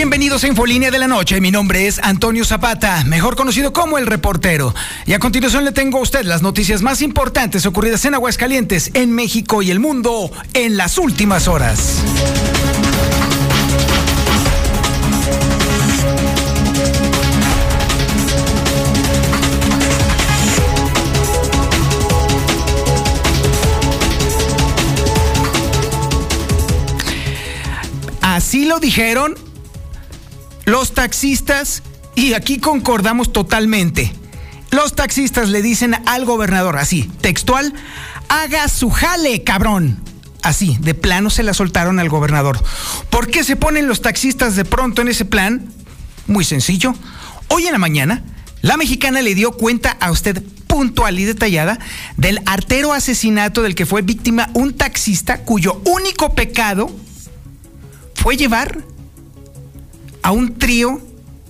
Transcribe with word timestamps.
Bienvenidos 0.00 0.44
a 0.44 0.48
Infolínea 0.48 0.90
de 0.90 0.98
la 0.98 1.08
Noche. 1.08 1.42
Mi 1.42 1.50
nombre 1.50 1.86
es 1.86 1.98
Antonio 1.98 2.46
Zapata, 2.46 3.04
mejor 3.04 3.36
conocido 3.36 3.74
como 3.74 3.98
El 3.98 4.06
Reportero. 4.06 4.74
Y 5.04 5.12
a 5.12 5.18
continuación 5.18 5.62
le 5.66 5.72
tengo 5.72 5.98
a 5.98 6.00
usted 6.00 6.24
las 6.24 6.40
noticias 6.40 6.80
más 6.80 7.02
importantes 7.02 7.66
ocurridas 7.66 8.02
en 8.06 8.14
Aguascalientes, 8.14 8.92
en 8.94 9.12
México 9.12 9.60
y 9.60 9.70
el 9.70 9.78
mundo 9.78 10.32
en 10.54 10.78
las 10.78 10.96
últimas 10.96 11.48
horas. 11.48 12.02
Así 28.22 28.64
lo 28.64 28.80
dijeron 28.80 29.49
los 30.70 30.94
taxistas, 30.94 31.82
y 32.14 32.34
aquí 32.34 32.58
concordamos 32.58 33.32
totalmente, 33.32 34.12
los 34.70 34.94
taxistas 34.94 35.48
le 35.48 35.62
dicen 35.62 35.96
al 36.06 36.24
gobernador 36.24 36.76
así, 36.78 37.10
textual, 37.20 37.74
haga 38.28 38.68
su 38.68 38.88
jale, 38.88 39.42
cabrón. 39.42 40.00
Así, 40.42 40.78
de 40.80 40.94
plano 40.94 41.28
se 41.28 41.42
la 41.42 41.52
soltaron 41.52 41.98
al 41.98 42.08
gobernador. 42.08 42.62
¿Por 43.10 43.28
qué 43.30 43.44
se 43.44 43.56
ponen 43.56 43.88
los 43.88 44.00
taxistas 44.00 44.56
de 44.56 44.64
pronto 44.64 45.02
en 45.02 45.08
ese 45.08 45.26
plan? 45.26 45.70
Muy 46.28 46.44
sencillo. 46.44 46.94
Hoy 47.48 47.66
en 47.66 47.72
la 47.72 47.78
mañana, 47.78 48.22
la 48.62 48.78
mexicana 48.78 49.20
le 49.20 49.34
dio 49.34 49.52
cuenta 49.52 49.96
a 50.00 50.10
usted 50.10 50.42
puntual 50.66 51.18
y 51.18 51.24
detallada 51.24 51.78
del 52.16 52.40
artero 52.46 52.92
asesinato 52.92 53.60
del 53.60 53.74
que 53.74 53.86
fue 53.86 54.02
víctima 54.02 54.48
un 54.54 54.72
taxista 54.72 55.42
cuyo 55.42 55.82
único 55.84 56.34
pecado 56.34 56.90
fue 58.14 58.36
llevar 58.36 58.84
a 60.22 60.32
un 60.32 60.58
trío 60.58 61.00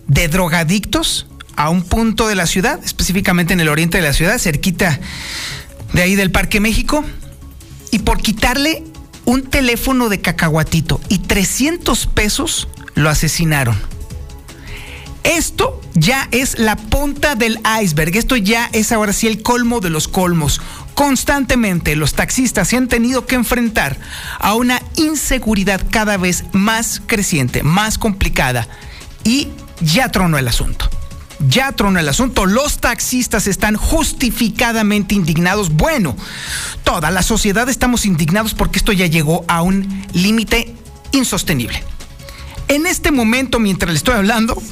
de 0.06 0.28
drogadictos 0.28 1.26
a 1.56 1.68
un 1.68 1.82
punto 1.82 2.26
de 2.26 2.34
la 2.34 2.46
ciudad, 2.46 2.80
específicamente 2.82 3.52
en 3.52 3.60
el 3.60 3.68
oriente 3.68 3.98
de 3.98 4.02
la 4.02 4.14
ciudad, 4.14 4.38
cerquita 4.38 4.98
de 5.92 6.02
ahí 6.02 6.14
del 6.14 6.30
Parque 6.30 6.58
México, 6.58 7.04
y 7.90 7.98
por 7.98 8.22
quitarle 8.22 8.84
un 9.26 9.42
teléfono 9.42 10.08
de 10.08 10.20
cacahuatito 10.20 11.00
y 11.08 11.18
300 11.18 12.06
pesos 12.06 12.68
lo 12.94 13.10
asesinaron. 13.10 13.78
Esto 15.24 15.80
ya 15.94 16.28
es 16.30 16.58
la 16.58 16.76
punta 16.76 17.34
del 17.34 17.60
iceberg, 17.82 18.16
esto 18.16 18.36
ya 18.36 18.70
es 18.72 18.90
ahora 18.92 19.12
sí 19.12 19.26
el 19.26 19.42
colmo 19.42 19.80
de 19.80 19.90
los 19.90 20.08
colmos. 20.08 20.60
Constantemente 20.94 21.96
los 21.96 22.14
taxistas 22.14 22.68
se 22.68 22.76
han 22.76 22.88
tenido 22.88 23.26
que 23.26 23.34
enfrentar 23.34 23.98
a 24.38 24.54
una 24.54 24.82
inseguridad 24.96 25.82
cada 25.90 26.16
vez 26.16 26.44
más 26.52 27.02
creciente, 27.06 27.62
más 27.62 27.98
complicada 27.98 28.68
y 29.24 29.48
ya 29.80 30.10
tronó 30.10 30.38
el 30.38 30.48
asunto. 30.48 30.88
Ya 31.48 31.72
tronó 31.72 31.98
el 31.98 32.08
asunto. 32.08 32.44
Los 32.44 32.78
taxistas 32.78 33.46
están 33.46 33.76
justificadamente 33.76 35.14
indignados. 35.14 35.70
Bueno, 35.70 36.14
toda 36.84 37.10
la 37.10 37.22
sociedad 37.22 37.68
estamos 37.70 38.04
indignados 38.04 38.52
porque 38.52 38.78
esto 38.78 38.92
ya 38.92 39.06
llegó 39.06 39.44
a 39.48 39.62
un 39.62 40.06
límite 40.12 40.74
insostenible. 41.12 41.82
En 42.68 42.86
este 42.86 43.10
momento, 43.10 43.58
mientras 43.58 43.90
le 43.90 43.96
estoy 43.96 44.16
hablando, 44.16 44.62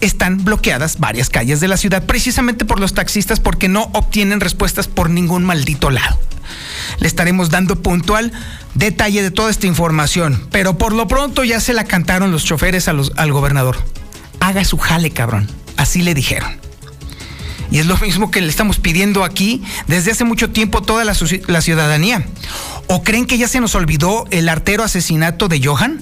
están 0.00 0.44
bloqueadas 0.44 0.98
varias 0.98 1.30
calles 1.30 1.60
de 1.60 1.68
la 1.68 1.76
ciudad 1.76 2.04
precisamente 2.04 2.64
por 2.64 2.80
los 2.80 2.94
taxistas 2.94 3.40
porque 3.40 3.68
no 3.68 3.90
obtienen 3.92 4.40
respuestas 4.40 4.88
por 4.88 5.10
ningún 5.10 5.44
maldito 5.44 5.90
lado. 5.90 6.18
Le 7.00 7.08
estaremos 7.08 7.50
dando 7.50 7.82
puntual 7.82 8.32
detalle 8.74 9.22
de 9.22 9.30
toda 9.30 9.50
esta 9.50 9.66
información, 9.66 10.46
pero 10.50 10.78
por 10.78 10.92
lo 10.92 11.08
pronto 11.08 11.44
ya 11.44 11.60
se 11.60 11.72
la 11.72 11.84
cantaron 11.84 12.32
los 12.32 12.44
choferes 12.44 12.88
al 12.88 13.32
gobernador. 13.32 13.76
Haga 14.40 14.64
su 14.64 14.76
jale, 14.78 15.10
cabrón. 15.10 15.48
Así 15.76 16.02
le 16.02 16.14
dijeron. 16.14 16.64
Y 17.70 17.78
es 17.78 17.86
lo 17.86 17.96
mismo 17.96 18.30
que 18.30 18.40
le 18.40 18.48
estamos 18.48 18.78
pidiendo 18.78 19.24
aquí 19.24 19.62
desde 19.86 20.12
hace 20.12 20.24
mucho 20.24 20.50
tiempo 20.50 20.82
toda 20.82 21.04
la, 21.04 21.16
la 21.48 21.60
ciudadanía. 21.60 22.24
¿O 22.86 23.02
creen 23.02 23.26
que 23.26 23.38
ya 23.38 23.48
se 23.48 23.60
nos 23.60 23.74
olvidó 23.74 24.26
el 24.30 24.48
artero 24.48 24.84
asesinato 24.84 25.48
de 25.48 25.64
Johan? 25.64 26.00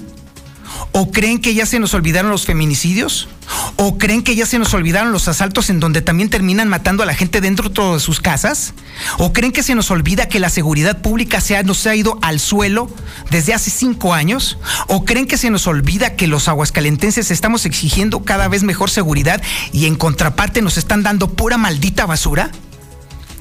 ¿O 0.91 1.11
creen 1.11 1.39
que 1.39 1.53
ya 1.53 1.65
se 1.65 1.79
nos 1.79 1.93
olvidaron 1.93 2.29
los 2.29 2.45
feminicidios? 2.45 3.27
¿O 3.75 3.97
creen 3.97 4.23
que 4.23 4.35
ya 4.35 4.45
se 4.45 4.59
nos 4.59 4.73
olvidaron 4.73 5.11
los 5.11 5.27
asaltos 5.27 5.69
en 5.69 5.79
donde 5.79 6.01
también 6.01 6.29
terminan 6.29 6.69
matando 6.69 7.03
a 7.03 7.05
la 7.05 7.15
gente 7.15 7.41
dentro 7.41 7.69
de 7.93 7.99
sus 7.99 8.19
casas? 8.19 8.73
¿O 9.17 9.33
creen 9.33 9.51
que 9.51 9.63
se 9.63 9.75
nos 9.75 9.91
olvida 9.91 10.27
que 10.27 10.39
la 10.39 10.49
seguridad 10.49 11.01
pública 11.01 11.41
se 11.41 11.57
ha, 11.57 11.63
nos 11.63 11.85
ha 11.87 11.95
ido 11.95 12.19
al 12.21 12.39
suelo 12.39 12.89
desde 13.31 13.53
hace 13.53 13.71
cinco 13.71 14.13
años? 14.13 14.57
¿O 14.87 15.05
creen 15.05 15.27
que 15.27 15.37
se 15.37 15.49
nos 15.49 15.67
olvida 15.67 16.15
que 16.15 16.27
los 16.27 16.47
aguascalentenses 16.47 17.31
estamos 17.31 17.65
exigiendo 17.65 18.23
cada 18.23 18.47
vez 18.47 18.63
mejor 18.63 18.89
seguridad 18.89 19.41
y 19.71 19.85
en 19.85 19.95
contraparte 19.95 20.61
nos 20.61 20.77
están 20.77 21.03
dando 21.03 21.29
pura 21.33 21.57
maldita 21.57 22.05
basura? 22.05 22.51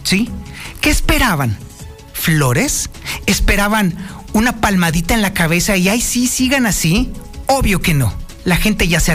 ¿Sí? 0.03 0.31
¿Qué 0.81 0.91
esperaban? 0.91 1.59
¿Flores? 2.13 2.91
¿Esperaban 3.27 3.97
una 4.33 4.61
palmadita 4.61 5.15
en 5.15 5.23
la 5.23 5.35
cabeza 5.35 5.77
y 5.77 5.89
ay 5.89 6.01
sí, 6.01 6.27
sigan 6.27 6.67
así? 6.67 7.13
Obvio 7.47 7.83
que 7.83 7.95
no. 7.95 8.22
La 8.45 8.57
gente 8.57 8.89
ya 8.89 9.01
se 9.01 9.13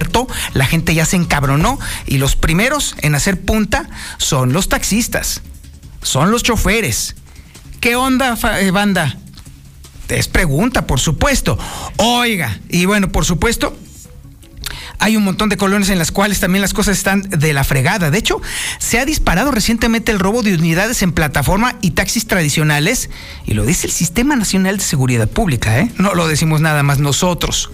la 0.53 0.65
gente 0.65 0.93
ya 0.93 1.05
se 1.05 1.15
encabronó 1.15 1.79
y 2.05 2.17
los 2.17 2.35
primeros 2.35 2.95
en 3.01 3.15
hacer 3.15 3.41
punta 3.41 3.89
son 4.17 4.53
los 4.53 4.69
taxistas, 4.69 5.41
son 6.01 6.31
los 6.31 6.43
choferes. 6.43 7.15
¿Qué 7.79 7.95
onda, 7.95 8.37
eh, 8.59 8.71
banda? 8.71 9.17
Es 10.07 10.27
pregunta, 10.27 10.87
por 10.87 10.99
supuesto. 10.99 11.57
Oiga, 11.97 12.59
y 12.69 12.85
bueno, 12.85 13.09
por 13.09 13.25
supuesto, 13.25 13.75
hay 14.99 15.16
un 15.16 15.23
montón 15.23 15.49
de 15.49 15.57
colonias 15.57 15.89
en 15.89 15.99
las 15.99 16.11
cuales 16.11 16.39
también 16.39 16.61
las 16.61 16.73
cosas 16.73 16.97
están 16.97 17.21
de 17.21 17.53
la 17.53 17.63
fregada. 17.63 18.09
De 18.09 18.17
hecho, 18.17 18.41
se 18.79 18.99
ha 18.99 19.05
disparado 19.05 19.51
recientemente 19.51 20.11
el 20.11 20.19
robo 20.19 20.43
de 20.43 20.55
unidades 20.55 21.01
en 21.01 21.11
plataforma 21.11 21.75
y 21.81 21.91
taxis 21.91 22.25
tradicionales, 22.27 23.09
y 23.45 23.53
lo 23.53 23.66
dice 23.66 23.87
el 23.87 23.93
Sistema 23.93 24.35
Nacional 24.35 24.77
de 24.77 24.83
Seguridad 24.83 25.27
Pública, 25.27 25.79
¿eh? 25.79 25.91
No 25.97 26.16
lo 26.16 26.27
decimos 26.27 26.61
nada 26.61 26.83
más 26.83 26.99
nosotros. 26.99 27.69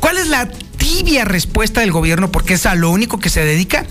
¿Cuál 0.00 0.18
es 0.18 0.28
la 0.28 0.48
tibia 0.86 1.24
respuesta 1.24 1.80
del 1.80 1.90
gobierno? 1.90 2.30
Porque 2.30 2.54
es 2.54 2.64
a 2.64 2.76
lo 2.76 2.90
único 2.90 3.18
que 3.18 3.28
se 3.28 3.44
dedica. 3.44 3.86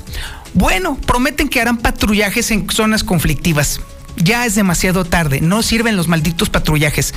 Bueno, 0.53 0.97
prometen 1.05 1.49
que 1.49 1.59
harán 1.59 1.77
patrullajes 1.77 2.51
en 2.51 2.69
zonas 2.69 3.03
conflictivas. 3.03 3.81
Ya 4.15 4.45
es 4.45 4.55
demasiado 4.55 5.03
tarde, 5.03 5.41
no 5.41 5.61
sirven 5.61 5.97
los 5.97 6.07
malditos 6.07 6.49
patrullajes. 6.49 7.13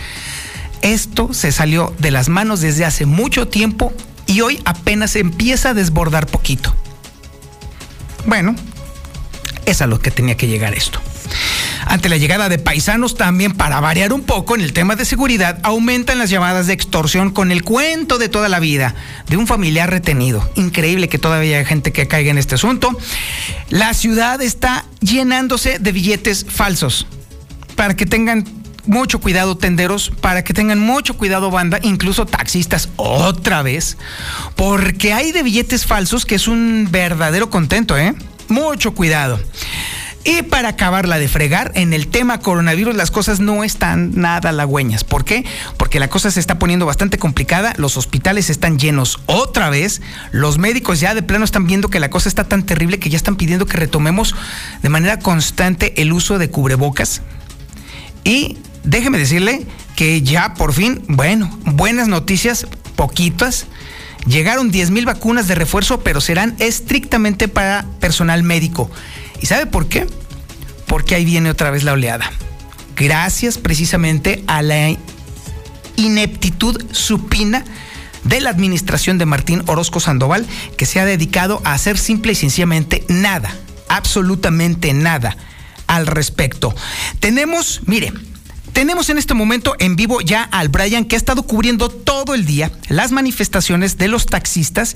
Esto 0.82 1.32
se 1.32 1.52
salió 1.52 1.94
de 2.00 2.10
las 2.10 2.28
manos 2.28 2.60
desde 2.60 2.84
hace 2.84 3.06
mucho 3.06 3.46
tiempo 3.46 3.92
y 4.26 4.40
hoy 4.40 4.60
apenas 4.64 5.14
empieza 5.14 5.70
a 5.70 5.74
desbordar 5.74 6.26
poquito. 6.26 6.74
Bueno, 8.26 8.56
es 9.64 9.80
a 9.80 9.86
lo 9.86 10.00
que 10.00 10.10
tenía 10.10 10.36
que 10.36 10.48
llegar 10.48 10.74
esto. 10.74 11.00
Ante 11.88 12.10
la 12.10 12.18
llegada 12.18 12.50
de 12.50 12.58
paisanos 12.58 13.16
también 13.16 13.54
para 13.54 13.80
variar 13.80 14.12
un 14.12 14.22
poco 14.22 14.54
en 14.54 14.60
el 14.60 14.74
tema 14.74 14.94
de 14.94 15.06
seguridad, 15.06 15.58
aumentan 15.62 16.18
las 16.18 16.28
llamadas 16.28 16.66
de 16.66 16.74
extorsión 16.74 17.30
con 17.30 17.50
el 17.50 17.64
cuento 17.64 18.18
de 18.18 18.28
toda 18.28 18.50
la 18.50 18.60
vida 18.60 18.94
de 19.28 19.38
un 19.38 19.46
familiar 19.46 19.88
retenido. 19.88 20.46
Increíble 20.54 21.08
que 21.08 21.18
todavía 21.18 21.56
hay 21.56 21.64
gente 21.64 21.90
que 21.90 22.06
caiga 22.06 22.30
en 22.30 22.36
este 22.36 22.56
asunto. 22.56 22.90
La 23.70 23.94
ciudad 23.94 24.42
está 24.42 24.84
llenándose 25.00 25.78
de 25.78 25.92
billetes 25.92 26.44
falsos 26.46 27.06
para 27.74 27.96
que 27.96 28.04
tengan 28.04 28.44
mucho 28.84 29.18
cuidado 29.18 29.56
tenderos, 29.56 30.12
para 30.20 30.44
que 30.44 30.52
tengan 30.52 30.80
mucho 30.80 31.16
cuidado 31.16 31.50
banda, 31.50 31.78
incluso 31.82 32.26
taxistas 32.26 32.90
otra 32.96 33.62
vez, 33.62 33.96
porque 34.56 35.14
hay 35.14 35.32
de 35.32 35.42
billetes 35.42 35.86
falsos 35.86 36.26
que 36.26 36.34
es 36.34 36.48
un 36.48 36.88
verdadero 36.90 37.48
contento, 37.48 37.96
¿eh? 37.96 38.14
Mucho 38.48 38.92
cuidado. 38.92 39.40
Y 40.28 40.42
para 40.42 40.68
acabarla 40.68 41.18
de 41.18 41.26
fregar, 41.26 41.72
en 41.74 41.94
el 41.94 42.08
tema 42.08 42.38
coronavirus 42.40 42.94
las 42.94 43.10
cosas 43.10 43.40
no 43.40 43.64
están 43.64 44.12
nada 44.20 44.50
halagüeñas. 44.50 45.02
¿Por 45.02 45.24
qué? 45.24 45.46
Porque 45.78 45.98
la 45.98 46.08
cosa 46.08 46.30
se 46.30 46.38
está 46.38 46.58
poniendo 46.58 46.84
bastante 46.84 47.16
complicada, 47.16 47.72
los 47.78 47.96
hospitales 47.96 48.50
están 48.50 48.78
llenos 48.78 49.20
otra 49.24 49.70
vez, 49.70 50.02
los 50.30 50.58
médicos 50.58 51.00
ya 51.00 51.14
de 51.14 51.22
plano 51.22 51.46
están 51.46 51.66
viendo 51.66 51.88
que 51.88 51.98
la 51.98 52.10
cosa 52.10 52.28
está 52.28 52.44
tan 52.44 52.66
terrible 52.66 52.98
que 52.98 53.08
ya 53.08 53.16
están 53.16 53.36
pidiendo 53.36 53.64
que 53.64 53.78
retomemos 53.78 54.34
de 54.82 54.90
manera 54.90 55.18
constante 55.18 55.94
el 56.02 56.12
uso 56.12 56.36
de 56.36 56.50
cubrebocas. 56.50 57.22
Y 58.22 58.58
déjeme 58.84 59.16
decirle 59.16 59.66
que 59.96 60.20
ya 60.20 60.52
por 60.52 60.74
fin, 60.74 61.04
bueno, 61.08 61.58
buenas 61.64 62.06
noticias, 62.06 62.66
poquitas. 62.96 63.64
Llegaron 64.26 64.70
10 64.70 64.90
mil 64.90 65.06
vacunas 65.06 65.48
de 65.48 65.54
refuerzo, 65.54 66.00
pero 66.00 66.20
serán 66.20 66.54
estrictamente 66.58 67.48
para 67.48 67.86
personal 67.98 68.42
médico. 68.42 68.90
¿Y 69.40 69.46
sabe 69.46 69.66
por 69.66 69.88
qué? 69.88 70.06
Porque 70.86 71.14
ahí 71.14 71.24
viene 71.24 71.50
otra 71.50 71.70
vez 71.70 71.84
la 71.84 71.92
oleada. 71.92 72.30
Gracias 72.96 73.58
precisamente 73.58 74.42
a 74.46 74.62
la 74.62 74.96
ineptitud 75.96 76.82
supina 76.92 77.64
de 78.24 78.40
la 78.40 78.50
administración 78.50 79.18
de 79.18 79.26
Martín 79.26 79.62
Orozco 79.66 80.00
Sandoval, 80.00 80.46
que 80.76 80.86
se 80.86 81.00
ha 81.00 81.04
dedicado 81.04 81.60
a 81.64 81.72
hacer 81.72 81.98
simple 81.98 82.32
y 82.32 82.34
sencillamente 82.34 83.04
nada, 83.08 83.54
absolutamente 83.88 84.92
nada 84.92 85.36
al 85.86 86.06
respecto. 86.06 86.74
Tenemos, 87.20 87.80
mire, 87.86 88.12
tenemos 88.78 89.10
en 89.10 89.18
este 89.18 89.34
momento 89.34 89.74
en 89.80 89.96
vivo 89.96 90.20
ya 90.20 90.44
al 90.44 90.68
Brian 90.68 91.04
que 91.04 91.16
ha 91.16 91.18
estado 91.18 91.42
cubriendo 91.42 91.88
todo 91.88 92.36
el 92.36 92.46
día 92.46 92.70
las 92.88 93.10
manifestaciones 93.10 93.98
de 93.98 94.06
los 94.06 94.26
taxistas 94.26 94.94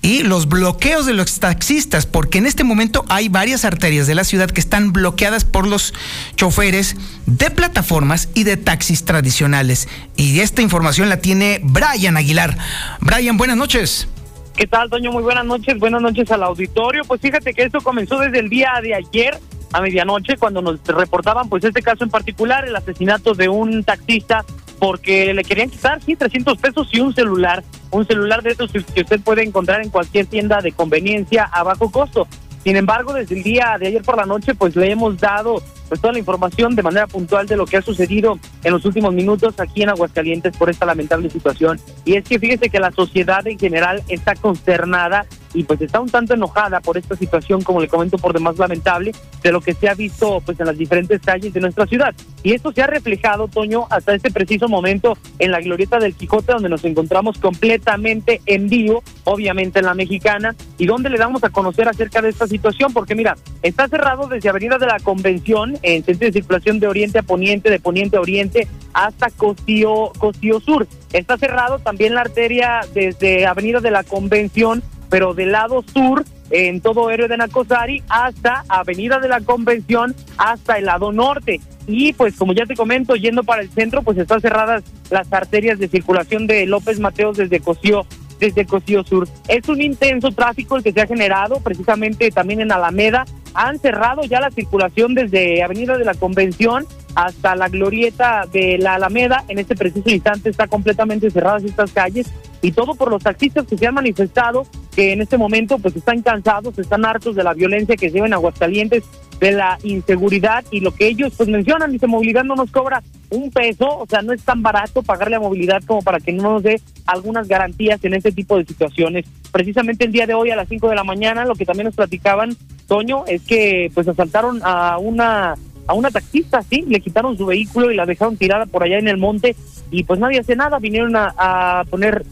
y 0.00 0.22
los 0.22 0.48
bloqueos 0.48 1.04
de 1.04 1.12
los 1.12 1.38
taxistas, 1.38 2.06
porque 2.06 2.38
en 2.38 2.46
este 2.46 2.64
momento 2.64 3.04
hay 3.10 3.28
varias 3.28 3.66
arterias 3.66 4.06
de 4.06 4.14
la 4.14 4.24
ciudad 4.24 4.50
que 4.50 4.60
están 4.60 4.94
bloqueadas 4.94 5.44
por 5.44 5.66
los 5.66 5.92
choferes 6.36 6.96
de 7.26 7.50
plataformas 7.50 8.30
y 8.32 8.44
de 8.44 8.56
taxis 8.56 9.04
tradicionales. 9.04 9.90
Y 10.16 10.40
esta 10.40 10.62
información 10.62 11.10
la 11.10 11.18
tiene 11.18 11.60
Brian 11.62 12.16
Aguilar. 12.16 12.56
Brian, 13.02 13.36
buenas 13.36 13.58
noches. 13.58 14.08
¿Qué 14.56 14.66
tal, 14.66 14.88
Toño? 14.88 15.12
Muy 15.12 15.22
buenas 15.22 15.44
noches. 15.44 15.78
Buenas 15.78 16.00
noches 16.00 16.30
al 16.30 16.44
auditorio. 16.44 17.04
Pues 17.04 17.20
fíjate 17.20 17.52
que 17.52 17.64
esto 17.64 17.82
comenzó 17.82 18.18
desde 18.20 18.38
el 18.38 18.48
día 18.48 18.72
de 18.82 18.94
ayer 18.94 19.38
a 19.72 19.80
medianoche 19.80 20.36
cuando 20.36 20.62
nos 20.62 20.80
reportaban 20.84 21.48
pues 21.48 21.64
este 21.64 21.82
caso 21.82 22.04
en 22.04 22.10
particular, 22.10 22.66
el 22.66 22.76
asesinato 22.76 23.34
de 23.34 23.48
un 23.48 23.84
taxista 23.84 24.44
porque 24.78 25.34
le 25.34 25.44
querían 25.44 25.70
quitar, 25.70 26.00
sí, 26.02 26.16
300 26.16 26.56
pesos 26.58 26.88
y 26.92 27.00
un 27.00 27.14
celular, 27.14 27.64
un 27.90 28.06
celular 28.06 28.42
de 28.42 28.50
esos 28.50 28.70
que 28.70 29.00
usted 29.00 29.20
puede 29.20 29.42
encontrar 29.42 29.82
en 29.82 29.90
cualquier 29.90 30.26
tienda 30.26 30.60
de 30.60 30.72
conveniencia 30.72 31.44
a 31.44 31.62
bajo 31.62 31.90
costo. 31.90 32.28
Sin 32.62 32.76
embargo, 32.76 33.12
desde 33.12 33.36
el 33.36 33.42
día 33.42 33.76
de 33.78 33.88
ayer 33.88 34.02
por 34.02 34.16
la 34.16 34.26
noche, 34.26 34.54
pues 34.54 34.76
le 34.76 34.90
hemos 34.90 35.18
dado 35.18 35.62
pues 35.88 36.00
toda 36.00 36.12
la 36.12 36.18
información 36.18 36.76
de 36.76 36.82
manera 36.82 37.06
puntual 37.06 37.46
de 37.46 37.56
lo 37.56 37.64
que 37.64 37.78
ha 37.78 37.82
sucedido 37.82 38.38
en 38.62 38.72
los 38.72 38.84
últimos 38.84 39.14
minutos 39.14 39.58
aquí 39.58 39.82
en 39.82 39.88
Aguascalientes 39.88 40.56
por 40.56 40.68
esta 40.68 40.84
lamentable 40.84 41.30
situación. 41.30 41.80
Y 42.04 42.16
es 42.16 42.24
que 42.24 42.38
fíjese 42.38 42.68
que 42.68 42.78
la 42.78 42.92
sociedad 42.92 43.46
en 43.46 43.58
general 43.58 44.02
está 44.08 44.34
consternada 44.34 45.24
y 45.58 45.64
pues 45.64 45.80
está 45.80 45.98
un 45.98 46.08
tanto 46.08 46.34
enojada 46.34 46.78
por 46.78 46.96
esta 46.96 47.16
situación, 47.16 47.62
como 47.62 47.80
le 47.80 47.88
comento, 47.88 48.16
por 48.16 48.32
demás 48.32 48.56
lamentable, 48.58 49.10
de 49.42 49.50
lo 49.50 49.60
que 49.60 49.74
se 49.74 49.88
ha 49.88 49.94
visto 49.94 50.40
pues 50.46 50.60
en 50.60 50.66
las 50.66 50.78
diferentes 50.78 51.20
calles 51.20 51.52
de 51.52 51.60
nuestra 51.60 51.84
ciudad. 51.84 52.14
Y 52.44 52.52
esto 52.52 52.70
se 52.70 52.80
ha 52.80 52.86
reflejado, 52.86 53.48
Toño, 53.48 53.88
hasta 53.90 54.14
este 54.14 54.30
preciso 54.30 54.68
momento 54.68 55.18
en 55.40 55.50
la 55.50 55.60
glorieta 55.60 55.98
del 55.98 56.14
Quijote, 56.14 56.52
donde 56.52 56.68
nos 56.68 56.84
encontramos 56.84 57.38
completamente 57.38 58.40
en 58.46 58.68
vivo, 58.68 59.02
obviamente 59.24 59.80
en 59.80 59.86
la 59.86 59.94
mexicana, 59.94 60.54
y 60.78 60.86
donde 60.86 61.10
le 61.10 61.18
damos 61.18 61.42
a 61.42 61.50
conocer 61.50 61.88
acerca 61.88 62.22
de 62.22 62.28
esta 62.28 62.46
situación, 62.46 62.92
porque 62.92 63.16
mira, 63.16 63.36
está 63.62 63.88
cerrado 63.88 64.28
desde 64.28 64.50
Avenida 64.50 64.78
de 64.78 64.86
la 64.86 65.00
Convención 65.00 65.76
en 65.82 66.04
sentido 66.04 66.28
de 66.28 66.32
circulación 66.34 66.78
de 66.78 66.86
oriente 66.86 67.18
a 67.18 67.22
poniente, 67.24 67.68
de 67.68 67.80
poniente 67.80 68.16
a 68.16 68.20
oriente, 68.20 68.68
hasta 68.92 69.28
Costío, 69.30 70.12
Costío 70.18 70.60
Sur. 70.60 70.86
Está 71.12 71.36
cerrado 71.36 71.80
también 71.80 72.14
la 72.14 72.20
arteria 72.20 72.82
desde 72.94 73.44
Avenida 73.44 73.80
de 73.80 73.90
la 73.90 74.04
Convención, 74.04 74.84
pero 75.10 75.34
del 75.34 75.52
lado 75.52 75.84
sur, 75.92 76.24
en 76.50 76.80
todo 76.80 77.10
héroe 77.10 77.28
de 77.28 77.36
Nacosari, 77.36 78.02
hasta 78.08 78.64
Avenida 78.68 79.18
de 79.18 79.28
la 79.28 79.40
Convención, 79.40 80.14
hasta 80.36 80.78
el 80.78 80.86
lado 80.86 81.12
norte. 81.12 81.60
Y 81.86 82.12
pues 82.12 82.36
como 82.36 82.52
ya 82.52 82.66
te 82.66 82.76
comento, 82.76 83.16
yendo 83.16 83.44
para 83.44 83.62
el 83.62 83.70
centro, 83.70 84.02
pues 84.02 84.18
están 84.18 84.40
cerradas 84.40 84.84
las 85.10 85.32
arterias 85.32 85.78
de 85.78 85.88
circulación 85.88 86.46
de 86.46 86.66
López 86.66 87.00
Mateos 87.00 87.36
desde 87.36 87.60
Cosío 87.60 88.06
desde 88.38 88.66
Cosío 88.66 89.02
Sur. 89.02 89.28
Es 89.48 89.68
un 89.68 89.82
intenso 89.82 90.30
tráfico 90.30 90.76
el 90.76 90.84
que 90.84 90.92
se 90.92 91.00
ha 91.00 91.06
generado 91.06 91.60
precisamente 91.60 92.30
también 92.30 92.60
en 92.60 92.70
Alameda 92.70 93.24
han 93.54 93.78
cerrado 93.80 94.22
ya 94.22 94.40
la 94.40 94.50
circulación 94.50 95.14
desde 95.14 95.62
Avenida 95.62 95.98
de 95.98 96.04
la 96.04 96.14
Convención 96.14 96.86
hasta 97.18 97.56
la 97.56 97.68
glorieta 97.68 98.44
de 98.52 98.78
la 98.78 98.94
Alameda. 98.94 99.44
En 99.48 99.58
este 99.58 99.74
preciso 99.74 100.08
instante 100.08 100.50
está 100.50 100.68
completamente 100.68 101.28
cerradas 101.32 101.64
estas 101.64 101.90
calles 101.90 102.28
y 102.62 102.70
todo 102.70 102.94
por 102.94 103.10
los 103.10 103.24
taxistas 103.24 103.66
que 103.66 103.76
se 103.76 103.88
han 103.88 103.94
manifestado 103.94 104.64
que 104.94 105.12
en 105.12 105.20
este 105.20 105.36
momento 105.36 105.78
pues 105.78 105.96
están 105.96 106.22
cansados, 106.22 106.78
están 106.78 107.04
hartos 107.04 107.34
de 107.34 107.42
la 107.42 107.54
violencia 107.54 107.96
que 107.96 108.08
se 108.08 108.14
lleva 108.14 108.28
en 108.28 108.34
Aguascalientes, 108.34 109.02
de 109.40 109.52
la 109.52 109.78
inseguridad 109.82 110.64
y 110.70 110.80
lo 110.80 110.92
que 110.92 111.08
ellos 111.08 111.32
pues 111.36 111.48
mencionan, 111.48 111.90
dice 111.90 112.06
movilidad 112.06 112.44
no 112.44 112.54
nos 112.54 112.70
cobra 112.70 113.02
un 113.30 113.50
peso, 113.50 113.98
o 113.98 114.06
sea, 114.06 114.22
no 114.22 114.32
es 114.32 114.42
tan 114.42 114.62
barato 114.62 115.02
pagarle 115.02 115.36
a 115.36 115.40
movilidad 115.40 115.82
como 115.86 116.02
para 116.02 116.18
que 116.20 116.32
no 116.32 116.54
nos 116.54 116.62
dé 116.62 116.80
algunas 117.06 117.46
garantías 117.46 118.02
en 118.04 118.14
este 118.14 118.32
tipo 118.32 118.56
de 118.56 118.64
situaciones. 118.64 119.26
Precisamente 119.52 120.04
el 120.04 120.12
día 120.12 120.26
de 120.26 120.34
hoy 120.34 120.50
a 120.50 120.56
las 120.56 120.68
5 120.68 120.88
de 120.88 120.94
la 120.94 121.04
mañana, 121.04 121.44
lo 121.44 121.54
que 121.54 121.66
también 121.66 121.86
nos 121.86 121.94
platicaban, 121.94 122.56
Toño, 122.86 123.24
es 123.26 123.42
que 123.42 123.90
pues 123.94 124.08
asaltaron 124.08 124.60
a 124.64 124.98
una 124.98 125.54
a 125.88 125.94
una 125.94 126.10
taxista, 126.10 126.62
sí, 126.62 126.84
le 126.86 127.00
quitaron 127.00 127.36
su 127.36 127.46
vehículo 127.46 127.90
y 127.90 127.96
la 127.96 128.06
dejaron 128.06 128.36
tirada 128.36 128.66
por 128.66 128.84
allá 128.84 128.98
en 128.98 129.08
el 129.08 129.16
monte 129.16 129.56
y 129.90 130.04
pues 130.04 130.20
nadie 130.20 130.38
hace 130.38 130.54
nada, 130.54 130.78
vinieron 130.78 131.16
a, 131.16 131.34
a 131.36 131.84
poner 131.84 132.24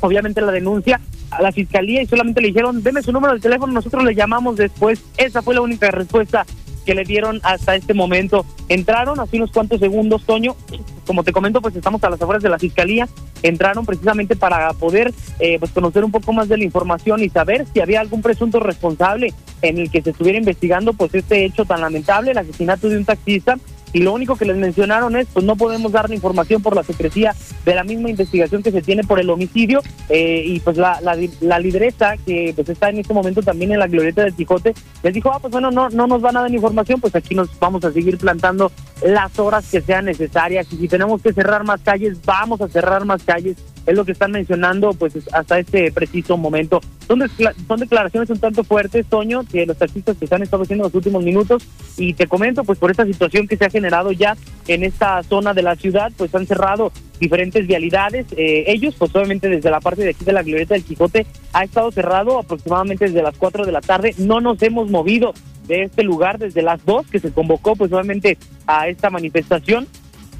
obviamente 0.00 0.40
la 0.40 0.50
denuncia 0.50 1.00
a 1.30 1.42
la 1.42 1.52
fiscalía 1.52 2.02
y 2.02 2.06
solamente 2.06 2.40
le 2.40 2.48
dijeron, 2.48 2.82
deme 2.82 3.02
su 3.02 3.12
número 3.12 3.34
de 3.34 3.40
teléfono, 3.40 3.72
nosotros 3.72 4.04
le 4.04 4.14
llamamos 4.14 4.56
después. 4.56 5.02
Esa 5.16 5.42
fue 5.42 5.54
la 5.54 5.60
única 5.60 5.90
respuesta 5.90 6.46
que 6.84 6.94
le 6.94 7.04
dieron 7.04 7.40
hasta 7.42 7.74
este 7.74 7.94
momento. 7.94 8.44
Entraron 8.68 9.20
hace 9.20 9.36
unos 9.36 9.50
cuantos 9.50 9.80
segundos, 9.80 10.24
Toño, 10.24 10.56
como 11.06 11.24
te 11.24 11.32
comento, 11.32 11.60
pues 11.60 11.76
estamos 11.76 12.02
a 12.04 12.10
las 12.10 12.20
afueras 12.20 12.42
de 12.42 12.48
la 12.48 12.58
fiscalía, 12.58 13.08
entraron 13.42 13.84
precisamente 13.84 14.36
para 14.36 14.72
poder 14.72 15.12
eh, 15.38 15.58
pues 15.58 15.70
conocer 15.72 16.04
un 16.04 16.10
poco 16.10 16.32
más 16.32 16.48
de 16.48 16.56
la 16.56 16.64
información 16.64 17.22
y 17.22 17.28
saber 17.28 17.66
si 17.72 17.80
había 17.80 18.00
algún 18.00 18.22
presunto 18.22 18.60
responsable 18.60 19.32
en 19.62 19.78
el 19.78 19.90
que 19.90 20.02
se 20.02 20.10
estuviera 20.10 20.38
investigando 20.38 20.92
pues 20.92 21.14
este 21.14 21.44
hecho 21.44 21.64
tan 21.64 21.80
lamentable, 21.80 22.30
el 22.30 22.38
asesinato 22.38 22.88
de 22.88 22.98
un 22.98 23.04
taxista 23.04 23.56
y 23.94 24.00
lo 24.00 24.12
único 24.12 24.36
que 24.36 24.44
les 24.44 24.56
mencionaron 24.56 25.16
es, 25.16 25.28
pues 25.32 25.46
no 25.46 25.56
podemos 25.56 25.92
dar 25.92 26.08
la 26.08 26.16
información 26.16 26.60
por 26.60 26.74
la 26.74 26.82
secrecía 26.82 27.34
de 27.64 27.74
la 27.74 27.84
misma 27.84 28.10
investigación 28.10 28.62
que 28.62 28.72
se 28.72 28.82
tiene 28.82 29.04
por 29.04 29.20
el 29.20 29.30
homicidio 29.30 29.80
eh, 30.08 30.42
y 30.44 30.60
pues 30.60 30.76
la, 30.76 31.00
la, 31.00 31.58
lideresa 31.60 32.16
que 32.26 32.52
pues 32.54 32.68
está 32.68 32.90
en 32.90 32.98
este 32.98 33.14
momento 33.14 33.40
también 33.40 33.72
en 33.72 33.78
la 33.78 33.86
glorieta 33.86 34.22
del 34.24 34.34
Quijote, 34.34 34.74
les 35.02 35.14
dijo, 35.14 35.30
ah, 35.32 35.38
pues 35.40 35.52
bueno, 35.52 35.70
no, 35.70 35.88
no 35.90 36.08
nos 36.08 36.20
van 36.20 36.36
a 36.36 36.42
dar 36.42 36.52
información, 36.52 37.00
pues 37.00 37.14
aquí 37.14 37.36
nos 37.36 37.48
vamos 37.60 37.84
a 37.84 37.92
seguir 37.92 38.18
plantando 38.18 38.72
las 39.06 39.38
horas 39.38 39.70
que 39.70 39.80
sean 39.80 40.06
necesarias 40.06 40.66
y 40.72 40.76
si 40.76 40.88
tenemos 40.88 41.22
que 41.22 41.32
cerrar 41.32 41.64
más 41.64 41.80
calles, 41.80 42.18
vamos 42.24 42.60
a 42.60 42.68
cerrar 42.68 43.04
más 43.04 43.22
calles 43.22 43.56
es 43.86 43.94
lo 43.94 44.04
que 44.04 44.12
están 44.12 44.32
mencionando 44.32 44.92
pues 44.94 45.14
hasta 45.32 45.58
este 45.58 45.92
preciso 45.92 46.36
momento. 46.36 46.80
Son, 47.06 47.22
son 47.68 47.80
declaraciones 47.80 48.30
un 48.30 48.38
tanto 48.38 48.64
fuertes, 48.64 49.06
Toño, 49.06 49.44
que 49.50 49.66
los 49.66 49.76
taxistas 49.76 50.16
que 50.16 50.24
están 50.24 50.42
estado 50.42 50.62
haciendo 50.62 50.84
en 50.84 50.88
los 50.88 50.94
últimos 50.94 51.22
minutos 51.22 51.66
y 51.96 52.14
te 52.14 52.26
comento 52.26 52.64
pues 52.64 52.78
por 52.78 52.90
esta 52.90 53.04
situación 53.04 53.46
que 53.46 53.56
se 53.56 53.64
ha 53.64 53.70
generado 53.70 54.12
ya 54.12 54.36
en 54.68 54.84
esta 54.84 55.22
zona 55.22 55.54
de 55.54 55.62
la 55.62 55.76
ciudad, 55.76 56.12
pues 56.16 56.34
han 56.34 56.46
cerrado 56.46 56.92
diferentes 57.20 57.66
vialidades. 57.66 58.26
Eh, 58.36 58.64
ellos, 58.68 58.94
pues 58.98 59.14
obviamente 59.14 59.48
desde 59.48 59.70
la 59.70 59.80
parte 59.80 60.02
de 60.02 60.10
aquí 60.10 60.24
de 60.24 60.32
la 60.32 60.42
Glorieta 60.42 60.74
del 60.74 60.84
Quijote, 60.84 61.26
ha 61.52 61.64
estado 61.64 61.90
cerrado 61.90 62.38
aproximadamente 62.38 63.06
desde 63.06 63.22
las 63.22 63.36
4 63.36 63.66
de 63.66 63.72
la 63.72 63.80
tarde. 63.80 64.14
No 64.18 64.40
nos 64.40 64.62
hemos 64.62 64.90
movido 64.90 65.34
de 65.66 65.84
este 65.84 66.02
lugar 66.02 66.38
desde 66.38 66.62
las 66.62 66.84
2 66.84 67.06
que 67.06 67.20
se 67.20 67.32
convocó 67.32 67.74
pues 67.74 67.92
obviamente 67.92 68.36
a 68.66 68.88
esta 68.88 69.10
manifestación 69.10 69.86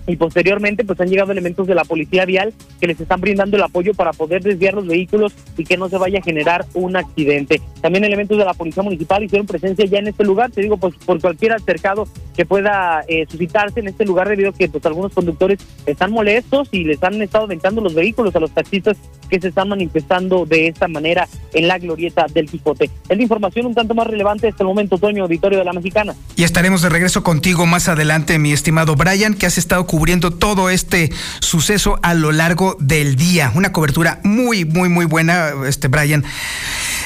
y 0.06 0.16
posteriormente 0.16 0.84
pues 0.84 1.00
han 1.00 1.08
llegado 1.08 1.32
elementos 1.32 1.66
de 1.66 1.74
la 1.74 1.84
policía 1.84 2.24
vial 2.24 2.52
que 2.80 2.86
les 2.86 3.00
están 3.00 3.20
brindando 3.20 3.56
el 3.56 3.62
apoyo 3.62 3.94
para 3.94 4.12
poder 4.12 4.42
desviar 4.42 4.74
los 4.74 4.86
vehículos 4.86 5.32
y 5.56 5.64
que 5.64 5.76
no 5.76 5.88
se 5.88 5.98
vaya 5.98 6.18
a 6.18 6.22
generar 6.22 6.64
un 6.74 6.96
accidente. 6.96 7.60
También 7.80 8.04
elementos 8.04 8.38
de 8.38 8.44
la 8.44 8.54
policía 8.54 8.82
municipal 8.82 9.22
hicieron 9.22 9.46
presencia 9.46 9.84
ya 9.86 9.98
en 9.98 10.08
este 10.08 10.24
lugar, 10.24 10.50
te 10.50 10.62
digo, 10.62 10.76
pues 10.76 10.94
por 11.04 11.20
cualquier 11.20 11.52
altercado 11.52 12.08
que 12.36 12.44
pueda 12.44 13.04
eh, 13.08 13.26
suscitarse 13.30 13.80
en 13.80 13.88
este 13.88 14.04
lugar 14.04 14.28
debido 14.28 14.50
a 14.50 14.52
que 14.52 14.68
pues 14.68 14.84
algunos 14.86 15.12
conductores 15.12 15.58
están 15.86 16.12
molestos 16.12 16.68
y 16.72 16.84
les 16.84 17.02
han 17.02 17.20
estado 17.22 17.44
aventando 17.44 17.80
los 17.80 17.94
vehículos 17.94 18.34
a 18.34 18.40
los 18.40 18.50
taxistas 18.50 18.96
que 19.28 19.40
se 19.40 19.48
están 19.48 19.68
manifestando 19.68 20.46
de 20.46 20.68
esta 20.68 20.88
manera 20.88 21.28
en 21.52 21.68
la 21.68 21.78
glorieta 21.78 22.26
del 22.32 22.48
Quijote. 22.48 22.90
Es 23.08 23.16
la 23.16 23.22
información 23.22 23.66
un 23.66 23.74
tanto 23.74 23.94
más 23.94 24.06
relevante 24.06 24.48
hasta 24.48 24.62
el 24.62 24.68
momento, 24.68 24.98
Toño, 24.98 25.24
auditorio 25.24 25.58
de 25.58 25.64
la 25.64 25.72
Mexicana. 25.72 26.14
Y 26.36 26.44
estaremos 26.44 26.82
de 26.82 26.88
regreso 26.88 27.22
contigo 27.22 27.66
más 27.66 27.88
adelante, 27.88 28.38
mi 28.38 28.52
estimado 28.52 28.96
Brian, 28.96 29.34
que 29.34 29.46
has 29.46 29.58
estado 29.58 29.86
cubriendo 29.94 30.32
todo 30.32 30.70
este 30.70 31.12
suceso 31.38 32.00
a 32.02 32.14
lo 32.14 32.32
largo 32.32 32.76
del 32.80 33.14
día. 33.14 33.52
Una 33.54 33.70
cobertura 33.70 34.18
muy, 34.24 34.64
muy, 34.64 34.88
muy 34.88 35.04
buena, 35.04 35.52
este 35.68 35.86
Brian. 35.86 36.24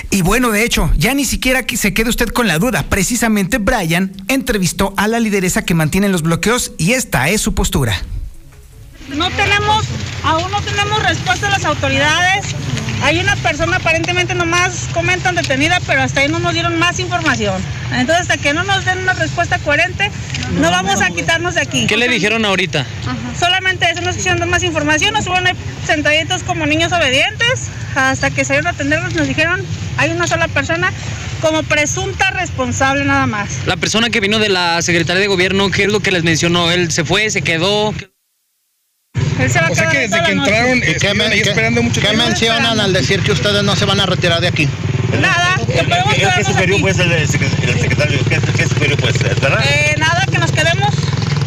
Y 0.09 0.23
bueno, 0.23 0.51
de 0.53 0.65
hecho, 0.65 0.91
ya 0.97 1.13
ni 1.13 1.27
siquiera 1.27 1.67
se 1.71 1.93
quede 1.93 2.09
usted 2.09 2.29
con 2.29 2.49
la 2.49 2.59
duda. 2.59 2.85
Precisamente 2.89 3.59
Brian 3.59 4.15
entrevistó 4.29 4.95
a 4.97 5.07
la 5.07 5.21
lideresa 5.21 5.67
que 5.67 5.75
mantiene 5.75 6.09
los 6.09 6.23
bloqueos 6.23 6.73
y 6.79 6.93
esta 6.93 7.29
es 7.29 7.43
su 7.43 7.53
postura. 7.53 7.95
No 9.15 9.29
tenemos, 9.33 9.85
aún 10.23 10.51
no 10.51 10.63
tenemos 10.63 11.03
respuesta 11.03 11.45
de 11.45 11.53
las 11.53 11.67
autoridades. 11.67 12.55
Hay 13.03 13.19
una 13.21 13.37
persona 13.37 13.77
aparentemente 13.77 14.35
nomás 14.35 14.89
comentan 14.93 15.35
detenida, 15.35 15.81
pero 15.87 16.03
hasta 16.03 16.21
ahí 16.21 16.29
no 16.29 16.39
nos 16.39 16.53
dieron 16.53 16.79
más 16.79 16.99
información. 16.99 17.63
Entonces, 17.93 18.23
hasta 18.23 18.37
que 18.37 18.53
no 18.53 18.65
nos 18.65 18.85
den 18.85 18.99
una 18.99 19.15
respuesta 19.15 19.59
coherente, 19.59 20.11
no, 20.61 20.71
vamos 20.71 21.01
a 21.01 21.11
quitarnos 21.11 21.55
de 21.55 21.61
aquí. 21.61 21.87
¿Qué 21.87 21.97
le 21.97 22.09
dijeron 22.09 22.45
ahorita? 22.45 22.87
Solamente 23.39 23.91
eso, 23.91 24.01
nos 24.03 24.17
quisieron 24.17 24.41
dar 24.41 24.49
más 24.49 24.63
información, 24.63 25.15
nos 25.15 25.25
subieron 25.25 25.57
sentaditos 25.87 26.43
como 26.43 26.67
niños 26.67 26.93
obedientes, 26.93 27.69
hasta 27.95 28.31
que 28.31 28.45
salieron 28.45 28.67
a 28.67 28.71
atendernos, 28.71 29.15
nos 29.15 29.29
dijeron, 29.29 29.65
hay 29.97 30.11
una 30.11 30.27
sola 30.27 30.49
persona 30.49 30.93
como 31.41 31.63
presunta 31.63 32.31
responsable 32.31 33.05
nada 33.05 33.27
más. 33.27 33.67
La 33.67 33.77
persona 33.77 34.11
que 34.11 34.21
vino 34.21 34.39
de 34.39 34.49
la 34.49 34.83
Secretaría 34.83 35.21
de 35.21 35.29
Gobierno, 35.29 35.71
¿qué 35.71 35.85
es 35.85 35.93
lo 35.93 36.01
que 36.01 36.11
les 36.11 36.25
mencionó? 36.25 36.71
¿Él 36.71 36.91
se 36.91 37.05
fue, 37.05 37.31
se 37.31 37.43
quedó? 37.43 37.95
Él 39.39 39.51
se 39.51 39.61
va 39.61 39.67
a 39.67 39.71
O 39.71 39.75
sea 39.75 39.89
que 39.89 39.99
ahí 39.99 40.09
desde 40.09 40.23
que 40.25 40.33
entraron 40.33 40.79
¿Y 40.79 40.81
qué, 40.81 40.91
estuvieron 40.93 41.19
men- 41.19 41.33
ahí 41.33 41.43
qué- 41.43 41.49
esperando 41.51 41.83
mucho 41.83 42.01
qué 42.01 42.17
mencionan 42.17 42.81
al 42.81 42.93
decir 42.93 43.21
que 43.23 43.33
ustedes 43.33 43.63
no 43.63 43.77
se 43.77 43.85
van 43.85 44.01
a 44.01 44.07
retirar 44.07 44.41
de 44.41 44.49
aquí? 44.49 44.69
Nada, 45.21 45.57
que 45.67 45.85
podemos 45.85 46.15
¿Qué, 46.15 46.29
qué 46.37 46.45
sugirió 46.45 46.75
aquí. 46.77 46.83
pues 46.83 46.99
el, 46.99 47.13
el 47.13 47.29
secretario? 47.29 48.19
¿Qué, 48.29 48.39
qué 48.57 48.67
sugirió 48.69 48.97
pues? 48.97 49.19
¿Verdad? 49.19 49.61
Eh, 49.65 49.95
nada, 49.99 50.25
que 50.31 50.39
nos 50.39 50.53
quedemos, 50.53 50.95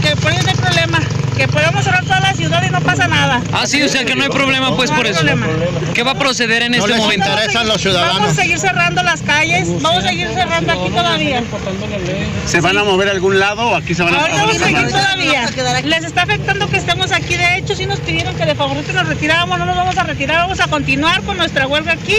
que 0.02 0.16
por 0.16 0.32
no 0.34 0.50
hay 0.50 0.56
problema, 0.56 1.00
que 1.42 1.48
podemos 1.48 1.84
cerrar 1.84 2.04
toda 2.04 2.20
la 2.20 2.34
ciudad 2.36 2.62
y 2.64 2.70
no 2.70 2.80
pasa 2.82 3.08
nada. 3.08 3.42
Ah, 3.52 3.66
sí, 3.66 3.82
o 3.82 3.90
sea 3.90 4.06
que 4.06 4.16
no 4.16 4.24
hay 4.24 4.30
problema 4.30 4.76
pues 4.76 4.92
No 4.92 4.98
por 4.98 5.06
hay 5.08 5.12
eso. 5.12 5.22
problema. 5.22 5.48
¿Qué 5.96 6.04
va 6.04 6.12
a 6.12 6.16
proceder 6.20 6.62
en 6.62 6.74
No 6.74 6.78
este 6.78 6.90
les 6.90 6.98
momento? 7.00 7.26
interesa. 7.26 7.46
interesan 7.46 7.68
los 7.68 7.82
ciudadanos. 7.82 8.16
Vamos 8.20 8.32
a 8.38 8.42
seguir 8.42 8.60
cerrando 8.60 9.02
las 9.02 9.22
calles, 9.24 9.68
vamos 9.82 10.04
a 10.04 10.08
seguir 10.10 10.28
cerrando 10.36 10.72
aquí 10.72 10.90
todavía. 10.92 11.42
¿Se 12.46 12.62
van 12.62 12.78
a 12.78 12.84
mover 12.84 13.08
a 13.08 13.12
algún 13.12 13.40
lado 13.40 13.70
o 13.70 13.76
aquí 13.76 13.96
se 13.96 14.04
van 14.04 14.14
a 14.14 14.20
Ahorita 14.20 14.38
vamos 14.40 14.62
a 14.62 14.66
seguir 14.66 14.88
todavía. 14.88 15.50
Les 15.86 16.04
está 16.04 16.22
afectando 16.24 16.70
que 16.70 16.78
estemos 16.78 17.12
aquí. 17.12 17.36
De 17.38 17.58
hecho, 17.58 17.76
sí 17.76 17.88
nos 17.88 18.00
pidieron 18.02 18.36
que 18.36 18.46
de 18.46 18.54
favor 18.54 18.78
que 18.84 18.94
nos 18.94 19.08
retiráramos. 19.08 19.58
No 19.58 19.66
nos 19.66 19.76
vamos 19.76 19.98
a 19.98 20.04
retirar, 20.04 20.38
vamos 20.42 20.60
a 20.60 20.68
continuar 20.68 21.24
con 21.24 21.38
nuestra 21.38 21.66
huelga 21.66 21.94
aquí. 21.94 22.18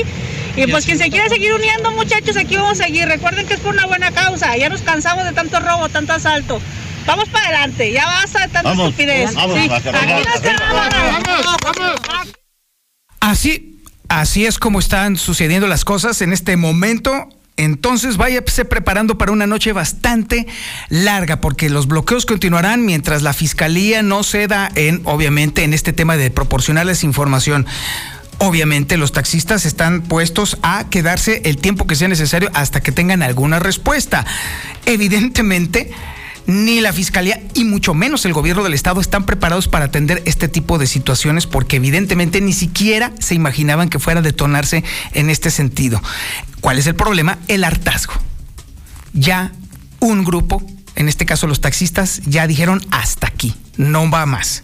Y 0.57 0.67
pues 0.67 0.85
quien 0.85 0.99
se 0.99 1.09
quiera 1.11 1.29
seguir 1.29 1.55
uniendo, 1.55 1.93
muchachos, 1.93 2.37
aquí 2.37 2.57
vamos 2.57 2.81
a 2.81 2.85
seguir. 2.85 3.07
Recuerden 3.07 3.47
que 3.47 3.55
es 3.55 3.61
por 3.61 3.73
una 3.73 3.87
buena 3.87 4.11
causa. 4.11 4.57
Ya 4.57 4.69
nos 4.69 4.83
cansamos 4.83 5.25
de 5.25 5.33
tanto 5.33 5.61
robo, 5.61 5.89
tanto 5.89 6.13
asalto. 6.13 6.61
Vamos 7.07 7.29
para 7.29 7.47
adelante, 7.47 7.93
ya 7.93 8.07
basta 8.07 8.41
de 8.41 8.49
tanta 8.49 8.71
Vamos, 8.71 8.91
estupidez. 8.91 9.35
vamos, 9.35 9.59
Sí, 9.61 9.69
vamos, 9.69 9.87
aquí 9.87 10.13
vamos, 10.13 10.27
nos 10.27 10.41
quedamos. 10.41 12.01
Así, 13.21 13.83
así 14.09 14.47
es 14.47 14.59
como 14.59 14.79
están 14.79 15.17
sucediendo 15.17 15.67
las 15.67 15.85
cosas 15.85 16.21
en 16.23 16.33
este 16.33 16.57
momento. 16.57 17.29
Entonces 17.57 18.17
váyase 18.17 18.65
preparando 18.65 19.19
para 19.19 19.31
una 19.31 19.47
noche 19.47 19.73
bastante 19.73 20.47
larga, 20.89 21.41
porque 21.41 21.69
los 21.69 21.87
bloqueos 21.87 22.25
continuarán 22.25 22.85
mientras 22.87 23.23
la 23.23 23.35
fiscalía 23.35 24.03
no 24.03 24.23
ceda 24.25 24.71
en, 24.75 25.03
obviamente, 25.05 25.63
en 25.63 25.75
este 25.75 25.93
tema 25.93 26.17
de 26.17 26.31
proporcionarles 26.31 27.05
información. 27.05 27.67
Obviamente 28.39 28.97
los 28.97 29.13
taxistas 29.13 29.67
están 29.67 30.01
puestos 30.03 30.59
a 30.63 30.89
quedarse 30.89 31.43
el 31.45 31.59
tiempo 31.59 31.87
que 31.87 31.95
sea 31.95 32.09
necesario 32.09 32.51
hasta 32.55 32.81
que 32.81 32.91
tengan 32.91 33.23
alguna 33.23 33.59
respuesta. 33.61 34.25
Evidentemente, 34.87 35.93
ni 36.47 36.81
la 36.81 36.93
fiscalía 36.93 37.43
y 37.55 37.65
mucho 37.65 37.95
menos 37.95 38.25
el 38.25 38.33
gobierno 38.33 38.63
del 38.63 38.75
estado 38.75 39.01
están 39.01 39.25
preparados 39.25 39.69
para 39.69 39.87
atender 39.87 40.23
este 40.27 40.49
tipo 40.49 40.79
de 40.79 40.87
situaciones 40.87 41.47
porque 41.47 41.77
evidentemente 41.77 42.41
ni 42.41 42.53
siquiera 42.53 43.13
se 43.19 43.35
imaginaban 43.35 43.89
que 43.89 43.99
fuera 43.99 44.21
a 44.21 44.23
detonarse 44.23 44.85
en 45.13 45.31
este 45.31 45.51
sentido. 45.51 46.03
¿Cuál 46.61 46.79
es 46.79 46.87
el 46.87 46.95
problema? 46.95 47.39
El 47.49 47.65
hartazgo. 47.65 48.15
Ya 49.13 49.53
un 50.01 50.25
grupo, 50.25 50.63
en 50.97 51.09
este 51.09 51.27
caso 51.27 51.47
los 51.47 51.61
taxistas, 51.61 52.23
ya 52.25 52.47
dijeron 52.47 52.81
hasta 52.91 53.27
aquí, 53.27 53.55
no 53.77 54.11
va 54.11 54.27
más. 54.27 54.63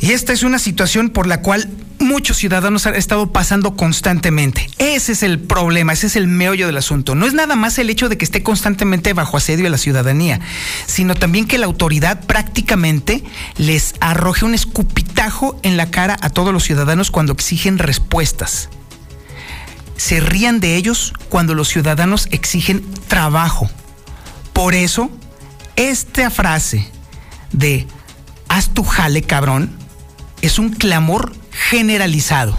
Y 0.00 0.12
esta 0.12 0.32
es 0.32 0.42
una 0.42 0.58
situación 0.58 1.08
por 1.08 1.26
la 1.26 1.40
cual 1.40 1.70
muchos 1.98 2.36
ciudadanos 2.36 2.86
han 2.86 2.94
estado 2.94 3.32
pasando 3.32 3.76
constantemente. 3.76 4.68
Ese 4.78 5.12
es 5.12 5.22
el 5.22 5.38
problema, 5.40 5.92
ese 5.92 6.06
es 6.06 6.16
el 6.16 6.26
meollo 6.26 6.66
del 6.66 6.76
asunto. 6.76 7.14
No 7.14 7.26
es 7.26 7.34
nada 7.34 7.56
más 7.56 7.78
el 7.78 7.88
hecho 7.88 8.08
de 8.08 8.18
que 8.18 8.24
esté 8.24 8.42
constantemente 8.42 9.12
bajo 9.14 9.36
asedio 9.36 9.66
a 9.66 9.70
la 9.70 9.78
ciudadanía, 9.78 10.40
sino 10.86 11.14
también 11.14 11.46
que 11.46 11.58
la 11.58 11.66
autoridad 11.66 12.20
prácticamente 12.26 13.24
les 13.56 13.94
arroje 14.00 14.44
un 14.44 14.54
escupitajo 14.54 15.58
en 15.62 15.76
la 15.76 15.90
cara 15.90 16.16
a 16.20 16.30
todos 16.30 16.52
los 16.52 16.64
ciudadanos 16.64 17.10
cuando 17.10 17.32
exigen 17.32 17.78
respuestas. 17.78 18.68
Se 19.96 20.20
rían 20.20 20.60
de 20.60 20.76
ellos 20.76 21.14
cuando 21.30 21.54
los 21.54 21.68
ciudadanos 21.68 22.28
exigen 22.30 22.84
trabajo. 23.08 23.70
Por 24.52 24.74
eso, 24.74 25.10
esta 25.76 26.30
frase 26.30 26.86
de 27.52 27.86
haz 28.48 28.74
tu 28.74 28.84
jale, 28.84 29.22
cabrón, 29.22 29.85
es 30.42 30.58
un 30.58 30.70
clamor 30.70 31.34
generalizado. 31.50 32.58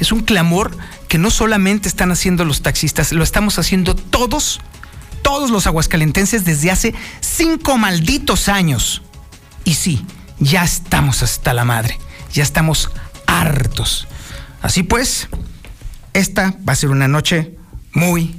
Es 0.00 0.12
un 0.12 0.20
clamor 0.20 0.76
que 1.08 1.18
no 1.18 1.30
solamente 1.30 1.88
están 1.88 2.12
haciendo 2.12 2.44
los 2.44 2.62
taxistas, 2.62 3.12
lo 3.12 3.24
estamos 3.24 3.58
haciendo 3.58 3.96
todos, 3.96 4.60
todos 5.22 5.50
los 5.50 5.66
aguascalentenses 5.66 6.44
desde 6.44 6.70
hace 6.70 6.94
cinco 7.20 7.78
malditos 7.78 8.48
años. 8.48 9.02
Y 9.64 9.74
sí, 9.74 10.04
ya 10.38 10.62
estamos 10.62 11.22
hasta 11.22 11.54
la 11.54 11.64
madre, 11.64 11.98
ya 12.32 12.42
estamos 12.42 12.90
hartos. 13.26 14.06
Así 14.62 14.82
pues, 14.82 15.28
esta 16.12 16.54
va 16.68 16.74
a 16.74 16.76
ser 16.76 16.90
una 16.90 17.08
noche 17.08 17.56
muy, 17.92 18.34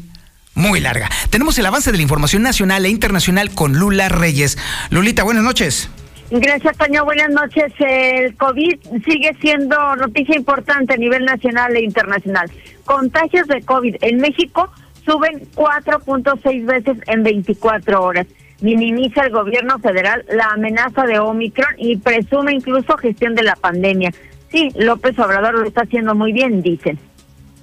muy 0.54 0.80
larga. 0.80 1.10
Tenemos 1.30 1.58
el 1.58 1.66
avance 1.66 1.92
de 1.92 1.98
la 1.98 2.04
información 2.04 2.44
nacional 2.44 2.86
e 2.86 2.90
internacional 2.90 3.52
con 3.52 3.74
Lula 3.74 4.10
Reyes. 4.10 4.58
Lulita, 4.90 5.24
buenas 5.24 5.44
noches. 5.44 5.90
Gracias, 6.32 6.78
Toño. 6.78 7.06
Buenas 7.06 7.32
noches. 7.32 7.74
El 7.80 8.36
COVID 8.36 8.80
sigue 9.04 9.36
siendo 9.42 9.96
noticia 9.96 10.36
importante 10.36 10.94
a 10.94 10.98
nivel 10.98 11.26
nacional 11.26 11.76
e 11.76 11.84
internacional. 11.84 12.52
Contagios 12.86 13.48
de 13.48 13.64
COVID 13.64 13.96
en 14.02 14.18
México 14.18 14.72
suben 15.06 15.42
4.6 15.56 16.66
veces 16.66 16.98
en 17.08 17.24
24 17.24 18.04
horas. 18.04 18.28
Minimiza 18.62 19.24
el 19.24 19.32
gobierno 19.32 19.80
federal 19.80 20.24
la 20.30 20.52
amenaza 20.52 21.04
de 21.08 21.18
Omicron 21.18 21.74
y 21.78 21.98
presume 21.98 22.54
incluso 22.54 22.96
gestión 22.98 23.34
de 23.34 23.44
la 23.44 23.56
pandemia. 23.56 24.12
Sí, 24.52 24.70
López 24.76 25.18
Obrador 25.18 25.56
lo 25.56 25.66
está 25.66 25.82
haciendo 25.82 26.14
muy 26.14 26.32
bien, 26.32 26.62
dicen. 26.62 27.00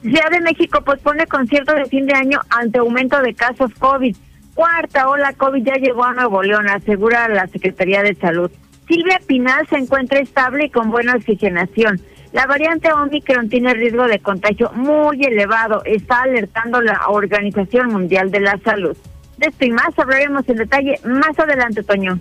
Ciudad 0.00 0.30
de 0.30 0.40
México 0.40 0.82
pospone 0.82 1.26
concierto 1.26 1.72
de 1.72 1.84
fin 1.86 2.06
de 2.06 2.14
año 2.14 2.40
ante 2.50 2.78
aumento 2.78 3.20
de 3.22 3.32
casos 3.32 3.70
COVID. 3.78 4.16
Cuarta 4.56 5.10
ola 5.10 5.34
COVID 5.34 5.62
ya 5.62 5.74
llegó 5.74 6.02
a 6.04 6.14
Nuevo 6.14 6.42
León, 6.42 6.66
asegura 6.66 7.28
la 7.28 7.46
Secretaría 7.46 8.02
de 8.02 8.14
Salud. 8.14 8.50
Silvia 8.88 9.20
Pinal 9.26 9.68
se 9.68 9.76
encuentra 9.76 10.18
estable 10.18 10.64
y 10.64 10.70
con 10.70 10.90
buena 10.90 11.14
oxigenación. 11.14 12.00
La 12.32 12.46
variante 12.46 12.90
Omicron 12.90 13.50
tiene 13.50 13.74
riesgo 13.74 14.06
de 14.06 14.18
contagio 14.18 14.72
muy 14.72 15.22
elevado, 15.22 15.82
está 15.84 16.22
alertando 16.22 16.80
la 16.80 17.02
Organización 17.08 17.88
Mundial 17.92 18.30
de 18.30 18.40
la 18.40 18.58
Salud. 18.64 18.96
De 19.36 19.48
esto 19.48 19.66
y 19.66 19.72
más 19.72 19.98
hablaremos 19.98 20.48
en 20.48 20.56
detalle 20.56 21.00
más 21.04 21.38
adelante, 21.38 21.82
Toño. 21.82 22.18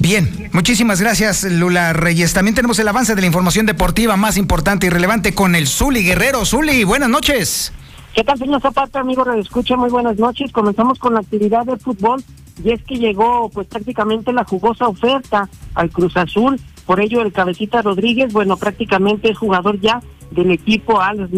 Bien, 0.00 0.48
muchísimas 0.52 1.00
gracias 1.00 1.44
Lula 1.44 1.92
Reyes. 1.92 2.32
También 2.32 2.54
tenemos 2.54 2.78
el 2.78 2.86
avance 2.86 3.14
de 3.14 3.20
la 3.20 3.26
información 3.26 3.66
deportiva 3.66 4.16
más 4.16 4.36
importante 4.36 4.86
y 4.86 4.90
relevante 4.90 5.34
con 5.34 5.54
el 5.56 5.66
Zuli 5.66 6.04
Guerrero. 6.04 6.44
Zuli, 6.44 6.84
buenas 6.84 7.08
noches. 7.08 7.72
¿Qué 8.14 8.24
tal, 8.24 8.38
señor 8.38 8.60
Zapata, 8.60 9.00
amigo 9.00 9.24
Escucha? 9.32 9.76
Muy 9.76 9.90
buenas 9.90 10.16
noches. 10.18 10.52
Comenzamos 10.52 10.98
con 10.98 11.14
la 11.14 11.20
actividad 11.20 11.64
de 11.66 11.76
fútbol 11.76 12.22
y 12.62 12.70
es 12.70 12.82
que 12.84 12.96
llegó 12.96 13.50
pues 13.52 13.66
prácticamente 13.66 14.32
la 14.32 14.44
jugosa 14.44 14.88
oferta 14.88 15.48
al 15.74 15.90
Cruz 15.90 16.16
Azul. 16.16 16.60
Por 16.86 17.00
ello, 17.00 17.20
el 17.22 17.32
Cabecita 17.32 17.82
Rodríguez, 17.82 18.32
bueno, 18.32 18.56
prácticamente 18.56 19.30
es 19.30 19.38
jugador 19.38 19.80
ya 19.80 20.00
del 20.30 20.50
equipo 20.50 21.00
Al 21.00 21.28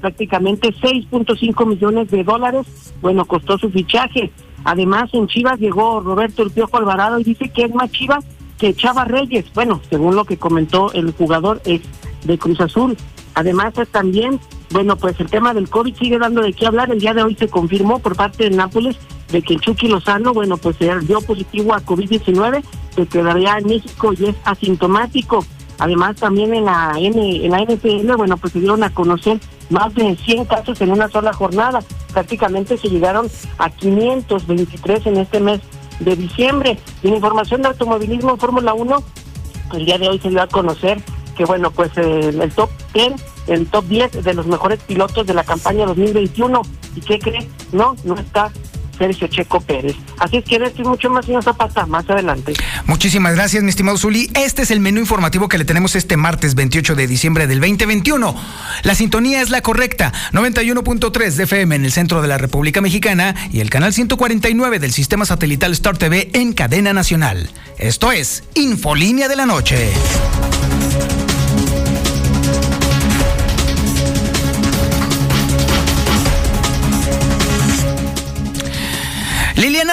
prácticamente 0.00 0.68
6.5 0.68 1.66
millones 1.66 2.10
de 2.10 2.24
dólares, 2.24 2.66
bueno, 3.00 3.24
costó 3.24 3.56
su 3.56 3.70
fichaje. 3.70 4.30
Además, 4.64 5.10
en 5.12 5.26
Chivas 5.28 5.58
llegó 5.58 6.00
Roberto 6.00 6.42
El 6.42 6.50
Piojo 6.50 6.78
Alvarado 6.78 7.20
y 7.20 7.24
dice 7.24 7.50
que 7.50 7.64
es 7.64 7.74
más 7.74 7.90
Chivas 7.92 8.24
que 8.58 8.74
Chava 8.74 9.04
Reyes. 9.04 9.44
Bueno, 9.54 9.80
según 9.90 10.16
lo 10.16 10.24
que 10.24 10.38
comentó 10.38 10.92
el 10.92 11.12
jugador 11.12 11.60
es 11.64 11.82
de 12.24 12.38
Cruz 12.38 12.60
Azul. 12.60 12.96
Además, 13.34 13.74
también, 13.90 14.40
bueno, 14.70 14.96
pues 14.96 15.18
el 15.20 15.28
tema 15.28 15.52
del 15.54 15.68
COVID 15.68 15.96
sigue 15.96 16.18
dando 16.18 16.40
de 16.42 16.52
qué 16.52 16.66
hablar. 16.66 16.90
El 16.90 17.00
día 17.00 17.14
de 17.14 17.22
hoy 17.22 17.34
se 17.34 17.48
confirmó 17.48 17.98
por 17.98 18.16
parte 18.16 18.44
de 18.48 18.56
Nápoles 18.56 18.96
de 19.30 19.42
que 19.42 19.56
Chucky 19.56 19.88
Lozano, 19.88 20.32
bueno, 20.32 20.56
pues 20.56 20.76
se 20.76 20.96
dio 21.00 21.20
positivo 21.20 21.74
a 21.74 21.84
COVID-19, 21.84 22.62
se 22.94 23.06
quedaría 23.06 23.58
en 23.58 23.66
México 23.66 24.12
y 24.16 24.26
es 24.26 24.36
asintomático. 24.44 25.44
Además, 25.78 26.16
también 26.16 26.54
en 26.54 26.66
la 26.66 26.94
N, 26.96 27.44
en 27.44 27.50
la 27.50 27.62
NFL, 27.62 28.16
bueno, 28.16 28.36
pues 28.36 28.52
se 28.52 28.60
dieron 28.60 28.82
a 28.84 28.90
conocer 28.90 29.40
más 29.70 29.94
de 29.94 30.16
100 30.16 30.44
casos 30.44 30.80
en 30.80 30.92
una 30.92 31.08
sola 31.08 31.32
jornada. 31.32 31.80
Prácticamente 32.12 32.76
se 32.76 32.88
llegaron 32.88 33.28
a 33.58 33.70
523 33.70 35.06
en 35.06 35.16
este 35.16 35.40
mes 35.40 35.60
de 36.00 36.16
diciembre. 36.16 36.78
Y 37.02 37.08
en 37.08 37.14
información 37.14 37.62
de 37.62 37.68
automovilismo 37.68 38.36
Fórmula 38.36 38.74
1, 38.74 39.02
el 39.74 39.84
día 39.84 39.98
de 39.98 40.08
hoy 40.08 40.18
se 40.18 40.30
dio 40.30 40.42
a 40.42 40.46
conocer 40.46 41.02
que, 41.36 41.44
bueno, 41.44 41.70
pues 41.70 41.96
el 41.96 42.52
top 42.52 42.70
10, 42.92 43.12
el 43.48 43.66
top 43.66 43.84
10 43.86 44.24
de 44.24 44.34
los 44.34 44.46
mejores 44.46 44.80
pilotos 44.80 45.26
de 45.26 45.34
la 45.34 45.44
campaña 45.44 45.86
2021. 45.86 46.62
¿Y 46.94 47.00
qué 47.00 47.18
cree? 47.18 47.48
No, 47.72 47.96
no 48.04 48.14
está 48.14 48.52
Sergio 48.96 49.28
Checo 49.28 49.60
Pérez. 49.60 49.96
Así 50.18 50.38
es 50.38 50.44
que 50.44 50.56
esto 50.56 50.82
y 50.82 50.84
mucho 50.84 51.10
más, 51.10 51.26
señor 51.26 51.42
Zapata, 51.42 51.86
más 51.86 52.08
adelante. 52.08 52.54
Muchísimas 52.86 53.34
gracias, 53.34 53.62
mi 53.62 53.70
estimado 53.70 53.98
Zuli. 53.98 54.30
Este 54.34 54.62
es 54.62 54.70
el 54.70 54.80
menú 54.80 55.00
informativo 55.00 55.48
que 55.48 55.58
le 55.58 55.64
tenemos 55.64 55.96
este 55.96 56.16
martes 56.16 56.54
28 56.54 56.94
de 56.94 57.06
diciembre 57.06 57.46
del 57.46 57.60
2021. 57.60 58.34
La 58.82 58.94
sintonía 58.94 59.42
es 59.42 59.50
la 59.50 59.62
correcta, 59.62 60.12
91.3 60.32 61.32
de 61.32 61.44
FM 61.44 61.76
en 61.76 61.84
el 61.84 61.92
centro 61.92 62.22
de 62.22 62.28
la 62.28 62.38
República 62.38 62.80
Mexicana 62.80 63.34
y 63.52 63.60
el 63.60 63.70
canal 63.70 63.92
149 63.92 64.78
del 64.78 64.92
sistema 64.92 65.24
satelital 65.24 65.72
Star 65.72 65.96
TV 65.96 66.30
en 66.34 66.52
cadena 66.52 66.92
nacional. 66.92 67.50
Esto 67.78 68.12
es 68.12 68.44
Infolínea 68.54 69.28
de 69.28 69.36
la 69.36 69.46
Noche. 69.46 69.90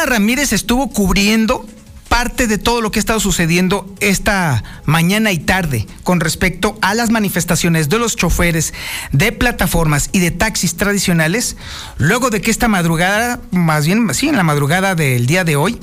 Ramírez 0.06 0.54
estuvo 0.54 0.90
cubriendo 0.90 1.66
parte 2.12 2.48
de 2.48 2.58
todo 2.58 2.82
lo 2.82 2.92
que 2.92 3.00
ha 3.00 3.02
estado 3.02 3.22
sucediendo 3.22 3.90
esta 4.02 4.64
mañana 4.84 5.32
y 5.32 5.40
tarde 5.40 5.88
con 6.04 6.20
respecto 6.20 6.78
a 6.82 6.94
las 6.94 7.10
manifestaciones 7.10 7.88
de 7.88 8.00
los 8.00 8.18
choferes 8.18 8.74
de 9.14 9.32
plataformas 9.32 10.10
y 10.12 10.20
de 10.20 10.30
taxis 10.30 10.76
tradicionales, 10.76 11.56
luego 11.98 12.30
de 12.30 12.42
que 12.42 12.52
esta 12.52 12.68
madrugada, 12.68 13.40
más 13.52 13.86
bien, 13.86 14.14
sí, 14.14 14.28
en 14.28 14.36
la 14.36 14.44
madrugada 14.44 14.94
del 14.94 15.26
día 15.26 15.46
de 15.46 15.56
hoy, 15.56 15.80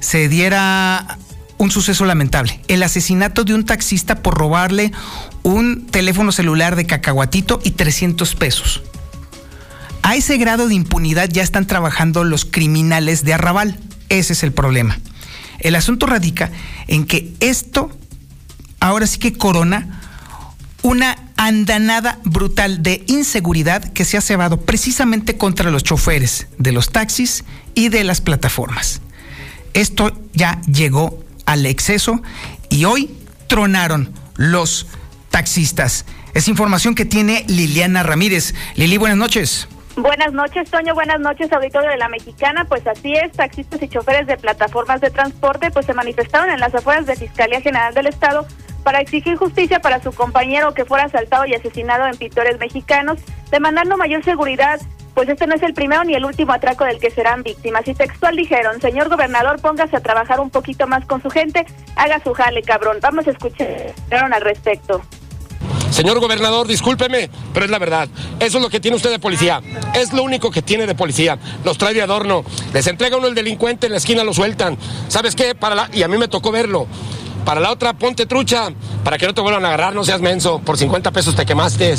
se 0.00 0.30
diera 0.30 1.18
un 1.58 1.70
suceso 1.70 2.06
lamentable, 2.06 2.60
el 2.68 2.82
asesinato 2.82 3.44
de 3.44 3.52
un 3.52 3.66
taxista 3.66 4.22
por 4.22 4.38
robarle 4.38 4.92
un 5.42 5.86
teléfono 5.86 6.32
celular 6.32 6.76
de 6.76 6.86
cacahuatito 6.86 7.60
y 7.62 7.72
300 7.72 8.34
pesos. 8.36 8.82
A 10.02 10.16
ese 10.16 10.36
grado 10.38 10.68
de 10.68 10.74
impunidad 10.74 11.28
ya 11.28 11.42
están 11.42 11.66
trabajando 11.66 12.24
los 12.24 12.44
criminales 12.44 13.24
de 13.24 13.34
Arrabal. 13.34 13.78
Ese 14.08 14.32
es 14.32 14.42
el 14.42 14.52
problema. 14.52 14.98
El 15.58 15.74
asunto 15.74 16.06
radica 16.06 16.50
en 16.86 17.04
que 17.04 17.34
esto 17.40 17.90
ahora 18.80 19.06
sí 19.06 19.18
que 19.18 19.32
corona 19.32 20.00
una 20.82 21.16
andanada 21.36 22.18
brutal 22.24 22.82
de 22.82 23.04
inseguridad 23.06 23.84
que 23.92 24.04
se 24.04 24.16
ha 24.16 24.20
cebado 24.20 24.60
precisamente 24.60 25.36
contra 25.36 25.70
los 25.70 25.82
choferes 25.84 26.46
de 26.58 26.72
los 26.72 26.90
taxis 26.90 27.44
y 27.74 27.88
de 27.88 28.04
las 28.04 28.20
plataformas. 28.20 29.00
Esto 29.74 30.16
ya 30.32 30.60
llegó 30.62 31.22
al 31.46 31.66
exceso 31.66 32.22
y 32.68 32.84
hoy 32.84 33.10
tronaron 33.48 34.12
los 34.36 34.86
taxistas. 35.30 36.04
Es 36.34 36.48
información 36.48 36.94
que 36.94 37.04
tiene 37.04 37.44
Liliana 37.48 38.02
Ramírez. 38.02 38.54
Lili, 38.76 38.96
buenas 38.96 39.18
noches. 39.18 39.68
Buenas 39.98 40.32
noches, 40.32 40.70
Toño. 40.70 40.94
Buenas 40.94 41.18
noches, 41.18 41.52
auditorio 41.52 41.90
de 41.90 41.96
la 41.96 42.08
Mexicana. 42.08 42.64
Pues 42.66 42.86
así 42.86 43.14
es, 43.14 43.32
taxistas 43.32 43.82
y 43.82 43.88
choferes 43.88 44.28
de 44.28 44.36
plataformas 44.36 45.00
de 45.00 45.10
transporte 45.10 45.72
pues 45.72 45.86
se 45.86 45.94
manifestaron 45.94 46.50
en 46.50 46.60
las 46.60 46.72
afueras 46.72 47.04
de 47.06 47.16
Fiscalía 47.16 47.60
General 47.60 47.92
del 47.92 48.06
Estado 48.06 48.46
para 48.84 49.00
exigir 49.00 49.36
justicia 49.36 49.80
para 49.80 50.00
su 50.00 50.12
compañero 50.12 50.72
que 50.72 50.84
fuera 50.84 51.06
asaltado 51.06 51.46
y 51.46 51.54
asesinado 51.54 52.06
en 52.06 52.16
Pintores 52.16 52.60
Mexicanos, 52.60 53.18
demandando 53.50 53.96
mayor 53.96 54.22
seguridad. 54.22 54.80
Pues 55.14 55.28
este 55.28 55.48
no 55.48 55.56
es 55.56 55.62
el 55.64 55.74
primero 55.74 56.04
ni 56.04 56.14
el 56.14 56.24
último 56.24 56.52
atraco 56.52 56.84
del 56.84 57.00
que 57.00 57.10
serán 57.10 57.42
víctimas. 57.42 57.88
Y 57.88 57.94
textual 57.94 58.36
dijeron, 58.36 58.80
señor 58.80 59.08
gobernador, 59.08 59.60
póngase 59.60 59.96
a 59.96 60.00
trabajar 60.00 60.38
un 60.38 60.50
poquito 60.50 60.86
más 60.86 61.04
con 61.06 61.20
su 61.20 61.28
gente, 61.28 61.66
haga 61.96 62.20
su 62.22 62.34
jale, 62.34 62.62
cabrón. 62.62 62.98
Vamos 63.02 63.26
a 63.26 63.32
escuchar 63.32 63.94
al 64.12 64.42
respecto. 64.42 65.02
Señor 65.98 66.20
gobernador, 66.20 66.68
discúlpeme, 66.68 67.28
pero 67.52 67.64
es 67.64 67.72
la 67.72 67.80
verdad. 67.80 68.08
Eso 68.38 68.58
es 68.58 68.62
lo 68.62 68.70
que 68.70 68.78
tiene 68.78 68.96
usted 68.96 69.10
de 69.10 69.18
policía. 69.18 69.60
Es 69.94 70.12
lo 70.12 70.22
único 70.22 70.48
que 70.48 70.62
tiene 70.62 70.86
de 70.86 70.94
policía. 70.94 71.40
Los 71.64 71.76
trae 71.76 71.92
de 71.92 72.00
adorno. 72.00 72.44
Les 72.72 72.86
entrega 72.86 73.16
uno 73.16 73.26
el 73.26 73.34
delincuente, 73.34 73.86
en 73.86 73.92
la 73.92 73.98
esquina 73.98 74.22
lo 74.22 74.32
sueltan. 74.32 74.78
¿Sabes 75.08 75.34
qué? 75.34 75.56
Para 75.56 75.74
la... 75.74 75.90
Y 75.92 76.04
a 76.04 76.08
mí 76.08 76.16
me 76.16 76.28
tocó 76.28 76.52
verlo. 76.52 76.86
Para 77.44 77.58
la 77.60 77.72
otra, 77.72 77.94
ponte 77.94 78.26
trucha. 78.26 78.68
Para 79.02 79.18
que 79.18 79.26
no 79.26 79.34
te 79.34 79.40
vuelvan 79.40 79.64
a 79.64 79.68
agarrar, 79.68 79.92
no 79.92 80.04
seas 80.04 80.20
menso. 80.20 80.60
Por 80.60 80.78
50 80.78 81.10
pesos 81.10 81.34
te 81.34 81.44
quemaste. 81.44 81.96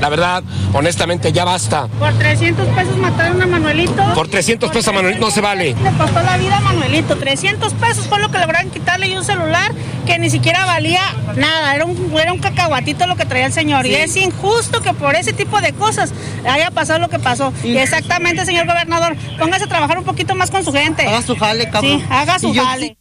La 0.00 0.08
verdad, 0.08 0.42
honestamente, 0.72 1.32
ya 1.32 1.44
basta. 1.44 1.88
Por 1.98 2.12
300 2.14 2.66
pesos 2.68 2.96
mataron 2.96 3.42
a 3.42 3.46
Manuelito. 3.46 4.02
Por 4.14 4.28
300 4.28 4.70
pesos 4.70 4.88
a 4.88 4.92
Manuelito 4.92 5.24
no 5.26 5.30
se 5.30 5.40
vale. 5.40 5.74
Le 5.82 5.90
costó 5.92 6.22
la 6.22 6.36
vida 6.36 6.58
a 6.58 6.60
Manuelito. 6.60 7.16
300 7.16 7.74
pesos 7.74 8.06
fue 8.06 8.20
lo 8.20 8.30
que 8.30 8.38
lograron 8.38 8.70
quitarle 8.70 9.08
y 9.08 9.16
un 9.16 9.24
celular 9.24 9.72
que 10.06 10.18
ni 10.18 10.30
siquiera 10.30 10.64
valía 10.66 11.02
nada. 11.36 11.74
Era 11.74 11.84
un, 11.84 12.12
era 12.16 12.32
un 12.32 12.38
cacahuatito 12.38 13.06
lo 13.06 13.16
que 13.16 13.24
traía 13.24 13.46
el 13.46 13.52
señor. 13.52 13.86
Y 13.86 13.94
es 13.94 14.16
injusto 14.16 14.80
que 14.82 14.92
por 14.92 15.16
ese 15.16 15.32
tipo 15.32 15.60
de 15.60 15.72
cosas 15.72 16.12
haya 16.48 16.70
pasado 16.70 17.00
lo 17.00 17.08
que 17.08 17.18
pasó. 17.18 17.52
Y 17.64 17.76
exactamente, 17.76 18.46
señor 18.46 18.66
gobernador, 18.66 19.16
póngase 19.38 19.64
a 19.64 19.68
trabajar 19.68 19.98
un 19.98 20.04
poquito 20.04 20.34
más 20.34 20.50
con 20.50 20.64
su 20.64 20.72
gente. 20.72 21.06
Haga 21.06 21.22
su 21.22 21.36
jale, 21.36 21.68
cabrón. 21.70 21.98
Sí, 21.98 22.04
haga 22.08 22.38
su 22.38 22.54
jale. 22.54 22.96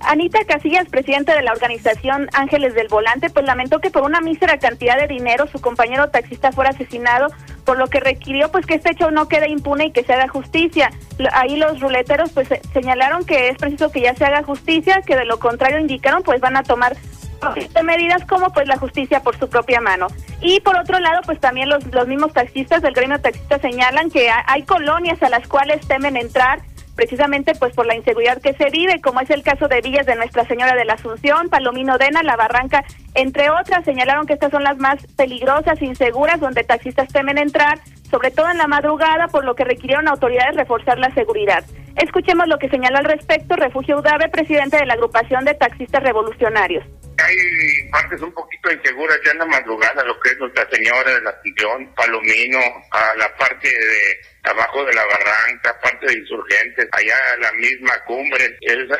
Anita 0.00 0.44
Casillas, 0.44 0.88
presidenta 0.88 1.34
de 1.34 1.42
la 1.42 1.52
organización 1.52 2.28
Ángeles 2.32 2.74
del 2.74 2.88
Volante, 2.88 3.30
pues 3.30 3.44
lamentó 3.46 3.80
que 3.80 3.90
por 3.90 4.02
una 4.02 4.20
mísera 4.20 4.58
cantidad 4.58 4.96
de 4.96 5.06
dinero 5.06 5.46
su 5.46 5.60
compañero 5.60 6.08
taxista 6.08 6.52
fuera 6.52 6.70
asesinado, 6.70 7.28
por 7.64 7.78
lo 7.78 7.86
que 7.88 8.00
requirió 8.00 8.50
pues 8.50 8.66
que 8.66 8.74
este 8.74 8.92
hecho 8.92 9.10
no 9.10 9.28
quede 9.28 9.50
impune 9.50 9.86
y 9.86 9.92
que 9.92 10.02
se 10.02 10.12
haga 10.12 10.28
justicia. 10.28 10.90
Ahí 11.32 11.56
los 11.56 11.80
ruleteros 11.80 12.30
pues 12.32 12.48
señalaron 12.72 13.24
que 13.24 13.48
es 13.48 13.58
preciso 13.58 13.90
que 13.90 14.00
ya 14.00 14.14
se 14.14 14.24
haga 14.24 14.42
justicia, 14.42 15.02
que 15.06 15.16
de 15.16 15.24
lo 15.24 15.38
contrario 15.38 15.78
indicaron 15.78 16.22
pues 16.22 16.40
van 16.40 16.56
a 16.56 16.62
tomar 16.62 16.96
medidas 17.84 18.24
como 18.26 18.52
pues 18.52 18.66
la 18.68 18.76
justicia 18.76 19.22
por 19.22 19.38
su 19.38 19.48
propia 19.48 19.80
mano. 19.80 20.08
Y 20.40 20.60
por 20.60 20.76
otro 20.76 20.98
lado, 20.98 21.20
pues 21.24 21.40
también 21.40 21.68
los, 21.68 21.84
los 21.86 22.06
mismos 22.06 22.32
taxistas 22.32 22.82
del 22.82 22.94
gremio 22.94 23.20
taxista 23.20 23.58
señalan 23.58 24.10
que 24.10 24.30
hay 24.30 24.62
colonias 24.64 25.22
a 25.22 25.28
las 25.28 25.46
cuales 25.48 25.86
temen 25.86 26.16
entrar 26.16 26.60
precisamente 27.00 27.54
pues 27.54 27.72
por 27.72 27.86
la 27.86 27.96
inseguridad 27.96 28.42
que 28.42 28.52
se 28.52 28.68
vive, 28.68 29.00
como 29.00 29.22
es 29.22 29.30
el 29.30 29.42
caso 29.42 29.68
de 29.68 29.80
Villas 29.80 30.04
de 30.04 30.16
Nuestra 30.16 30.44
Señora 30.44 30.74
de 30.74 30.84
la 30.84 30.92
Asunción, 30.92 31.48
Palomino 31.48 31.96
Dena, 31.96 32.22
La 32.22 32.36
Barranca, 32.36 32.84
entre 33.14 33.48
otras, 33.48 33.86
señalaron 33.86 34.26
que 34.26 34.34
estas 34.34 34.50
son 34.50 34.64
las 34.64 34.76
más 34.76 34.98
peligrosas, 35.16 35.80
inseguras, 35.80 36.40
donde 36.40 36.62
taxistas 36.62 37.08
temen 37.08 37.38
entrar, 37.38 37.78
sobre 38.10 38.30
todo 38.30 38.50
en 38.50 38.58
la 38.58 38.66
madrugada, 38.66 39.28
por 39.28 39.46
lo 39.46 39.54
que 39.54 39.64
requirieron 39.64 40.08
autoridades 40.08 40.56
reforzar 40.56 40.98
la 40.98 41.08
seguridad. 41.14 41.64
Escuchemos 41.96 42.46
lo 42.48 42.58
que 42.58 42.68
señala 42.68 42.98
al 42.98 43.06
respecto 43.06 43.56
Refugio 43.56 43.98
Udave, 43.98 44.28
presidente 44.28 44.76
de 44.76 44.84
la 44.84 44.92
agrupación 44.92 45.46
de 45.46 45.54
taxistas 45.54 46.02
revolucionarios 46.02 46.84
hay 47.22 47.90
partes 47.90 48.20
un 48.22 48.32
poquito 48.32 48.72
inseguras 48.72 49.18
ya 49.24 49.32
en 49.32 49.38
la 49.38 49.46
madrugada, 49.46 50.04
lo 50.04 50.18
que 50.20 50.30
es 50.30 50.38
Nuestra 50.38 50.68
Señora 50.70 51.12
de 51.12 51.20
la 51.22 51.30
Asunción, 51.30 51.94
Palomino, 51.94 52.58
a 52.90 53.14
la 53.16 53.36
parte 53.36 53.68
de 53.68 54.20
abajo 54.44 54.84
de 54.84 54.94
la 54.94 55.04
barranca, 55.04 55.78
parte 55.82 56.06
de 56.06 56.18
insurgentes, 56.18 56.88
allá 56.92 57.16
la 57.40 57.52
misma 57.52 57.92
cumbre. 58.06 58.56
Esas, 58.60 58.98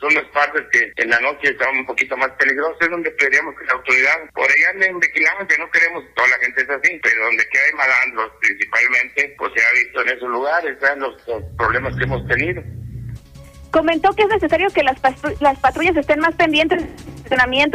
son 0.00 0.14
las 0.14 0.24
partes 0.26 0.62
que 0.70 0.92
en 0.96 1.10
la 1.10 1.20
noche 1.20 1.50
están 1.50 1.76
un 1.76 1.86
poquito 1.86 2.16
más 2.16 2.30
peligrosas, 2.32 2.76
es 2.80 2.90
donde 2.90 3.14
queremos 3.16 3.54
que 3.58 3.64
la 3.66 3.72
autoridad, 3.72 4.18
por 4.34 4.44
allá 4.44 4.70
anden 4.70 5.00
vigilando, 5.00 5.46
que 5.46 5.58
no 5.58 5.70
queremos, 5.70 6.04
toda 6.14 6.28
la 6.28 6.38
gente 6.38 6.62
es 6.62 6.70
así, 6.70 7.00
pero 7.02 7.24
donde 7.24 7.48
que 7.48 7.58
hay 7.58 7.72
malandros 7.74 8.32
principalmente, 8.40 9.34
pues 9.38 9.52
se 9.54 9.64
ha 9.64 9.72
visto 9.72 10.02
en 10.02 10.08
esos 10.08 10.28
lugares, 10.28 10.78
los, 10.96 11.28
los 11.28 11.42
problemas 11.56 11.96
que 11.96 12.04
hemos 12.04 12.26
tenido. 12.28 12.62
Comentó 13.70 14.12
que 14.12 14.22
es 14.22 14.28
necesario 14.28 14.68
que 14.70 14.82
las, 14.82 15.00
las 15.40 15.58
patrullas 15.58 15.96
estén 15.96 16.20
más 16.20 16.34
pendientes 16.34 16.82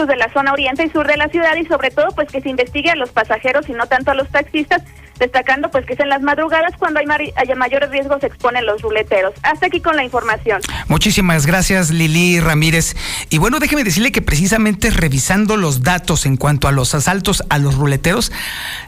de 0.06 0.16
la 0.16 0.30
zona 0.32 0.54
oriente 0.54 0.84
y 0.86 0.90
sur 0.90 1.08
de 1.08 1.18
la 1.18 1.28
ciudad 1.30 1.56
y 1.56 1.66
sobre 1.66 1.90
todo 1.90 2.08
pues 2.16 2.32
que 2.32 2.42
se 2.42 2.50
investigue 2.50 2.92
a 2.92 2.96
los 2.96 3.10
pasajeros 3.10 3.68
y 3.70 3.74
no 3.74 3.88
tanto 3.88 4.12
a 4.12 4.14
los 4.14 4.30
taxistas 4.30 4.84
destacando 5.20 5.70
pues 5.72 5.86
que 5.86 5.94
es 5.94 6.00
en 6.00 6.10
las 6.10 6.22
madrugadas 6.22 6.74
cuando 6.78 7.00
hay, 7.00 7.06
mayores 7.56 7.90
riesgos 7.90 8.22
se 8.22 8.28
exponen 8.28 8.66
los 8.66 8.82
ruleteros. 8.82 9.34
Hasta 9.44 9.68
aquí 9.68 9.82
con 9.82 9.96
la 9.96 10.04
información. 10.04 10.62
Muchísimas 10.88 11.46
gracias 11.46 11.92
Lili 11.92 12.40
Ramírez. 12.40 12.96
Y 13.30 13.38
bueno, 13.38 13.60
déjeme 13.60 13.84
decirle 13.84 14.12
que 14.12 14.22
precisamente 14.22 14.90
revisando 14.90 15.58
los 15.58 15.84
datos 15.84 16.26
en 16.26 16.38
cuanto 16.38 16.68
a 16.68 16.72
los 16.72 16.96
asaltos 16.96 17.44
a 17.50 17.58
los 17.58 17.76
ruleteros, 17.76 18.32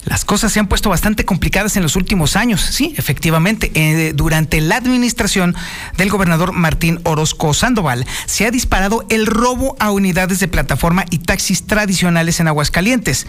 las 0.05 0.25
cosas 0.25 0.51
se 0.51 0.59
han 0.59 0.67
puesto 0.67 0.89
bastante 0.89 1.25
complicadas 1.25 1.77
en 1.77 1.83
los 1.83 1.95
últimos 1.95 2.35
años. 2.35 2.61
Sí, 2.61 2.93
efectivamente, 2.97 3.71
eh, 3.73 4.13
durante 4.13 4.61
la 4.61 4.77
administración 4.77 5.55
del 5.97 6.09
gobernador 6.09 6.53
Martín 6.53 6.99
Orozco 7.03 7.53
Sandoval 7.53 8.05
se 8.25 8.45
ha 8.45 8.51
disparado 8.51 9.05
el 9.09 9.25
robo 9.25 9.75
a 9.79 9.91
unidades 9.91 10.39
de 10.39 10.47
plataforma 10.47 11.05
y 11.09 11.19
taxis 11.19 11.65
tradicionales 11.65 12.39
en 12.39 12.47
Aguascalientes. 12.47 13.27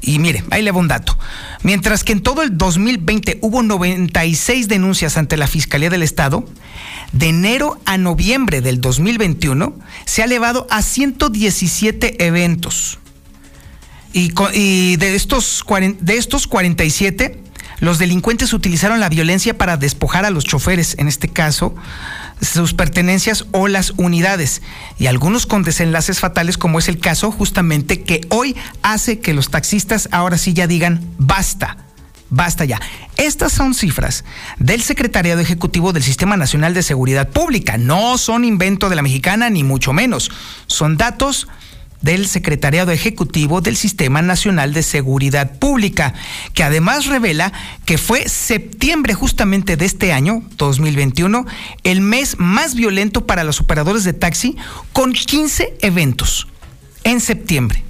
Y 0.00 0.18
mire, 0.18 0.44
ahí 0.50 0.62
le 0.62 0.70
va 0.70 0.78
un 0.78 0.88
dato. 0.88 1.18
Mientras 1.62 2.04
que 2.04 2.12
en 2.12 2.22
todo 2.22 2.42
el 2.42 2.56
2020 2.56 3.38
hubo 3.42 3.62
96 3.62 4.68
denuncias 4.68 5.16
ante 5.16 5.36
la 5.36 5.46
Fiscalía 5.46 5.90
del 5.90 6.02
Estado, 6.02 6.44
de 7.12 7.28
enero 7.28 7.80
a 7.84 7.98
noviembre 7.98 8.60
del 8.60 8.80
2021 8.80 9.74
se 10.04 10.22
ha 10.22 10.26
elevado 10.26 10.66
a 10.70 10.82
117 10.82 12.24
eventos. 12.26 12.98
Y, 14.12 14.96
de, 14.96 15.14
estos, 15.14 15.64
de 16.00 16.16
estos 16.16 16.46
47, 16.46 17.42
los 17.80 17.98
delincuentes 17.98 18.52
utilizaron 18.52 19.00
la 19.00 19.08
violencia 19.08 19.56
para 19.56 19.76
despojar 19.76 20.24
a 20.24 20.30
los 20.30 20.44
choferes, 20.44 20.96
en 20.98 21.08
este 21.08 21.28
caso, 21.28 21.74
sus 22.40 22.74
pertenencias 22.74 23.46
o 23.52 23.68
las 23.68 23.92
unidades 23.96 24.62
y 24.98 25.06
algunos 25.06 25.46
con 25.46 25.62
desenlaces 25.62 26.20
fatales 26.20 26.58
como 26.58 26.78
es 26.78 26.88
el 26.88 26.98
caso 26.98 27.30
justamente 27.30 28.02
que 28.02 28.20
hoy 28.30 28.56
hace 28.82 29.20
que 29.20 29.34
los 29.34 29.50
taxistas 29.50 30.08
ahora 30.12 30.38
sí 30.38 30.52
ya 30.52 30.66
digan 30.66 31.04
basta 31.18 31.76
Basta 32.30 32.64
ya. 32.64 32.80
Estas 33.16 33.52
son 33.52 33.74
cifras 33.74 34.24
del 34.58 34.82
Secretariado 34.82 35.40
Ejecutivo 35.40 35.92
del 35.92 36.02
Sistema 36.02 36.36
Nacional 36.36 36.74
de 36.74 36.82
Seguridad 36.82 37.30
Pública. 37.30 37.78
No 37.78 38.18
son 38.18 38.44
invento 38.44 38.90
de 38.90 38.96
la 38.96 39.02
mexicana, 39.02 39.48
ni 39.48 39.64
mucho 39.64 39.92
menos. 39.92 40.30
Son 40.66 40.98
datos 40.98 41.48
del 42.00 42.26
Secretariado 42.26 42.92
Ejecutivo 42.92 43.60
del 43.60 43.76
Sistema 43.76 44.22
Nacional 44.22 44.72
de 44.72 44.82
Seguridad 44.82 45.58
Pública, 45.58 46.14
que 46.54 46.62
además 46.62 47.06
revela 47.06 47.52
que 47.84 47.98
fue 47.98 48.28
septiembre 48.28 49.14
justamente 49.14 49.76
de 49.76 49.84
este 49.84 50.12
año, 50.12 50.42
2021, 50.56 51.46
el 51.84 52.00
mes 52.00 52.36
más 52.38 52.74
violento 52.74 53.26
para 53.26 53.44
los 53.44 53.60
operadores 53.60 54.04
de 54.04 54.12
taxi, 54.12 54.56
con 54.92 55.12
15 55.12 55.78
eventos 55.82 56.46
en 57.04 57.20
septiembre. 57.20 57.84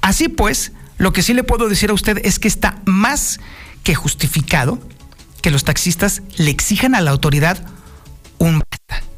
Así 0.00 0.28
pues, 0.28 0.72
lo 0.98 1.12
que 1.12 1.22
sí 1.22 1.34
le 1.34 1.44
puedo 1.44 1.68
decir 1.68 1.90
a 1.90 1.94
usted 1.94 2.20
es 2.24 2.38
que 2.38 2.48
está 2.48 2.80
más 2.84 3.40
que 3.82 3.94
justificado 3.94 4.78
que 5.40 5.50
los 5.50 5.64
taxistas 5.64 6.22
le 6.36 6.50
exijan 6.50 6.94
a 6.94 7.00
la 7.00 7.10
autoridad 7.10 7.66
un 8.38 8.60
basta. 8.60 9.09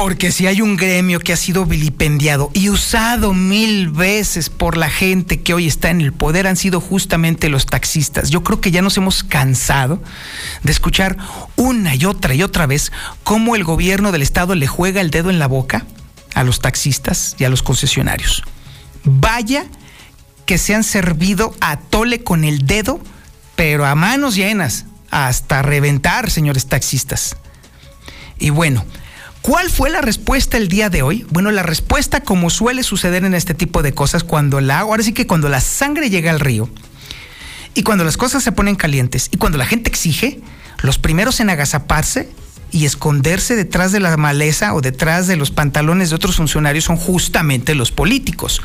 Porque 0.00 0.30
si 0.30 0.46
hay 0.46 0.62
un 0.62 0.76
gremio 0.76 1.18
que 1.18 1.32
ha 1.32 1.36
sido 1.36 1.66
vilipendiado 1.66 2.52
y 2.54 2.68
usado 2.68 3.34
mil 3.34 3.88
veces 3.88 4.48
por 4.48 4.76
la 4.76 4.88
gente 4.88 5.40
que 5.40 5.54
hoy 5.54 5.66
está 5.66 5.90
en 5.90 6.00
el 6.00 6.12
poder, 6.12 6.46
han 6.46 6.56
sido 6.56 6.80
justamente 6.80 7.48
los 7.48 7.66
taxistas. 7.66 8.30
Yo 8.30 8.44
creo 8.44 8.60
que 8.60 8.70
ya 8.70 8.80
nos 8.80 8.96
hemos 8.96 9.24
cansado 9.24 10.00
de 10.62 10.70
escuchar 10.70 11.16
una 11.56 11.96
y 11.96 12.04
otra 12.04 12.32
y 12.32 12.44
otra 12.44 12.66
vez 12.66 12.92
cómo 13.24 13.56
el 13.56 13.64
gobierno 13.64 14.12
del 14.12 14.22
Estado 14.22 14.54
le 14.54 14.68
juega 14.68 15.00
el 15.00 15.10
dedo 15.10 15.30
en 15.30 15.40
la 15.40 15.48
boca 15.48 15.84
a 16.32 16.44
los 16.44 16.60
taxistas 16.60 17.34
y 17.36 17.42
a 17.42 17.48
los 17.48 17.64
concesionarios. 17.64 18.44
Vaya 19.02 19.66
que 20.46 20.58
se 20.58 20.76
han 20.76 20.84
servido 20.84 21.56
a 21.60 21.76
tole 21.76 22.22
con 22.22 22.44
el 22.44 22.68
dedo, 22.68 23.00
pero 23.56 23.84
a 23.84 23.96
manos 23.96 24.36
llenas, 24.36 24.84
hasta 25.10 25.60
reventar, 25.62 26.30
señores 26.30 26.66
taxistas. 26.66 27.36
Y 28.38 28.50
bueno, 28.50 28.84
¿cuál 29.42 29.70
fue 29.70 29.90
la 29.90 30.00
respuesta 30.00 30.56
el 30.56 30.68
día 30.68 30.90
de 30.90 31.02
hoy? 31.02 31.26
Bueno, 31.30 31.50
la 31.50 31.62
respuesta, 31.62 32.22
como 32.22 32.50
suele 32.50 32.82
suceder 32.82 33.24
en 33.24 33.34
este 33.34 33.54
tipo 33.54 33.82
de 33.82 33.92
cosas, 33.92 34.24
cuando 34.24 34.60
la 34.60 34.80
ahora 34.80 35.02
sí 35.02 35.12
que 35.12 35.26
cuando 35.26 35.48
la 35.48 35.60
sangre 35.60 36.10
llega 36.10 36.30
al 36.30 36.40
río 36.40 36.68
y 37.74 37.82
cuando 37.82 38.04
las 38.04 38.16
cosas 38.16 38.42
se 38.42 38.52
ponen 38.52 38.76
calientes 38.76 39.28
y 39.30 39.36
cuando 39.36 39.58
la 39.58 39.66
gente 39.66 39.90
exige, 39.90 40.40
los 40.82 40.98
primeros 40.98 41.40
en 41.40 41.50
agazaparse 41.50 42.28
y 42.70 42.84
esconderse 42.84 43.56
detrás 43.56 43.92
de 43.92 44.00
la 44.00 44.16
maleza 44.16 44.74
o 44.74 44.80
detrás 44.80 45.26
de 45.26 45.36
los 45.36 45.50
pantalones 45.50 46.10
de 46.10 46.16
otros 46.16 46.36
funcionarios 46.36 46.84
son 46.84 46.96
justamente 46.96 47.74
los 47.74 47.90
políticos. 47.90 48.62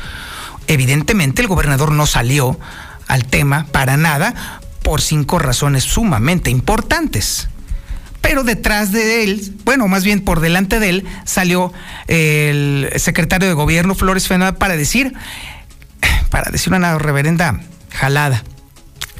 Evidentemente 0.66 1.42
el 1.42 1.48
gobernador 1.48 1.92
no 1.92 2.06
salió 2.06 2.58
al 3.06 3.24
tema 3.24 3.66
para 3.72 3.96
nada 3.96 4.60
por 4.82 5.00
cinco 5.00 5.38
razones 5.38 5.84
sumamente 5.84 6.50
importantes. 6.50 7.48
Pero 8.24 8.42
detrás 8.42 8.90
de 8.90 9.22
él, 9.22 9.52
bueno, 9.66 9.86
más 9.86 10.02
bien 10.02 10.22
por 10.22 10.40
delante 10.40 10.80
de 10.80 10.88
él, 10.88 11.04
salió 11.26 11.74
el 12.08 12.90
secretario 12.96 13.46
de 13.46 13.52
gobierno 13.54 13.94
Flores 13.94 14.28
Fenoa 14.28 14.52
para 14.54 14.78
decir, 14.78 15.12
para 16.30 16.50
decir 16.50 16.72
una 16.72 16.98
reverenda 16.98 17.60
jalada. 17.90 18.42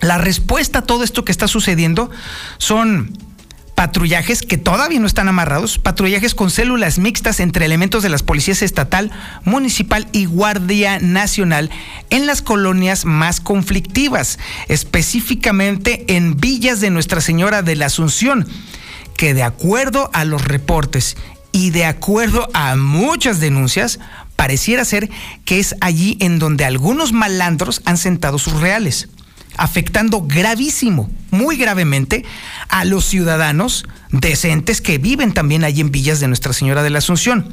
La 0.01 0.17
respuesta 0.17 0.79
a 0.79 0.83
todo 0.83 1.05
esto 1.05 1.23
que 1.23 1.33
está 1.33 1.49
sucediendo 1.49 2.11
son 2.57 3.13
patrullajes 3.75 4.41
que 4.41 4.57
todavía 4.57 5.01
no 5.01 5.07
están 5.07 5.29
amarrados, 5.29 5.79
patrullajes 5.79 6.35
con 6.35 6.51
células 6.51 6.99
mixtas 6.99 7.41
entre 7.41 7.67
elementos 7.67 8.03
de 8.03 8.09
las 8.09 8.23
policías 8.23 8.63
estatal, 8.63 9.11
municipal 9.45 10.09
y 10.13 10.25
guardia 10.25 10.99
nacional 10.99 11.71
en 12.09 12.27
las 12.27 12.41
colonias 12.41 13.05
más 13.05 13.41
conflictivas, 13.41 14.39
específicamente 14.69 16.07
en 16.09 16.39
villas 16.39 16.81
de 16.81 16.89
Nuestra 16.89 17.21
Señora 17.21 17.61
de 17.61 17.77
la 17.77 17.87
Asunción, 17.87 18.49
que 19.17 19.35
de 19.35 19.43
acuerdo 19.43 20.11
a 20.13 20.25
los 20.25 20.45
reportes 20.45 21.17
y 21.53 21.71
de 21.71 21.85
acuerdo 21.85 22.49
a 22.53 22.77
muchas 22.77 23.41
denuncias, 23.41 24.01
pareciera 24.37 24.85
ser 24.85 25.11
que 25.45 25.61
es 25.61 25.77
allí 25.81 26.17
en 26.21 26.39
donde 26.39 26.65
algunos 26.65 27.13
malandros 27.13 27.83
han 27.85 27.97
sentado 27.97 28.39
sus 28.39 28.61
reales 28.61 29.09
afectando 29.57 30.23
gravísimo, 30.23 31.09
muy 31.31 31.57
gravemente, 31.57 32.25
a 32.69 32.85
los 32.85 33.05
ciudadanos 33.05 33.85
decentes 34.11 34.81
que 34.81 34.99
viven 34.99 35.33
también 35.33 35.65
allí 35.65 35.81
en 35.81 35.91
villas 35.91 36.21
de 36.21 36.29
Nuestra 36.29 36.53
Señora 36.53 36.83
de 36.83 36.91
la 36.91 36.99
Asunción. 36.99 37.49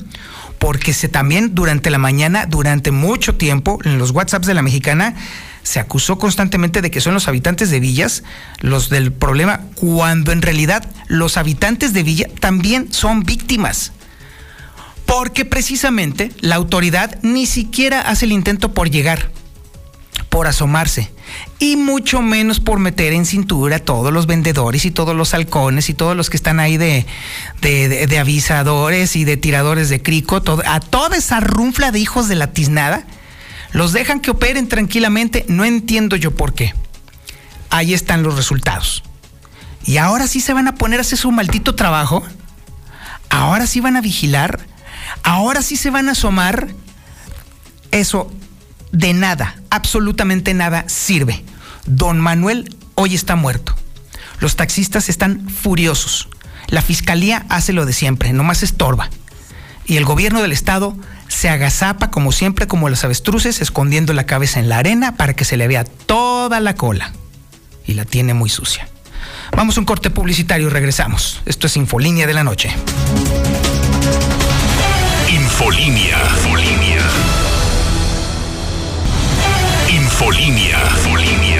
Porque 0.60 0.93
se 0.93 1.10
también 1.10 1.56
durante 1.56 1.89
la 1.89 1.97
mañana, 1.97 2.45
durante 2.45 2.91
mucho 2.91 3.36
tiempo, 3.36 3.80
en 3.84 3.97
los 3.97 4.12
WhatsApps 4.12 4.47
de 4.47 4.54
la 4.54 4.62
mexicana, 4.62 5.15
se 5.63 5.80
acusó 5.80 6.17
constantemente 6.17 6.82
de 6.82 6.91
que 6.91 7.02
son 7.02 7.13
los 7.13 7.28
habitantes 7.28 7.69
de 7.69 7.80
villas 7.80 8.24
los 8.60 8.89
del 8.89 9.12
problema, 9.12 9.62
cuando 9.76 10.32
en 10.32 10.41
realidad 10.41 10.89
los 11.08 11.38
habitantes 11.38 11.93
de 11.93 12.04
villa 12.04 12.28
también 12.39 12.91
son 12.91 13.24
víctimas. 13.24 13.91
Porque 15.06 15.45
precisamente 15.45 16.32
la 16.39 16.56
autoridad 16.56 17.19
ni 17.21 17.45
siquiera 17.45 18.02
hace 18.02 18.26
el 18.26 18.32
intento 18.32 18.74
por 18.74 18.89
llegar, 18.89 19.30
por 20.30 20.47
asomarse 20.47 21.12
y 21.60 21.76
mucho 21.76 22.21
menos 22.21 22.60
por 22.60 22.80
meter 22.80 23.13
en 23.13 23.26
cintura 23.26 23.78
a 23.78 23.80
todos 23.80 24.13
los 24.13 24.28
vendedores 24.28 24.86
y 24.86 24.91
todos 24.91 25.15
los 25.15 25.34
halcones 25.34 25.89
y 25.89 25.93
todos 25.93 26.15
los 26.15 26.30
que 26.30 26.38
están 26.38 26.60
ahí 26.60 26.78
de, 26.78 27.06
de, 27.62 28.19
avisadores 28.19 29.15
y 29.15 29.26
de 29.26 29.38
tiradores 29.38 29.89
de 29.89 30.02
crico, 30.02 30.41
a 30.65 30.80
toda 30.80 31.17
esa 31.17 31.39
runfla 31.41 31.91
de 31.91 32.00
hijos 32.00 32.28
de 32.30 32.36
la 32.36 32.47
tiznada, 32.47 33.06
los 33.74 33.94
dejan 33.94 34.20
que 34.20 34.32
operen 34.32 34.68
tranquilamente, 34.68 35.46
no 35.48 35.66
entiendo 35.66 36.16
yo 36.16 36.32
por 36.36 36.54
qué. 36.54 36.74
Ahí 37.70 37.94
están 37.94 38.24
los 38.24 38.36
resultados. 38.36 39.04
Y 39.86 39.98
ahora 39.98 40.28
sí 40.28 40.42
se 40.42 40.54
van 40.54 40.68
a 40.68 40.76
poner 40.76 41.00
a 41.00 41.02
hacer 41.02 41.18
su 41.18 41.32
maldito 41.32 41.76
trabajo. 41.76 42.24
Ahora 43.30 43.66
sí 43.66 43.80
van 43.80 43.96
a 43.96 44.02
vigilar. 44.02 44.60
Ahora 45.24 45.62
sí 45.62 45.78
se 45.78 45.90
van 45.90 46.10
a 46.10 46.12
asomar. 46.12 46.68
Eso 47.92 48.32
de 48.92 49.14
nada, 49.14 49.56
absolutamente 49.70 50.54
nada 50.54 50.88
sirve. 50.88 51.44
Don 51.86 52.20
Manuel 52.20 52.76
hoy 52.96 53.16
está 53.16 53.36
muerto. 53.36 53.76
Los 54.40 54.56
taxistas 54.56 55.10
están 55.10 55.50
furiosos. 55.50 56.28
La 56.68 56.82
fiscalía 56.82 57.46
hace 57.50 57.74
lo 57.74 57.86
de 57.86 57.94
siempre, 57.94 58.34
nomás 58.34 58.64
estorba. 58.64 59.10
Y 59.86 59.98
el 59.98 60.06
gobierno 60.06 60.42
del 60.42 60.52
estado 60.52 60.96
se 61.32 61.48
agazapa 61.48 62.12
como 62.12 62.34
siempre 62.34 62.67
como 62.67 62.89
los 62.89 63.06
avestruces, 63.06 63.62
escondiendo 63.62 64.12
la 64.12 64.26
cabeza 64.26 64.60
en 64.60 64.67
la 64.67 64.80
arena 64.80 65.15
para 65.15 65.34
que 65.34 65.46
se 65.46 65.56
le 65.56 65.65
vea 65.67 65.86
toda 65.86 66.60
la 66.60 66.76
cola. 66.76 67.13
Y 67.86 67.94
la 67.94 68.04
tiene 68.04 68.34
muy 68.34 68.50
sucia. 68.50 68.89
Vamos 69.56 69.78
a 69.78 69.80
un 69.80 69.86
corte 69.86 70.10
publicitario 70.10 70.67
y 70.67 70.70
regresamos. 70.70 71.41
Esto 71.46 71.67
es 71.67 71.78
Infolínea 71.78 72.28
de 72.28 72.34
la 72.34 72.44
Noche. 72.44 72.70
Infolínea. 75.30 76.17
Infolínea. 76.36 77.02
Infolínea. 79.89 80.80
Infolínea. 80.98 81.51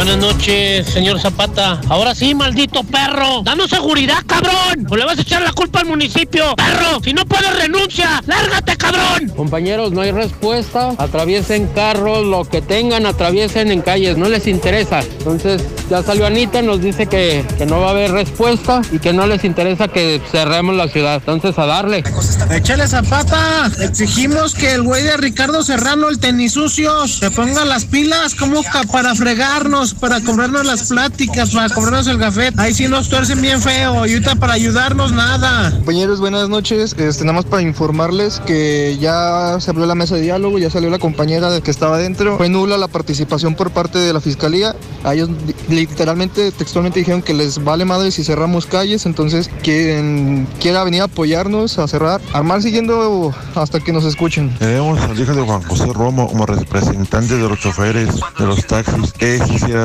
Buenas 0.00 0.16
noches, 0.16 0.86
señor 0.86 1.20
Zapata. 1.20 1.78
Ahora 1.90 2.14
sí, 2.14 2.34
maldito 2.34 2.82
perro. 2.84 3.42
Danos 3.44 3.68
seguridad, 3.68 4.22
cabrón. 4.26 4.86
O 4.88 4.96
le 4.96 5.04
vas 5.04 5.18
a 5.18 5.20
echar 5.20 5.42
la 5.42 5.52
culpa 5.52 5.80
al 5.80 5.88
municipio. 5.88 6.56
Perro, 6.56 7.02
si 7.04 7.12
no 7.12 7.26
puedes 7.26 7.54
renuncia. 7.54 8.22
Lárgate, 8.26 8.78
cabrón. 8.78 9.28
Compañeros, 9.36 9.92
no 9.92 10.00
hay 10.00 10.10
respuesta. 10.10 10.94
Atraviesen 10.96 11.66
carros, 11.74 12.24
lo 12.24 12.46
que 12.46 12.62
tengan, 12.62 13.04
atraviesen 13.04 13.70
en 13.70 13.82
calles. 13.82 14.16
No 14.16 14.30
les 14.30 14.46
interesa. 14.46 15.00
Entonces, 15.00 15.62
ya 15.90 16.02
salió 16.02 16.26
Anita, 16.26 16.62
nos 16.62 16.80
dice 16.80 17.06
que, 17.06 17.44
que 17.58 17.66
no 17.66 17.80
va 17.80 17.88
a 17.88 17.90
haber 17.90 18.10
respuesta 18.10 18.80
y 18.90 19.00
que 19.00 19.12
no 19.12 19.26
les 19.26 19.44
interesa 19.44 19.88
que 19.88 20.22
cerremos 20.32 20.76
la 20.76 20.88
ciudad. 20.88 21.16
Entonces, 21.16 21.58
a 21.58 21.66
darle. 21.66 22.02
Échale 22.50 22.88
Zapata. 22.88 23.70
Exigimos 23.80 24.54
que 24.54 24.72
el 24.72 24.82
güey 24.82 25.02
de 25.02 25.18
Ricardo 25.18 25.62
Serrano, 25.62 26.08
el 26.08 26.18
tenis 26.18 26.54
sucio, 26.54 27.06
se 27.06 27.30
ponga 27.30 27.66
las 27.66 27.84
pilas 27.84 28.34
como 28.34 28.62
para 28.90 29.14
fregarnos 29.14 29.89
para 29.94 30.20
cobrarnos 30.20 30.66
las 30.66 30.88
pláticas, 30.88 31.50
para 31.50 31.68
cobrarnos 31.68 32.06
el 32.06 32.18
café. 32.18 32.50
Ahí 32.56 32.74
sí 32.74 32.88
nos 32.88 33.08
tuercen 33.08 33.40
bien 33.40 33.60
feo. 33.60 34.06
Y 34.06 34.12
ahorita 34.14 34.36
para 34.36 34.54
ayudarnos, 34.54 35.12
nada. 35.12 35.70
Compañeros, 35.70 36.20
buenas 36.20 36.48
noches. 36.48 36.94
Este, 36.98 37.24
nada 37.24 37.36
más 37.36 37.44
para 37.44 37.62
informarles 37.62 38.40
que 38.46 38.98
ya 39.00 39.56
se 39.60 39.70
abrió 39.70 39.86
la 39.86 39.94
mesa 39.94 40.14
de 40.14 40.22
diálogo, 40.22 40.58
ya 40.58 40.70
salió 40.70 40.90
la 40.90 40.98
compañera 40.98 41.60
que 41.60 41.70
estaba 41.70 41.98
dentro. 41.98 42.36
Fue 42.36 42.48
nula 42.48 42.78
la 42.78 42.88
participación 42.88 43.54
por 43.54 43.70
parte 43.70 43.98
de 43.98 44.12
la 44.12 44.20
fiscalía. 44.20 44.74
A 45.04 45.14
ellos 45.14 45.30
literalmente, 45.68 46.52
textualmente 46.52 46.98
dijeron 47.00 47.22
que 47.22 47.34
les 47.34 47.62
vale 47.62 47.84
madre 47.84 48.10
si 48.10 48.24
cerramos 48.24 48.66
calles. 48.66 49.06
Entonces, 49.06 49.50
quien 49.62 50.46
quiera 50.60 50.84
venir 50.84 51.02
a 51.02 51.04
apoyarnos, 51.04 51.78
a 51.78 51.88
cerrar, 51.88 52.20
armar 52.32 52.62
siguiendo 52.62 53.34
hasta 53.54 53.80
que 53.80 53.92
nos 53.92 54.04
escuchen. 54.04 54.54
Tenemos 54.58 55.00
al 55.00 55.18
hijo 55.18 55.34
de 55.34 55.42
Juan 55.42 55.62
José 55.62 55.86
Romo 55.92 56.28
como 56.28 56.46
representante 56.46 57.36
de 57.36 57.48
los 57.48 57.58
choferes 57.58 58.08
de 58.38 58.46
los 58.46 58.66
taxis. 58.66 59.12
Que 59.12 59.38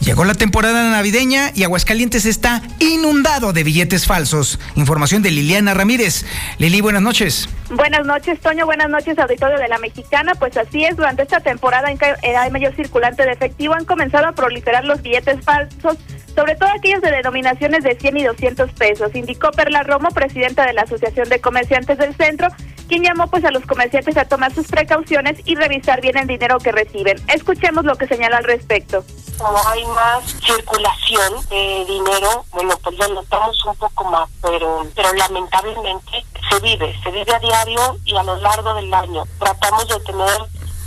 Llegó 0.00 0.24
la 0.24 0.34
temporada 0.34 0.90
navideña 0.90 1.52
y 1.54 1.64
Aguascalientes 1.64 2.24
está 2.24 2.62
inundado 2.78 3.52
de 3.52 3.62
billetes 3.64 4.06
falsos. 4.06 4.58
Información 4.74 5.22
de 5.22 5.30
Liliana 5.30 5.74
Ramírez. 5.74 6.24
Lili, 6.58 6.80
buenas 6.80 7.02
noches. 7.02 7.48
Buenas 7.68 8.06
noches, 8.06 8.40
Toño. 8.40 8.64
Buenas 8.64 8.88
noches, 8.88 9.18
auditorio 9.18 9.58
de 9.58 9.68
la 9.68 9.78
Mexicana. 9.78 10.34
Pues 10.34 10.56
así 10.56 10.84
es, 10.84 10.96
durante 10.96 11.22
esta 11.22 11.40
temporada 11.40 11.90
en 11.90 11.98
que 11.98 12.14
hay 12.34 12.50
mayor 12.50 12.74
circulante 12.74 13.24
de 13.24 13.32
efectivo 13.32 13.74
han 13.74 13.84
comenzado 13.84 14.26
a 14.26 14.32
proliferar 14.32 14.84
los 14.86 15.02
billetes 15.02 15.44
falsos, 15.44 15.98
sobre 16.34 16.54
todo 16.56 16.68
aquellos 16.70 17.00
de 17.02 17.10
denominaciones 17.10 17.84
de 17.84 17.98
100 17.98 18.16
y 18.16 18.24
200 18.24 18.72
pesos, 18.72 19.14
indicó 19.14 19.50
Perla 19.50 19.82
Romo, 19.82 20.10
presidenta 20.10 20.66
de 20.66 20.72
la 20.72 20.82
Asociación 20.82 21.28
de 21.28 21.40
Comerciantes 21.40 21.98
del 21.98 22.14
Centro, 22.14 22.48
quien 22.88 23.04
llamó 23.04 23.28
pues 23.28 23.44
a 23.44 23.52
los 23.52 23.64
comerciantes 23.66 24.16
a 24.16 24.24
tomar 24.24 24.52
sus 24.52 24.66
precauciones 24.66 25.38
y 25.44 25.54
revisar 25.54 26.00
bien 26.00 26.18
el 26.18 26.26
dinero 26.26 26.58
que 26.58 26.72
reciben. 26.72 27.20
Escuchemos 27.28 27.84
lo 27.84 27.94
que 27.94 28.08
señala 28.08 28.38
al 28.38 28.44
respecto. 28.44 29.04
como 29.38 29.56
hay 29.68 29.86
más 29.86 30.24
circulación 30.44 31.34
de 31.48 31.84
dinero, 31.86 32.44
bueno, 32.50 32.76
pues 32.82 32.98
lo 32.98 33.08
notamos 33.14 33.64
un 33.64 33.76
poco 33.76 34.04
más, 34.10 34.28
pero, 34.42 34.86
pero 34.96 35.12
lamentablemente 35.14 36.24
se 36.50 36.60
vive, 36.60 36.94
se 37.02 37.10
vive 37.12 37.32
a 37.32 37.38
diario 37.38 37.96
y 38.04 38.16
a 38.16 38.22
lo 38.24 38.36
largo 38.36 38.74
del 38.74 38.92
año. 38.92 39.24
Tratamos 39.38 39.86
de 39.86 40.00
tener 40.00 40.38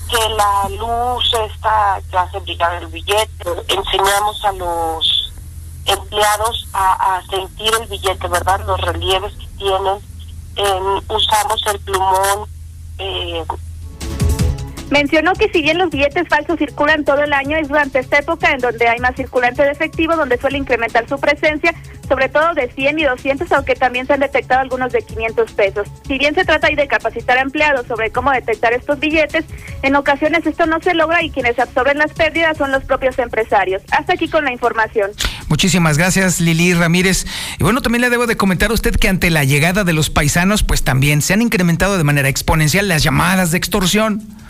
que 0.09 0.29
la 0.35 0.69
luz 0.77 1.33
esta 1.49 1.95
hace 1.95 2.39
brillar 2.39 2.83
el 2.83 2.87
billete, 2.87 3.49
enseñamos 3.69 4.43
a 4.43 4.51
los 4.51 5.22
empleados 5.85 6.67
a, 6.73 7.17
a 7.17 7.25
sentir 7.27 7.71
el 7.79 7.87
billete, 7.87 8.27
¿verdad? 8.27 8.61
Los 8.65 8.79
relieves 8.81 9.33
que 9.33 9.47
tienen, 9.57 9.99
em, 10.55 11.01
usamos 11.09 11.61
el 11.67 11.79
plumón, 11.79 12.49
eh, 12.97 13.43
Mencionó 14.93 15.33
que 15.33 15.49
si 15.49 15.63
bien 15.63 15.79
los 15.79 15.89
billetes 15.89 16.27
falsos 16.27 16.59
circulan 16.59 17.03
todo 17.03 17.23
el 17.23 17.33
año, 17.33 17.57
es 17.57 17.67
durante 17.67 17.97
esta 17.97 18.19
época 18.19 18.51
en 18.51 18.59
donde 18.59 18.87
hay 18.87 18.99
más 18.99 19.15
circulante 19.15 19.63
de 19.63 19.71
efectivo, 19.71 20.15
donde 20.15 20.37
suele 20.37 20.59
incrementar 20.59 21.09
su 21.09 21.19
presencia, 21.19 21.73
sobre 22.07 22.29
todo 22.29 22.53
de 22.53 22.69
100 22.71 22.99
y 22.99 23.03
200, 23.05 23.51
aunque 23.53 23.73
también 23.73 24.05
se 24.05 24.13
han 24.13 24.19
detectado 24.19 24.61
algunos 24.61 24.93
de 24.93 25.01
500 25.01 25.51
pesos. 25.53 25.87
Si 26.07 26.19
bien 26.19 26.35
se 26.35 26.45
trata 26.45 26.67
ahí 26.67 26.75
de 26.75 26.87
capacitar 26.87 27.39
a 27.39 27.41
empleados 27.41 27.87
sobre 27.87 28.11
cómo 28.11 28.29
detectar 28.29 28.71
estos 28.73 28.99
billetes, 28.99 29.45
en 29.81 29.95
ocasiones 29.95 30.45
esto 30.45 30.67
no 30.67 30.79
se 30.79 30.93
logra 30.93 31.23
y 31.23 31.31
quienes 31.31 31.57
absorben 31.57 31.97
las 31.97 32.13
pérdidas 32.13 32.55
son 32.55 32.71
los 32.71 32.83
propios 32.83 33.17
empresarios. 33.17 33.81
Hasta 33.89 34.13
aquí 34.13 34.29
con 34.29 34.45
la 34.45 34.51
información. 34.51 35.09
Muchísimas 35.47 35.97
gracias, 35.97 36.39
Lili 36.39 36.75
Ramírez. 36.75 37.25
Y 37.57 37.63
bueno, 37.63 37.81
también 37.81 38.01
le 38.01 38.11
debo 38.11 38.27
de 38.27 38.37
comentar 38.37 38.69
a 38.69 38.75
usted 38.75 38.95
que 38.95 39.09
ante 39.09 39.31
la 39.31 39.43
llegada 39.43 39.85
de 39.85 39.93
los 39.93 40.11
paisanos, 40.11 40.61
pues 40.61 40.83
también 40.83 41.23
se 41.23 41.33
han 41.33 41.41
incrementado 41.41 41.97
de 41.97 42.03
manera 42.03 42.29
exponencial 42.29 42.87
las 42.87 43.01
llamadas 43.01 43.49
de 43.49 43.57
extorsión. 43.57 44.42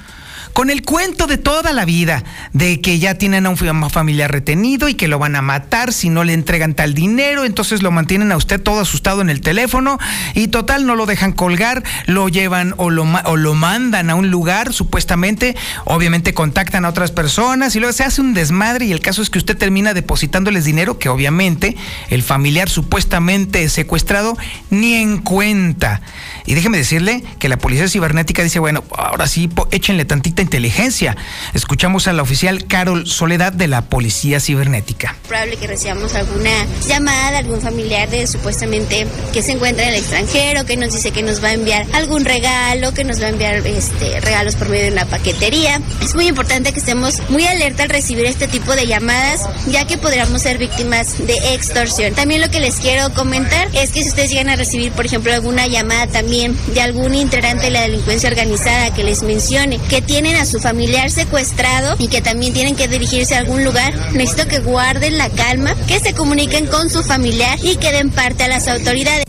Con 0.54 0.70
el 0.70 0.84
cuento 0.84 1.26
de 1.26 1.39
toda 1.39 1.74
la 1.74 1.84
vida, 1.84 2.24
de 2.54 2.80
que 2.80 3.00
ya 3.00 3.16
tienen 3.16 3.48
a 3.48 3.50
un 3.50 3.58
fam- 3.58 3.89
familiar 3.89 4.32
retenido 4.32 4.88
y 4.88 4.94
que 4.94 5.08
lo 5.08 5.18
van 5.18 5.36
a 5.36 5.42
matar 5.42 5.92
si 5.92 6.10
no 6.10 6.24
le 6.24 6.34
entregan 6.34 6.76
tal 6.76 6.94
dinero, 6.94 7.44
entonces 7.44 7.82
lo 7.82 7.89
mantienen 7.89 8.32
a 8.32 8.38
usted 8.38 8.62
todo 8.62 8.80
asustado 8.82 9.22
en 9.22 9.32
el 9.32 9.42
teléfono 9.42 9.98
y 10.36 10.50
total 10.50 10.86
no 10.86 10.96
lo 10.96 11.08
dejan 11.08 11.32
colgar, 11.32 11.84
lo 12.06 12.30
llevan 12.30 12.76
o 12.78 12.92
lo, 12.92 13.04
o 13.26 13.36
lo 13.36 13.56
mandan 13.56 14.12
a 14.12 14.16
un 14.16 14.30
lugar 14.30 14.74
supuestamente, 14.74 15.56
obviamente 15.86 16.36
contactan 16.36 16.86
a 16.86 16.89
otras 16.89 17.10
personas 17.10 17.76
y 17.76 17.80
luego 17.80 17.94
se 17.94 18.04
hace 18.04 18.22
un 18.22 18.36
desmadre 18.36 18.86
y 18.86 18.92
el 18.92 19.00
caso 19.00 19.24
es 19.24 19.32
que 19.32 19.39
usted 19.39 19.58
termina 19.58 19.96
depositándoles 19.96 20.66
dinero 20.66 21.00
que 21.00 21.10
obviamente 21.10 21.76
el 22.10 22.22
familiar 22.22 22.70
supuestamente 22.70 23.68
secuestrado 23.70 24.38
ni 24.70 24.94
en 24.94 25.18
cuenta. 25.18 26.02
Y 26.46 26.54
déjeme 26.54 26.78
decirle 26.78 27.24
que 27.39 27.50
la 27.50 27.58
policía 27.58 27.89
cibernética 27.89 28.44
dice, 28.44 28.60
bueno, 28.60 28.84
ahora 28.96 29.26
sí, 29.26 29.50
échenle 29.72 30.06
tantita 30.06 30.42
inteligencia. 30.43 31.17
Escuchamos 31.53 32.08
a 32.08 32.13
la 32.13 32.21
oficial 32.21 32.65
Carol 32.67 33.08
Soledad 33.08 33.51
de 33.51 33.67
la 33.67 33.82
Policía 33.82 34.39
Cibernética. 34.39 35.15
probable 35.27 35.58
que 35.58 35.67
recibamos 35.67 36.13
alguna 36.15 36.51
llamada 36.88 37.32
de 37.32 37.38
algún 37.38 37.62
familiar 37.62 38.10
de 38.10 38.27
supuestamente 38.27 39.08
que 39.32 39.41
se 39.41 39.53
encuentra 39.53 39.88
en 39.88 39.93
el 39.93 39.99
extranjero, 39.99 40.65
que 40.65 40.77
nos 40.77 40.93
dice 40.93 41.12
que 41.12 41.23
nos 41.23 41.43
va 41.43 41.49
a 41.49 41.53
enviar 41.53 41.86
algún 41.93 42.25
regalo, 42.25 42.93
que 42.93 43.03
nos 43.03 43.21
va 43.21 43.25
a 43.25 43.29
enviar 43.29 43.65
este, 43.65 44.19
regalos 44.21 44.56
por 44.56 44.69
medio 44.69 44.86
de 44.86 44.91
una 44.91 45.06
paquetería. 45.06 45.82
Es 46.01 46.15
muy 46.15 46.27
importante 46.27 46.71
que 46.73 46.79
estemos 46.79 47.21
muy 47.29 47.45
alerta 47.45 47.84
al 47.84 47.89
recibir 47.89 48.25
este 48.25 48.47
tipo 48.47 48.75
de 48.75 48.86
llamadas, 48.86 49.41
ya 49.67 49.86
que 49.86 49.97
podríamos 49.97 50.41
ser 50.41 50.58
víctimas 50.58 51.25
de 51.25 51.53
extorsión. 51.53 52.13
También 52.13 52.41
lo 52.41 52.49
que 52.49 52.60
les 52.60 52.75
quiero 52.75 53.13
comentar 53.13 53.69
es 53.73 53.91
que 53.91 54.03
si 54.03 54.10
ustedes 54.10 54.29
llegan 54.29 54.49
a 54.49 54.56
recibir, 54.56 54.91
por 54.91 55.06
ejemplo, 55.06 55.34
alguna 55.34 55.67
llamada 55.67 56.08
también 56.08 56.58
de 56.73 56.82
algún 56.82 57.15
integrante 57.15 57.65
de 57.65 57.71
la 57.71 57.82
delincuencia 57.82 58.29
organizada 58.29 58.93
que 58.93 59.03
les 59.03 59.23
mencione 59.23 59.79
que 59.89 60.01
a 60.36 60.46
su 60.46 60.60
familiar 60.60 61.10
secuestrado 61.12 61.96
y 62.00 62.08
que 62.08 62.22
también 62.22 62.54
tienen 62.54 62.76
que 62.76 62.88
dirigirse 62.88 63.36
a 63.36 63.39
algún 63.39 63.63
lugar, 63.63 63.93
necesito 64.13 64.48
que 64.48 64.60
guarden 64.60 65.17
la 65.17 65.30
calma, 65.30 65.76
que 65.88 66.00
se 66.00 66.13
comuniquen 66.13 66.67
con 66.67 66.89
su 66.89 67.04
familiar 67.04 67.58
y 67.63 67.76
que 67.78 67.91
den 67.91 68.12
parte 68.12 68.43
a 68.43 68.48
las 68.48 68.67
autoridades. 68.67 69.26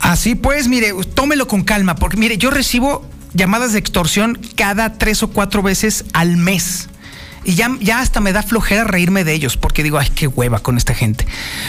Así 0.00 0.34
pues, 0.34 0.68
mire, 0.68 0.92
tómelo 1.14 1.46
con 1.46 1.62
calma, 1.62 1.94
porque 1.94 2.16
mire, 2.16 2.36
yo 2.36 2.50
recibo 2.50 3.06
llamadas 3.34 3.72
de 3.72 3.78
extorsión 3.78 4.38
cada 4.56 4.98
tres 4.98 5.22
o 5.22 5.30
cuatro 5.30 5.62
veces 5.62 6.04
al 6.12 6.36
mes. 6.36 6.88
Y 7.44 7.54
ya, 7.54 7.70
ya 7.80 8.00
hasta 8.00 8.20
me 8.20 8.32
da 8.32 8.42
flojera 8.42 8.84
reírme 8.84 9.24
de 9.24 9.32
ellos, 9.32 9.56
porque 9.56 9.82
digo, 9.82 9.98
ay, 9.98 10.08
qué 10.14 10.26
hueva 10.26 10.60
con 10.60 10.76
esta 10.76 10.94
gente. 10.94 11.26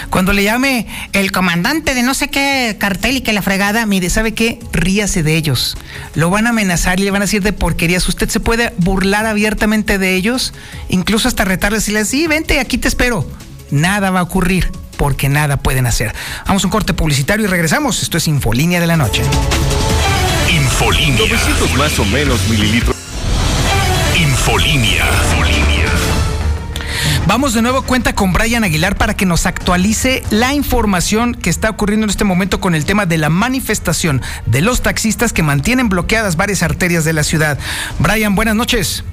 Cuando 0.09 0.33
le 0.33 0.43
llame 0.43 0.87
el 1.13 1.31
comandante 1.31 1.95
de 1.95 2.03
no 2.03 2.13
sé 2.13 2.29
qué 2.29 2.75
cartel 2.79 3.17
y 3.17 3.21
que 3.21 3.33
la 3.33 3.41
fregada, 3.41 3.85
mire, 3.85 4.09
¿sabe 4.09 4.33
qué? 4.33 4.59
Ríase 4.71 5.23
de 5.23 5.35
ellos. 5.35 5.75
Lo 6.15 6.29
van 6.29 6.47
a 6.47 6.51
amenazar 6.51 6.99
y 6.99 7.03
le 7.03 7.11
van 7.11 7.21
a 7.21 7.25
decir 7.25 7.41
de 7.41 7.53
porquerías. 7.53 8.07
Usted 8.07 8.29
se 8.29 8.39
puede 8.39 8.73
burlar 8.77 9.25
abiertamente 9.25 9.97
de 9.97 10.15
ellos, 10.15 10.53
incluso 10.89 11.27
hasta 11.27 11.45
retarles 11.45 11.87
y 11.89 11.91
les 11.91 12.07
sí, 12.07 12.27
vente, 12.27 12.59
aquí 12.59 12.77
te 12.77 12.87
espero. 12.87 13.27
Nada 13.71 14.11
va 14.11 14.19
a 14.19 14.23
ocurrir, 14.23 14.71
porque 14.97 15.29
nada 15.29 15.57
pueden 15.57 15.87
hacer. 15.87 16.13
Vamos 16.45 16.63
a 16.63 16.67
un 16.67 16.71
corte 16.71 16.93
publicitario 16.93 17.45
y 17.45 17.49
regresamos. 17.49 18.03
Esto 18.03 18.17
es 18.17 18.27
Infolínea 18.27 18.79
de 18.79 18.87
la 18.87 18.97
Noche. 18.97 19.23
Infolínea. 20.49 21.17
900 21.17 21.73
más 21.75 21.97
o 21.99 22.05
menos 22.05 22.39
mililitros. 22.49 22.92
Infolínea. 24.45 25.05
Vamos 27.27 27.53
de 27.53 27.61
nuevo 27.61 27.81
cuenta 27.83 28.13
con 28.13 28.33
Brian 28.33 28.65
Aguilar 28.65 28.97
para 28.97 29.13
que 29.13 29.25
nos 29.25 29.45
actualice 29.45 30.21
la 30.31 30.53
información 30.53 31.33
que 31.33 31.49
está 31.49 31.69
ocurriendo 31.69 32.03
en 32.03 32.09
este 32.09 32.25
momento 32.25 32.59
con 32.59 32.75
el 32.75 32.83
tema 32.83 33.05
de 33.05 33.17
la 33.17 33.29
manifestación 33.29 34.21
de 34.45 34.59
los 34.59 34.81
taxistas 34.81 35.31
que 35.31 35.43
mantienen 35.43 35.87
bloqueadas 35.87 36.35
varias 36.35 36.61
arterias 36.61 37.05
de 37.05 37.13
la 37.13 37.23
ciudad. 37.23 37.57
Brian, 37.99 38.35
buenas 38.35 38.55
noches. 38.55 39.05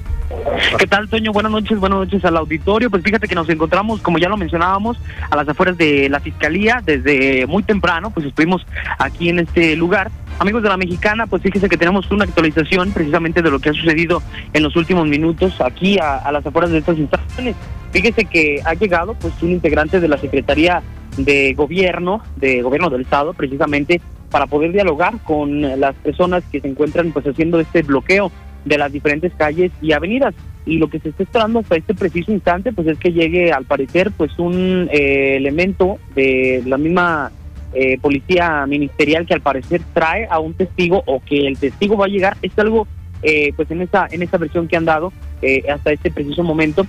¿Qué 0.77 0.87
tal, 0.87 1.09
Toño? 1.09 1.31
Buenas 1.31 1.51
noches, 1.51 1.79
buenas 1.79 1.99
noches 1.99 2.23
al 2.25 2.37
auditorio. 2.37 2.89
Pues 2.89 3.03
fíjate 3.03 3.27
que 3.27 3.35
nos 3.35 3.49
encontramos, 3.49 4.01
como 4.01 4.17
ya 4.17 4.29
lo 4.29 4.37
mencionábamos, 4.37 4.97
a 5.29 5.35
las 5.35 5.47
afueras 5.47 5.77
de 5.77 6.09
la 6.09 6.19
Fiscalía 6.19 6.81
desde 6.83 7.45
muy 7.47 7.63
temprano, 7.63 8.11
pues 8.11 8.25
estuvimos 8.25 8.65
aquí 8.97 9.29
en 9.29 9.39
este 9.39 9.75
lugar. 9.75 10.11
Amigos 10.39 10.63
de 10.63 10.69
la 10.69 10.77
Mexicana, 10.77 11.27
pues 11.27 11.41
fíjese 11.41 11.69
que 11.69 11.77
tenemos 11.77 12.09
una 12.11 12.23
actualización 12.23 12.91
precisamente 12.91 13.41
de 13.41 13.51
lo 13.51 13.59
que 13.59 13.69
ha 13.69 13.73
sucedido 13.73 14.23
en 14.53 14.63
los 14.63 14.75
últimos 14.75 15.07
minutos 15.07 15.59
aquí 15.61 15.99
a, 15.99 16.17
a 16.17 16.31
las 16.31 16.45
afueras 16.45 16.71
de 16.71 16.79
estas 16.79 16.97
instalaciones. 16.97 17.55
Fíjese 17.91 18.25
que 18.25 18.61
ha 18.65 18.73
llegado 18.73 19.13
pues 19.15 19.33
un 19.41 19.51
integrante 19.51 19.99
de 19.99 20.07
la 20.07 20.17
Secretaría 20.17 20.81
de 21.17 21.53
Gobierno, 21.53 22.21
de 22.37 22.61
Gobierno 22.61 22.89
del 22.89 23.01
Estado, 23.01 23.33
precisamente 23.33 24.01
para 24.31 24.47
poder 24.47 24.71
dialogar 24.71 25.15
con 25.23 25.61
las 25.79 25.93
personas 25.95 26.43
que 26.51 26.61
se 26.61 26.67
encuentran 26.69 27.11
pues 27.11 27.27
haciendo 27.27 27.59
este 27.59 27.83
bloqueo 27.83 28.31
de 28.65 28.77
las 28.77 28.91
diferentes 28.91 29.33
calles 29.33 29.71
y 29.81 29.91
avenidas. 29.93 30.33
Y 30.65 30.77
lo 30.77 30.89
que 30.89 30.99
se 30.99 31.09
está 31.09 31.23
esperando 31.23 31.59
hasta 31.59 31.75
este 31.75 31.95
preciso 31.95 32.31
instante 32.31 32.71
pues 32.71 32.87
es 32.87 32.97
que 32.99 33.11
llegue 33.11 33.51
al 33.51 33.65
parecer 33.65 34.11
pues 34.15 34.37
un 34.37 34.87
eh, 34.91 35.35
elemento 35.37 35.97
de 36.13 36.61
la 36.65 36.77
misma 36.77 37.31
eh, 37.73 37.97
policía 37.99 38.65
ministerial 38.67 39.25
que 39.25 39.33
al 39.33 39.41
parecer 39.41 39.81
trae 39.93 40.27
a 40.29 40.39
un 40.39 40.53
testigo 40.53 41.03
o 41.05 41.21
que 41.21 41.47
el 41.47 41.57
testigo 41.57 41.97
va 41.97 42.05
a 42.05 42.09
llegar. 42.09 42.37
Es 42.41 42.57
algo 42.59 42.87
eh, 43.23 43.53
pues 43.55 43.69
en 43.71 43.81
esta 43.81 44.07
en 44.11 44.23
esta 44.23 44.37
versión 44.37 44.67
que 44.67 44.75
han 44.75 44.85
dado 44.85 45.13
eh, 45.41 45.63
hasta 45.71 45.91
este 45.91 46.11
preciso 46.11 46.43
momento 46.43 46.85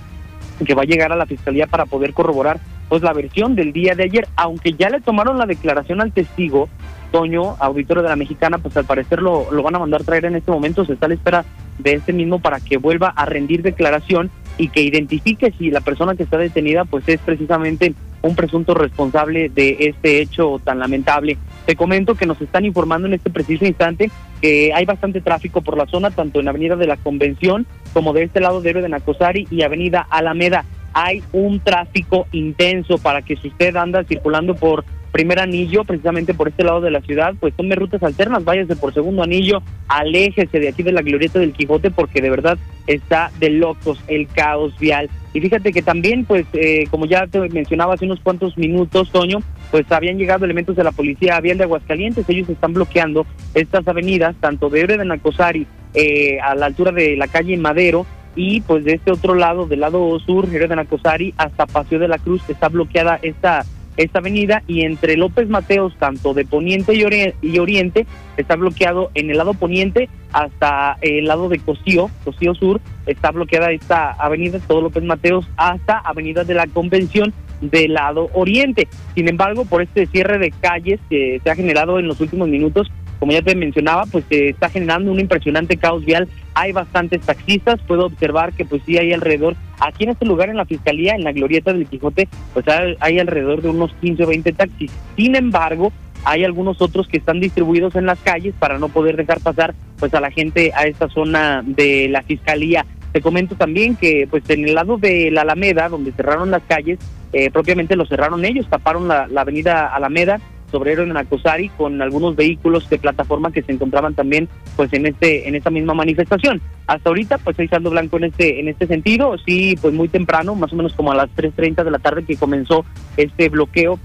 que 0.65 0.73
va 0.73 0.81
a 0.81 0.85
llegar 0.85 1.11
a 1.11 1.15
la 1.15 1.25
fiscalía 1.25 1.67
para 1.67 1.85
poder 1.85 2.13
corroborar 2.13 2.59
pues 2.89 3.01
la 3.01 3.13
versión 3.13 3.55
del 3.55 3.71
día 3.71 3.95
de 3.95 4.03
ayer, 4.03 4.27
aunque 4.35 4.73
ya 4.73 4.89
le 4.89 5.01
tomaron 5.01 5.37
la 5.37 5.45
declaración 5.45 6.01
al 6.01 6.11
testigo, 6.11 6.69
Toño, 7.11 7.55
auditorio 7.59 8.03
de 8.03 8.09
la 8.09 8.15
Mexicana, 8.15 8.57
pues 8.57 8.75
al 8.77 8.85
parecer 8.85 9.21
lo, 9.21 9.51
lo 9.51 9.63
van 9.63 9.75
a 9.75 9.79
mandar 9.79 10.03
traer 10.03 10.25
en 10.25 10.35
este 10.35 10.51
momento, 10.51 10.85
se 10.85 10.93
está 10.93 11.05
a 11.05 11.09
la 11.09 11.15
espera 11.15 11.45
de 11.79 11.93
este 11.93 12.13
mismo 12.13 12.39
para 12.39 12.59
que 12.59 12.77
vuelva 12.77 13.09
a 13.09 13.25
rendir 13.25 13.61
declaración 13.61 14.29
y 14.57 14.69
que 14.69 14.81
identifique 14.81 15.53
si 15.57 15.71
la 15.71 15.81
persona 15.81 16.15
que 16.15 16.23
está 16.23 16.37
detenida 16.37 16.85
pues 16.85 17.07
es 17.07 17.19
precisamente 17.19 17.93
un 18.21 18.35
presunto 18.35 18.73
responsable 18.73 19.49
de 19.49 19.77
este 19.79 20.21
hecho 20.21 20.59
tan 20.63 20.79
lamentable. 20.79 21.37
Te 21.65 21.75
comento 21.75 22.15
que 22.15 22.25
nos 22.25 22.41
están 22.41 22.65
informando 22.65 23.07
en 23.07 23.13
este 23.13 23.29
preciso 23.29 23.65
instante 23.65 24.09
que 24.41 24.73
hay 24.73 24.85
bastante 24.85 25.21
tráfico 25.21 25.61
por 25.61 25.77
la 25.77 25.85
zona, 25.87 26.11
tanto 26.11 26.39
en 26.39 26.47
Avenida 26.47 26.75
de 26.75 26.87
la 26.87 26.97
Convención 26.97 27.65
como 27.93 28.13
de 28.13 28.23
este 28.23 28.39
lado 28.39 28.61
de 28.61 28.69
Héroe 28.69 28.83
de 28.83 28.89
Nacosari 28.89 29.47
y 29.49 29.61
Avenida 29.61 30.07
Alameda. 30.09 30.65
Hay 30.93 31.23
un 31.31 31.59
tráfico 31.59 32.27
intenso 32.31 32.97
para 32.97 33.21
que 33.21 33.35
si 33.35 33.49
usted 33.49 33.75
anda 33.75 34.03
circulando 34.03 34.55
por 34.55 34.85
primer 35.13 35.39
anillo, 35.39 35.85
precisamente 35.85 36.33
por 36.33 36.47
este 36.47 36.63
lado 36.63 36.81
de 36.81 36.89
la 36.89 36.99
ciudad, 37.01 37.35
pues 37.39 37.53
tome 37.53 37.75
rutas 37.75 38.01
alternas, 38.01 38.43
váyase 38.43 38.75
por 38.75 38.95
segundo 38.95 39.21
anillo, 39.21 39.61
aléjese 39.87 40.59
de 40.59 40.69
aquí 40.69 40.81
de 40.81 40.91
la 40.91 41.03
glorieta 41.03 41.37
del 41.37 41.53
Quijote 41.53 41.91
porque 41.91 42.19
de 42.19 42.31
verdad 42.31 42.57
está 42.87 43.31
de 43.39 43.51
locos 43.51 43.99
el 44.07 44.27
caos 44.27 44.77
vial. 44.79 45.11
Y 45.31 45.39
fíjate 45.39 45.71
que 45.71 45.83
también, 45.83 46.25
pues, 46.25 46.47
eh, 46.53 46.85
como 46.89 47.05
ya 47.05 47.27
te 47.27 47.39
mencionaba 47.49 47.93
hace 47.93 48.05
unos 48.05 48.21
cuantos 48.21 48.57
minutos, 48.57 49.11
Toño, 49.11 49.39
pues 49.69 49.89
habían 49.91 50.17
llegado 50.17 50.45
elementos 50.45 50.75
de 50.75 50.83
la 50.83 50.91
policía 50.91 51.39
vial 51.39 51.59
de 51.59 51.65
Aguascalientes, 51.65 52.27
ellos 52.27 52.49
están 52.49 52.73
bloqueando 52.73 53.27
estas 53.53 53.87
avenidas, 53.87 54.35
tanto 54.39 54.69
de 54.69 54.81
Ebre 54.81 54.97
de 54.97 55.05
Nacosari, 55.05 55.67
eh, 55.93 56.39
a 56.39 56.55
la 56.55 56.65
altura 56.65 56.91
de 56.91 57.15
la 57.17 57.27
calle 57.27 57.55
Madero, 57.57 58.07
y 58.35 58.61
pues 58.61 58.83
de 58.83 58.93
este 58.93 59.11
otro 59.11 59.35
lado, 59.35 59.67
del 59.67 59.81
lado 59.81 60.19
sur, 60.19 60.45
Ebre 60.45 60.67
de 60.67 60.75
Nacosari, 60.75 61.35
hasta 61.37 61.67
Paseo 61.67 61.99
de 61.99 62.07
la 62.07 62.17
Cruz, 62.17 62.41
está 62.49 62.69
bloqueada 62.69 63.19
esta 63.21 63.63
esta 63.97 64.19
avenida 64.19 64.63
y 64.67 64.85
entre 64.85 65.17
López 65.17 65.49
Mateos, 65.49 65.95
tanto 65.97 66.33
de 66.33 66.45
poniente 66.45 66.93
y, 66.95 67.59
oriente, 67.59 68.05
está 68.37 68.55
bloqueado 68.55 69.11
en 69.13 69.29
el 69.29 69.37
lado 69.37 69.53
poniente 69.53 70.09
hasta 70.31 70.97
el 71.01 71.25
lado 71.25 71.49
de 71.49 71.59
Cocío, 71.59 72.09
Cocío 72.23 72.55
Sur, 72.55 72.81
está 73.05 73.31
bloqueada 73.31 73.71
esta 73.71 74.11
avenida, 74.11 74.59
todo 74.59 74.81
López 74.81 75.03
Mateos, 75.03 75.47
hasta 75.57 75.99
Avenida 75.99 76.43
de 76.43 76.55
la 76.55 76.67
Convención 76.67 77.33
del 77.61 77.93
lado 77.93 78.29
oriente. 78.33 78.87
Sin 79.15 79.29
embargo, 79.29 79.65
por 79.65 79.81
este 79.81 80.07
cierre 80.07 80.39
de 80.39 80.51
calles 80.51 80.99
que 81.09 81.39
se 81.43 81.49
ha 81.49 81.55
generado 81.55 81.99
en 81.99 82.07
los 82.07 82.19
últimos 82.19 82.47
minutos, 82.49 82.91
como 83.23 83.31
ya 83.31 83.41
te 83.41 83.55
mencionaba, 83.55 84.03
pues 84.11 84.25
se 84.27 84.49
está 84.49 84.67
generando 84.67 85.09
un 85.09 85.17
impresionante 85.17 85.77
caos 85.77 86.03
vial. 86.03 86.27
Hay 86.55 86.73
bastantes 86.73 87.21
taxistas, 87.21 87.79
puedo 87.87 88.07
observar 88.07 88.51
que 88.51 88.65
pues 88.65 88.81
sí 88.85 88.97
hay 88.97 89.13
alrededor, 89.13 89.55
aquí 89.79 90.03
en 90.03 90.09
este 90.09 90.25
lugar 90.25 90.49
en 90.49 90.57
la 90.57 90.65
Fiscalía, 90.65 91.15
en 91.15 91.23
la 91.23 91.31
Glorieta 91.31 91.71
del 91.71 91.87
Quijote, 91.87 92.27
pues 92.53 92.65
hay, 92.99 93.19
alrededor 93.19 93.61
de 93.61 93.69
unos 93.69 93.93
15 94.01 94.25
o 94.25 94.27
20 94.27 94.51
taxis. 94.51 94.91
Sin 95.15 95.37
embargo, 95.37 95.93
hay 96.25 96.43
algunos 96.43 96.81
otros 96.81 97.07
que 97.07 97.15
están 97.15 97.39
distribuidos 97.39 97.95
en 97.95 98.07
las 98.07 98.19
calles 98.19 98.55
para 98.59 98.77
no 98.77 98.89
poder 98.89 99.15
dejar 99.15 99.39
pasar 99.39 99.73
pues 99.99 100.13
a 100.13 100.19
la 100.19 100.29
gente 100.29 100.73
a 100.75 100.83
esta 100.83 101.07
zona 101.07 101.63
de 101.65 102.09
la 102.09 102.23
Fiscalía. 102.23 102.85
Te 103.13 103.21
comento 103.21 103.55
también 103.55 103.95
que 103.95 104.27
pues 104.29 104.43
en 104.49 104.67
el 104.67 104.75
lado 104.75 104.97
de 104.97 105.31
la 105.31 105.43
Alameda, 105.43 105.87
donde 105.87 106.11
cerraron 106.11 106.51
las 106.51 106.63
calles, 106.63 106.99
eh, 107.31 107.49
propiamente 107.51 107.95
lo 107.95 108.05
cerraron 108.05 108.43
ellos, 108.43 108.67
taparon 108.69 109.07
la 109.07 109.29
avenida 109.37 109.87
Alameda, 109.95 110.41
Sobrero 110.73 111.03
en 111.03 111.15
Acosari 111.15 111.69
con 111.69 112.01
algunos 112.01 112.35
vehículos 112.35 112.89
de 112.89 112.97
plataforma 112.97 113.51
que 113.51 113.61
se 113.61 113.71
encontraban 113.71 114.15
también 114.15 114.49
pues 114.75 114.91
en 114.93 115.05
este 115.05 115.47
en 115.47 115.53
esta 115.53 115.69
misma 115.69 115.93
manifestación. 115.93 116.61
Hasta 116.87 117.09
ahorita 117.09 117.37
pues 117.37 117.59
hay 117.59 117.67
saldo 117.67 117.91
blanco 117.91 118.17
en 118.17 118.23
este 118.23 118.59
en 118.59 118.67
este 118.69 118.87
sentido, 118.87 119.37
sí, 119.45 119.77
pues 119.79 119.93
muy 119.93 120.07
temprano, 120.07 120.55
más 120.55 120.73
o 120.73 120.75
menos 120.75 120.93
como 120.93 121.11
a 121.11 121.15
las 121.15 121.29
3:30 121.35 121.83
de 121.83 121.91
la 121.91 121.99
tarde 121.99 122.23
que 122.23 122.37
comenzó 122.37 122.85
este 123.17 123.49
bloqueo 123.49 123.99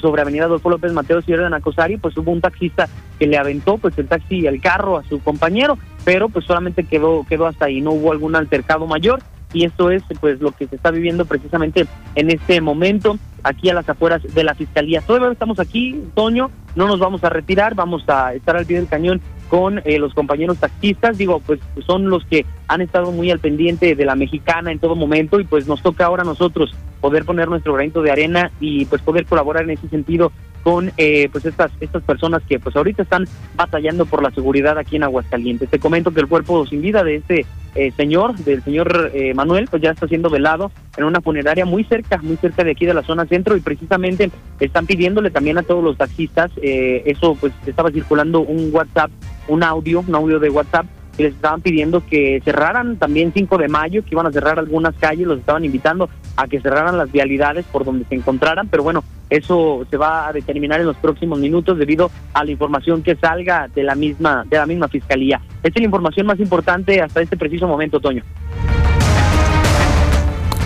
sobre 0.00 0.22
Avenida 0.22 0.46
Adolfo 0.46 0.68
López 0.68 0.92
Mateos 0.92 1.28
y 1.28 1.32
de 1.32 1.46
Acosari, 1.46 1.96
pues 1.96 2.16
hubo 2.16 2.32
un 2.32 2.40
taxista 2.40 2.88
que 3.20 3.28
le 3.28 3.38
aventó 3.38 3.78
pues 3.78 3.96
el 3.96 4.08
taxi 4.08 4.40
y 4.40 4.46
el 4.46 4.60
carro 4.60 4.96
a 4.96 5.04
su 5.04 5.20
compañero, 5.20 5.78
pero 6.04 6.28
pues 6.28 6.44
solamente 6.44 6.82
quedó 6.82 7.24
quedó 7.28 7.46
hasta 7.46 7.66
ahí, 7.66 7.80
no 7.80 7.92
hubo 7.92 8.10
algún 8.10 8.34
altercado 8.34 8.88
mayor 8.88 9.20
y 9.52 9.64
esto 9.64 9.90
es 9.90 10.02
pues 10.20 10.40
lo 10.40 10.52
que 10.52 10.66
se 10.66 10.76
está 10.76 10.90
viviendo 10.90 11.24
precisamente 11.24 11.86
en 12.14 12.30
este 12.30 12.60
momento 12.60 13.18
aquí 13.42 13.70
a 13.70 13.74
las 13.74 13.88
afueras 13.88 14.22
de 14.22 14.44
la 14.44 14.54
fiscalía. 14.54 15.00
Todavía 15.00 15.32
estamos 15.32 15.58
aquí, 15.58 16.00
Toño, 16.14 16.50
no 16.76 16.86
nos 16.86 17.00
vamos 17.00 17.24
a 17.24 17.30
retirar, 17.30 17.74
vamos 17.74 18.04
a 18.08 18.34
estar 18.34 18.56
al 18.56 18.66
pie 18.66 18.76
del 18.76 18.88
cañón 18.88 19.20
con 19.48 19.80
eh, 19.84 19.98
los 19.98 20.14
compañeros 20.14 20.58
taxistas, 20.58 21.18
digo, 21.18 21.40
pues 21.40 21.58
son 21.84 22.08
los 22.08 22.24
que 22.24 22.46
han 22.68 22.80
estado 22.80 23.10
muy 23.10 23.32
al 23.32 23.40
pendiente 23.40 23.96
de 23.96 24.04
la 24.04 24.14
mexicana 24.14 24.70
en 24.70 24.78
todo 24.78 24.94
momento 24.94 25.40
y 25.40 25.44
pues 25.44 25.66
nos 25.66 25.82
toca 25.82 26.04
ahora 26.04 26.22
a 26.22 26.26
nosotros 26.26 26.72
poder 27.00 27.24
poner 27.24 27.48
nuestro 27.48 27.74
granito 27.74 28.02
de 28.02 28.12
arena 28.12 28.52
y 28.60 28.84
pues 28.84 29.02
poder 29.02 29.26
colaborar 29.26 29.64
en 29.64 29.70
ese 29.70 29.88
sentido 29.88 30.30
con 30.62 30.92
eh, 30.98 31.28
pues 31.32 31.46
estas 31.46 31.72
estas 31.80 32.02
personas 32.02 32.42
que 32.46 32.60
pues 32.60 32.76
ahorita 32.76 33.02
están 33.02 33.26
batallando 33.56 34.04
por 34.06 34.22
la 34.22 34.30
seguridad 34.30 34.78
aquí 34.78 34.96
en 34.96 35.04
Aguascalientes. 35.04 35.70
Te 35.70 35.78
comento 35.78 36.12
que 36.12 36.20
el 36.20 36.28
cuerpo 36.28 36.66
sin 36.66 36.82
vida 36.82 37.02
de 37.02 37.16
este 37.16 37.46
eh, 37.74 37.92
señor, 37.96 38.36
del 38.36 38.62
señor 38.62 39.10
eh, 39.14 39.34
Manuel, 39.34 39.68
pues 39.70 39.82
ya 39.82 39.90
está 39.90 40.08
siendo 40.08 40.30
velado 40.30 40.70
en 40.96 41.04
una 41.04 41.20
funeraria 41.20 41.64
muy 41.64 41.84
cerca, 41.84 42.18
muy 42.18 42.36
cerca 42.36 42.64
de 42.64 42.72
aquí 42.72 42.86
de 42.86 42.94
la 42.94 43.02
zona 43.02 43.26
centro 43.26 43.56
y 43.56 43.60
precisamente 43.60 44.30
están 44.58 44.86
pidiéndole 44.86 45.30
también 45.30 45.58
a 45.58 45.62
todos 45.62 45.82
los 45.82 45.96
taxistas, 45.96 46.50
eso 46.60 47.36
pues 47.40 47.52
estaba 47.66 47.90
circulando 47.90 48.40
un 48.40 48.70
WhatsApp, 48.72 49.10
un 49.48 49.62
audio, 49.62 50.04
un 50.06 50.14
audio 50.14 50.38
de 50.38 50.50
WhatsApp 50.50 50.86
y 51.18 51.22
les 51.22 51.34
estaban 51.34 51.60
pidiendo 51.60 52.04
que 52.06 52.40
cerraran 52.44 52.96
también 52.96 53.32
5 53.32 53.58
de 53.58 53.68
mayo, 53.68 54.02
que 54.02 54.10
iban 54.12 54.26
a 54.26 54.32
cerrar 54.32 54.58
algunas 54.58 54.94
calles, 54.96 55.26
los 55.26 55.38
estaban 55.38 55.64
invitando 55.64 56.08
a 56.40 56.48
que 56.48 56.60
cerraran 56.60 56.96
las 56.96 57.12
vialidades 57.12 57.66
por 57.66 57.84
donde 57.84 58.06
se 58.06 58.14
encontraran, 58.14 58.68
pero 58.68 58.82
bueno, 58.82 59.04
eso 59.28 59.86
se 59.90 59.96
va 59.96 60.28
a 60.28 60.32
determinar 60.32 60.80
en 60.80 60.86
los 60.86 60.96
próximos 60.96 61.38
minutos 61.38 61.78
debido 61.78 62.10
a 62.32 62.44
la 62.44 62.50
información 62.50 63.02
que 63.02 63.14
salga 63.16 63.68
de 63.68 63.82
la 63.82 63.94
misma 63.94 64.44
de 64.48 64.56
la 64.56 64.66
misma 64.66 64.88
fiscalía. 64.88 65.40
Esta 65.62 65.68
es 65.68 65.80
la 65.80 65.84
información 65.84 66.26
más 66.26 66.40
importante 66.40 67.00
hasta 67.02 67.20
este 67.20 67.36
preciso 67.36 67.68
momento, 67.68 68.00
Toño. 68.00 68.22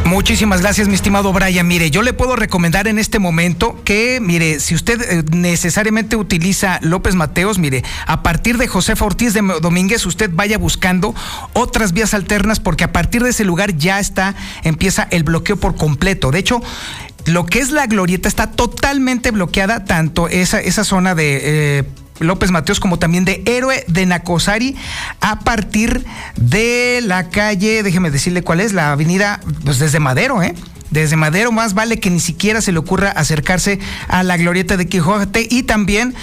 Muchísimas 0.05 0.61
gracias, 0.61 0.87
mi 0.87 0.95
estimado 0.95 1.33
Brian. 1.33 1.67
Mire, 1.67 1.91
yo 1.91 2.03
le 2.03 2.13
puedo 2.13 2.37
recomendar 2.37 2.89
en 2.89 2.99
este 2.99 3.19
momento 3.19 3.81
que, 3.85 4.21
mire, 4.21 4.61
si 4.61 4.75
usted 4.75 5.01
eh, 5.01 5.25
necesariamente 5.31 6.15
utiliza 6.17 6.79
López 6.83 7.15
Mateos, 7.15 7.59
mire, 7.59 7.83
a 8.07 8.23
partir 8.23 8.59
de 8.59 8.69
José 8.69 8.95
Ortiz 9.01 9.33
de 9.33 9.41
Domínguez, 9.63 10.05
usted 10.05 10.31
vaya 10.33 10.59
buscando 10.59 11.15
otras 11.55 11.93
vías 11.93 12.13
alternas 12.13 12.61
porque 12.61 12.85
a 12.85 12.93
partir 12.93 13.23
de 13.23 13.31
ese 13.31 13.45
lugar 13.45 13.77
ya 13.79 13.99
está, 13.99 14.35
empieza 14.63 15.09
el 15.11 15.25
bloqueo 15.25 15.57
por 15.57 15.75
completo. 15.75 16.31
De 16.31 16.39
hecho, 16.39 16.61
lo 17.25 17.47
que 17.47 17.61
es 17.61 17.71
la 17.71 17.87
glorieta 17.87 18.29
está 18.29 18.51
totalmente 18.51 19.31
bloqueada, 19.31 19.87
tanto 19.87 20.29
esa, 20.29 20.61
esa 20.61 20.85
zona 20.85 21.15
de... 21.15 21.41
Eh, 21.43 21.85
López 22.21 22.51
Mateos 22.51 22.81
como 22.81 22.99
también 22.99 23.25
de 23.25 23.43
Héroe 23.47 23.85
de 23.89 24.07
Nacosari 24.07 24.77
a 25.21 25.41
partir 25.41 26.05
de 26.37 27.01
la 27.03 27.29
calle, 27.29 27.83
déjeme 27.83 28.11
decirle 28.11 28.43
cuál 28.43 28.61
es, 28.61 28.73
la 28.73 28.93
avenida, 28.93 29.41
pues 29.65 29.79
desde 29.79 30.01
Madero, 30.01 30.43
¿eh? 30.43 30.55
desde 30.91 31.17
Madero, 31.17 31.51
más 31.51 31.75
vale 31.75 31.99
que 31.99 32.09
ni 32.09 32.21
siquiera 32.21 32.61
se 32.61 32.71
le 32.71 32.79
ocurra 32.79 33.11
acercarse 33.11 33.81
a 34.09 34.23
la 34.23 34.37
glorieta 34.37 34.77
de 34.77 34.87
Quijote 34.87 35.47
y 35.51 35.65
también 35.65 36.15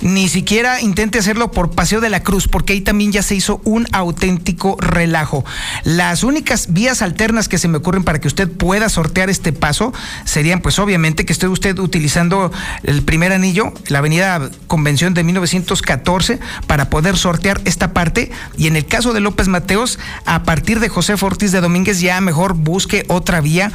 ni 0.00 0.28
siquiera 0.28 0.80
intente 0.80 1.18
hacerlo 1.18 1.50
por 1.50 1.70
Paseo 1.70 2.00
de 2.00 2.10
la 2.10 2.22
Cruz, 2.22 2.48
porque 2.48 2.72
ahí 2.72 2.80
también 2.80 3.12
ya 3.12 3.22
se 3.22 3.34
hizo 3.34 3.60
un 3.64 3.86
auténtico 3.92 4.76
relajo. 4.80 5.44
Las 5.84 6.22
únicas 6.22 6.72
vías 6.72 7.02
alternas 7.02 7.48
que 7.48 7.58
se 7.58 7.68
me 7.68 7.78
ocurren 7.78 8.04
para 8.04 8.20
que 8.20 8.28
usted 8.28 8.50
pueda 8.50 8.88
sortear 8.88 9.30
este 9.30 9.52
paso 9.52 9.92
serían, 10.24 10.60
pues 10.60 10.78
obviamente, 10.78 11.24
que 11.24 11.32
esté 11.32 11.48
usted 11.48 11.78
utilizando 11.78 12.52
el 12.82 13.02
primer 13.02 13.32
anillo, 13.32 13.72
la 13.88 13.98
avenida 13.98 14.50
Convención 14.66 15.14
de 15.14 15.24
1914, 15.24 16.38
para 16.66 16.90
poder 16.90 17.16
sortear 17.16 17.60
esta 17.64 17.92
parte. 17.92 18.30
Y 18.56 18.66
en 18.66 18.76
el 18.76 18.86
caso 18.86 19.12
de 19.12 19.20
López 19.20 19.48
Mateos, 19.48 19.98
a 20.24 20.42
partir 20.42 20.80
de 20.80 20.88
José 20.88 21.14
Ortiz 21.20 21.52
de 21.52 21.60
Domínguez, 21.60 22.00
ya 22.00 22.20
mejor 22.20 22.54
busque 22.54 23.04
otra 23.08 23.40
vía 23.40 23.72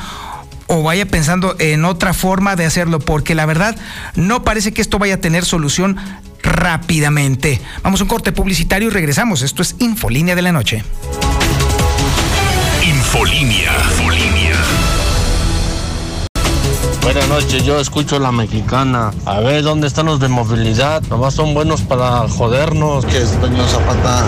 o 0.72 0.82
vaya 0.84 1.06
pensando 1.06 1.56
en 1.60 1.84
otra 1.84 2.14
forma 2.14 2.56
de 2.56 2.66
hacerlo, 2.66 3.00
porque 3.00 3.36
la 3.36 3.46
verdad 3.46 3.76
no 4.16 4.44
parece 4.46 4.72
que 4.72 4.82
esto 4.82 5.00
vaya 5.00 5.16
a 5.16 5.18
tener 5.18 5.44
solución 5.44 5.98
rápidamente. 6.42 7.60
Vamos 7.84 8.00
a 8.00 8.04
un 8.04 8.08
corte 8.08 8.32
publicitario 8.32 8.88
y 8.88 8.92
regresamos. 8.92 9.42
Esto 9.42 9.62
es 9.62 9.76
Infolínea 9.80 10.34
de 10.34 10.42
la 10.42 10.54
Noche. 10.54 10.86
Infolínea. 12.82 13.74
Infolínea. 13.92 14.56
Buenas 17.02 17.28
noches, 17.28 17.66
yo 17.66 17.78
escucho 17.82 18.18
la 18.20 18.32
mexicana. 18.32 19.12
A 19.26 19.42
ver, 19.42 19.64
¿dónde 19.64 19.88
están 19.88 20.06
los 20.06 20.22
de 20.22 20.30
movilidad? 20.30 21.02
Nomás 21.10 21.34
son 21.34 21.54
buenos 21.54 21.82
para 21.82 22.30
jodernos. 22.30 23.06
Que 23.06 23.18
es, 23.18 23.42
doña 23.42 23.68
Zapata, 23.68 24.24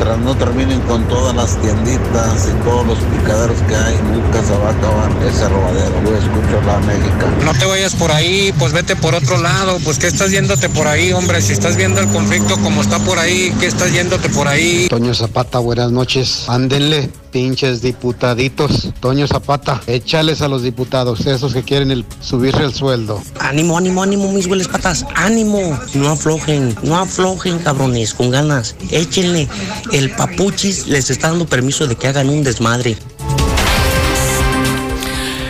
mientras 0.00 0.18
no 0.20 0.34
terminen 0.34 0.80
con 0.82 1.06
todas 1.08 1.34
las 1.36 1.60
tienditas 1.60 2.48
y 2.48 2.64
todos 2.64 2.86
los 2.86 2.98
picaderos 2.98 3.58
que 3.68 3.76
hay, 3.76 3.94
nunca 4.14 4.42
se 4.42 4.56
va 4.56 4.68
a 4.68 4.72
acabar 4.72 5.10
ese 5.26 5.46
robadero. 5.46 5.94
Yo 6.04 6.16
escucho 6.16 6.60
la 6.66 6.78
México. 6.78 7.26
No 7.44 7.52
te 7.52 7.66
vayas 7.66 7.94
por 7.94 8.10
ahí, 8.10 8.54
pues 8.58 8.72
vete 8.72 8.96
por 8.96 9.14
otro 9.14 9.36
lado. 9.36 9.78
Pues 9.84 9.98
¿qué 9.98 10.06
estás 10.06 10.30
yéndote 10.30 10.70
por 10.70 10.86
ahí, 10.86 11.12
hombre? 11.12 11.42
Si 11.42 11.52
estás 11.52 11.76
viendo 11.76 12.00
el 12.00 12.08
conflicto 12.08 12.56
como 12.62 12.80
está 12.80 12.98
por 13.00 13.18
ahí, 13.18 13.52
¿qué 13.60 13.66
estás 13.66 13.92
yéndote 13.92 14.30
por 14.30 14.48
ahí? 14.48 14.86
Toño 14.88 15.12
Zapata, 15.12 15.58
buenas 15.58 15.90
noches. 15.92 16.44
Ándenle, 16.48 17.10
pinches 17.30 17.82
diputaditos. 17.82 18.88
Toño 19.00 19.26
Zapata, 19.26 19.82
échales 19.86 20.40
a 20.40 20.48
los 20.48 20.62
diputados, 20.62 21.26
esos 21.26 21.52
que 21.52 21.62
quieren 21.62 21.90
el, 21.90 22.06
subirse 22.20 22.64
el 22.64 22.72
sueldo. 22.72 23.22
Ánimo, 23.38 23.76
ánimo, 23.76 24.02
ánimo, 24.02 24.32
mis 24.32 24.46
hueles 24.46 24.68
patas. 24.68 25.04
Ánimo. 25.14 25.78
No 25.92 26.08
aflojen, 26.08 26.74
no 26.82 26.96
aflojen, 26.96 27.58
cabrones, 27.58 28.14
con 28.14 28.30
ganas. 28.30 28.74
Échenle. 28.90 29.48
El 29.92 30.10
papuchis 30.10 30.86
les 30.86 31.10
está 31.10 31.28
dando 31.28 31.46
permiso 31.46 31.86
de 31.86 31.96
que 31.96 32.06
hagan 32.08 32.28
un 32.28 32.42
desmadre. 32.44 32.96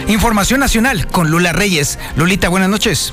Información 0.09 0.61
nacional 0.61 1.07
con 1.07 1.31
Lula 1.31 1.53
Reyes. 1.53 1.99
Lulita, 2.17 2.49
buenas 2.49 2.69
noches. 2.69 3.13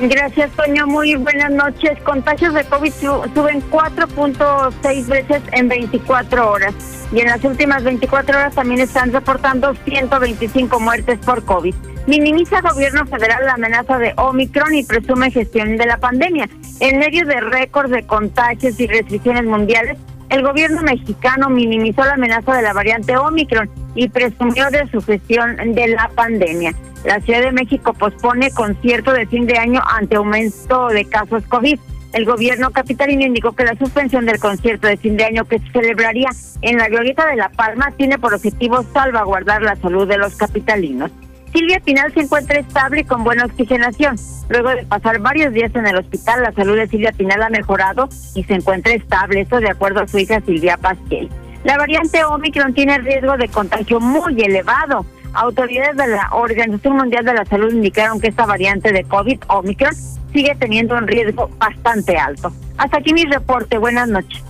Gracias, 0.00 0.50
Toño. 0.56 0.86
Muy 0.88 1.14
buenas 1.14 1.52
noches. 1.52 1.96
Contagios 2.02 2.52
de 2.54 2.64
COVID 2.64 2.92
su- 2.92 3.22
suben 3.34 3.62
4.6 3.70 5.06
veces 5.06 5.40
en 5.52 5.68
24 5.68 6.50
horas. 6.50 6.74
Y 7.12 7.20
en 7.20 7.28
las 7.28 7.44
últimas 7.44 7.84
24 7.84 8.36
horas 8.36 8.54
también 8.54 8.80
están 8.80 9.12
reportando 9.12 9.74
125 9.84 10.80
muertes 10.80 11.18
por 11.24 11.44
COVID. 11.44 11.74
Minimiza 12.08 12.60
gobierno 12.60 13.06
federal 13.06 13.46
la 13.46 13.54
amenaza 13.54 13.96
de 13.98 14.12
Omicron 14.16 14.74
y 14.74 14.82
presume 14.82 15.30
gestión 15.30 15.76
de 15.76 15.86
la 15.86 15.96
pandemia. 15.98 16.48
En 16.80 16.98
medio 16.98 17.24
de 17.24 17.40
récords 17.40 17.90
de 17.90 18.04
contagios 18.04 18.78
y 18.80 18.86
restricciones 18.88 19.44
mundiales, 19.44 19.96
el 20.34 20.42
gobierno 20.42 20.82
mexicano 20.82 21.48
minimizó 21.48 22.04
la 22.04 22.14
amenaza 22.14 22.56
de 22.56 22.62
la 22.62 22.72
variante 22.72 23.16
Omicron 23.16 23.70
y 23.94 24.08
presumió 24.08 24.68
de 24.70 24.88
su 24.90 25.00
gestión 25.00 25.56
de 25.74 25.88
la 25.88 26.10
pandemia. 26.12 26.74
La 27.04 27.20
Ciudad 27.20 27.40
de 27.40 27.52
México 27.52 27.92
pospone 27.92 28.50
concierto 28.50 29.12
de 29.12 29.26
fin 29.26 29.46
de 29.46 29.56
año 29.58 29.80
ante 29.92 30.16
aumento 30.16 30.88
de 30.88 31.04
casos 31.04 31.44
COVID. 31.46 31.78
El 32.14 32.24
gobierno 32.24 32.72
capitalino 32.72 33.24
indicó 33.24 33.52
que 33.52 33.64
la 33.64 33.76
suspensión 33.76 34.26
del 34.26 34.40
concierto 34.40 34.88
de 34.88 34.96
fin 34.96 35.16
de 35.16 35.24
año 35.24 35.44
que 35.44 35.60
se 35.60 35.70
celebraría 35.70 36.30
en 36.62 36.78
la 36.78 36.88
Glorieta 36.88 37.26
de 37.26 37.36
La 37.36 37.50
Palma 37.50 37.92
tiene 37.96 38.18
por 38.18 38.34
objetivo 38.34 38.84
salvaguardar 38.92 39.62
la 39.62 39.76
salud 39.76 40.08
de 40.08 40.18
los 40.18 40.34
capitalinos. 40.34 41.12
Silvia 41.54 41.78
Pinal 41.78 42.12
se 42.12 42.20
encuentra 42.20 42.58
estable 42.58 43.02
y 43.02 43.04
con 43.04 43.22
buena 43.22 43.44
oxigenación. 43.44 44.16
Luego 44.48 44.70
de 44.70 44.84
pasar 44.84 45.20
varios 45.20 45.52
días 45.52 45.72
en 45.76 45.86
el 45.86 45.96
hospital, 45.96 46.42
la 46.42 46.52
salud 46.52 46.76
de 46.76 46.88
Silvia 46.88 47.12
Pinal 47.12 47.42
ha 47.42 47.48
mejorado 47.48 48.08
y 48.34 48.42
se 48.42 48.54
encuentra 48.54 48.92
estable, 48.92 49.42
esto 49.42 49.60
de 49.60 49.70
acuerdo 49.70 50.00
a 50.00 50.08
su 50.08 50.18
hija 50.18 50.40
Silvia 50.40 50.76
Pasquel. 50.76 51.30
La 51.62 51.78
variante 51.78 52.24
Omicron 52.24 52.74
tiene 52.74 52.98
riesgo 52.98 53.36
de 53.36 53.48
contagio 53.48 54.00
muy 54.00 54.42
elevado. 54.42 55.06
Autoridades 55.32 55.96
de 55.96 56.08
la 56.08 56.28
Organización 56.32 56.96
Mundial 56.96 57.24
de 57.24 57.34
la 57.34 57.44
Salud 57.44 57.72
indicaron 57.72 58.20
que 58.20 58.28
esta 58.28 58.46
variante 58.46 58.92
de 58.92 59.04
COVID, 59.04 59.38
Omicron, 59.46 59.94
sigue 60.32 60.56
teniendo 60.58 60.96
un 60.96 61.06
riesgo 61.06 61.48
bastante 61.58 62.16
alto. 62.16 62.52
Hasta 62.76 62.98
aquí 62.98 63.14
mi 63.14 63.24
reporte. 63.26 63.78
Buenas 63.78 64.08
noches. 64.08 64.42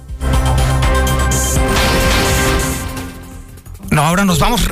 No, 3.91 4.03
ahora 4.03 4.25
nos 4.25 4.41
vamos, 4.41 4.69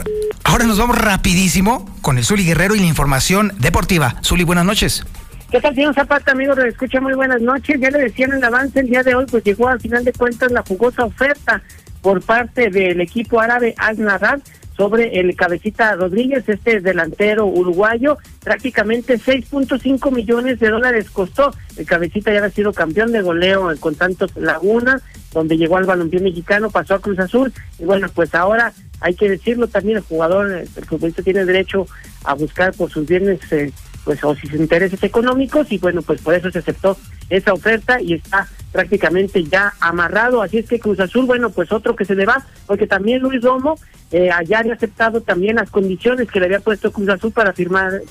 ahora 0.53 0.67
nos 0.67 0.79
vamos 0.79 0.99
rapidísimo 0.99 1.87
con 2.03 2.19
el 2.19 2.25
Zuli 2.25 2.45
Guerrero 2.45 2.75
y 2.75 2.81
la 2.81 2.85
información 2.85 3.53
deportiva. 3.59 4.17
Zuli, 4.23 4.45
buenas 4.45 4.67
noches. 4.67 5.03
¿Qué 5.51 5.61
tal, 5.61 5.75
señor 5.75 5.95
Zapata, 5.95 6.33
amigo? 6.33 6.55
Lo 6.55 6.65
escucha 6.67 7.01
muy 7.01 7.15
buenas 7.15 7.41
noches. 7.41 7.81
Ya 7.81 7.91
le 7.91 7.99
decían 7.99 8.33
en 8.33 8.39
el 8.39 8.45
avance 8.45 8.81
el 8.81 8.89
día 8.89 9.03
de 9.03 9.15
hoy, 9.15 9.25
pues 9.31 9.43
llegó 9.45 9.69
al 9.69 9.81
final 9.81 10.05
de 10.05 10.13
cuentas 10.13 10.53
la 10.53 10.63
jugosa 10.63 11.05
oferta 11.05 11.63
por 12.03 12.21
parte 12.23 12.69
del 12.69 13.01
equipo 13.01 13.41
árabe 13.41 13.75
Al 13.79 13.99
Nassr 13.99 14.43
sobre 14.77 15.21
el 15.21 15.35
cabecita 15.37 15.95
Rodríguez, 15.97 16.49
este 16.49 16.81
delantero 16.81 17.47
uruguayo, 17.47 18.19
prácticamente 18.43 19.19
6.5 19.19 20.11
millones 20.11 20.59
de 20.61 20.71
dólares 20.71 21.11
costó. 21.11 21.55
El 21.77 21.87
cabecita 21.87 22.33
ya 22.33 22.39
había 22.39 22.51
sido 22.51 22.73
campeón 22.73 23.13
de 23.13 23.23
goleo 23.23 23.71
con 23.81 23.95
tantos 23.95 24.35
Laguna, 24.37 25.01
donde 25.33 25.57
llegó 25.57 25.77
al 25.77 25.85
balompié 25.85 26.21
mexicano, 26.21 26.71
pasó 26.71 26.95
a 26.95 27.01
Cruz 27.01 27.19
Azul, 27.19 27.53
y 27.79 27.85
bueno, 27.85 28.09
pues 28.15 28.35
ahora 28.35 28.73
hay 29.01 29.15
que 29.15 29.29
decirlo 29.29 29.67
también, 29.67 29.99
el 29.99 30.05
jugador, 30.05 30.53
eh, 30.53 30.67
el 30.77 30.85
futbolista 30.85 31.23
tiene 31.23 31.45
derecho 31.45 31.87
a 32.25 32.35
buscar 32.35 32.73
por 32.73 32.91
sus 32.91 33.07
bienes, 33.07 33.41
eh, 33.53 33.73
pues 34.05 34.23
o 34.25 34.35
sus 34.35 34.53
intereses 34.55 35.03
económicos, 35.03 35.71
y 35.71 35.79
bueno, 35.79 36.03
pues 36.03 36.21
por 36.21 36.35
eso 36.35 36.51
se 36.51 36.59
aceptó 36.59 36.97
esa 37.31 37.53
oferta 37.53 38.01
y 38.01 38.15
está 38.15 38.49
prácticamente 38.73 39.45
ya 39.45 39.73
amarrado. 39.81 40.43
Así 40.43 40.59
es 40.59 40.69
que 40.69 40.81
Cruz 40.81 40.99
Azul, 41.01 41.27
bueno, 41.27 41.51
pues 41.51 41.71
otro 41.73 41.95
que 41.95 42.05
se 42.05 42.15
le 42.15 42.27
va, 42.27 42.45
porque 42.67 42.87
también 42.87 43.21
Luis 43.21 43.43
Romo 43.43 43.79
eh, 44.11 44.31
allá 44.31 44.59
había 44.59 44.75
aceptado 44.75 45.21
también 45.21 45.57
las 45.57 45.71
condiciones 45.71 46.31
que 46.31 46.41
le 46.41 46.47
había 46.47 46.61
puesto 46.61 46.93
Cruz 46.93 47.09
Azul 47.09 47.33
para 47.33 47.53
firmar, 47.53 48.03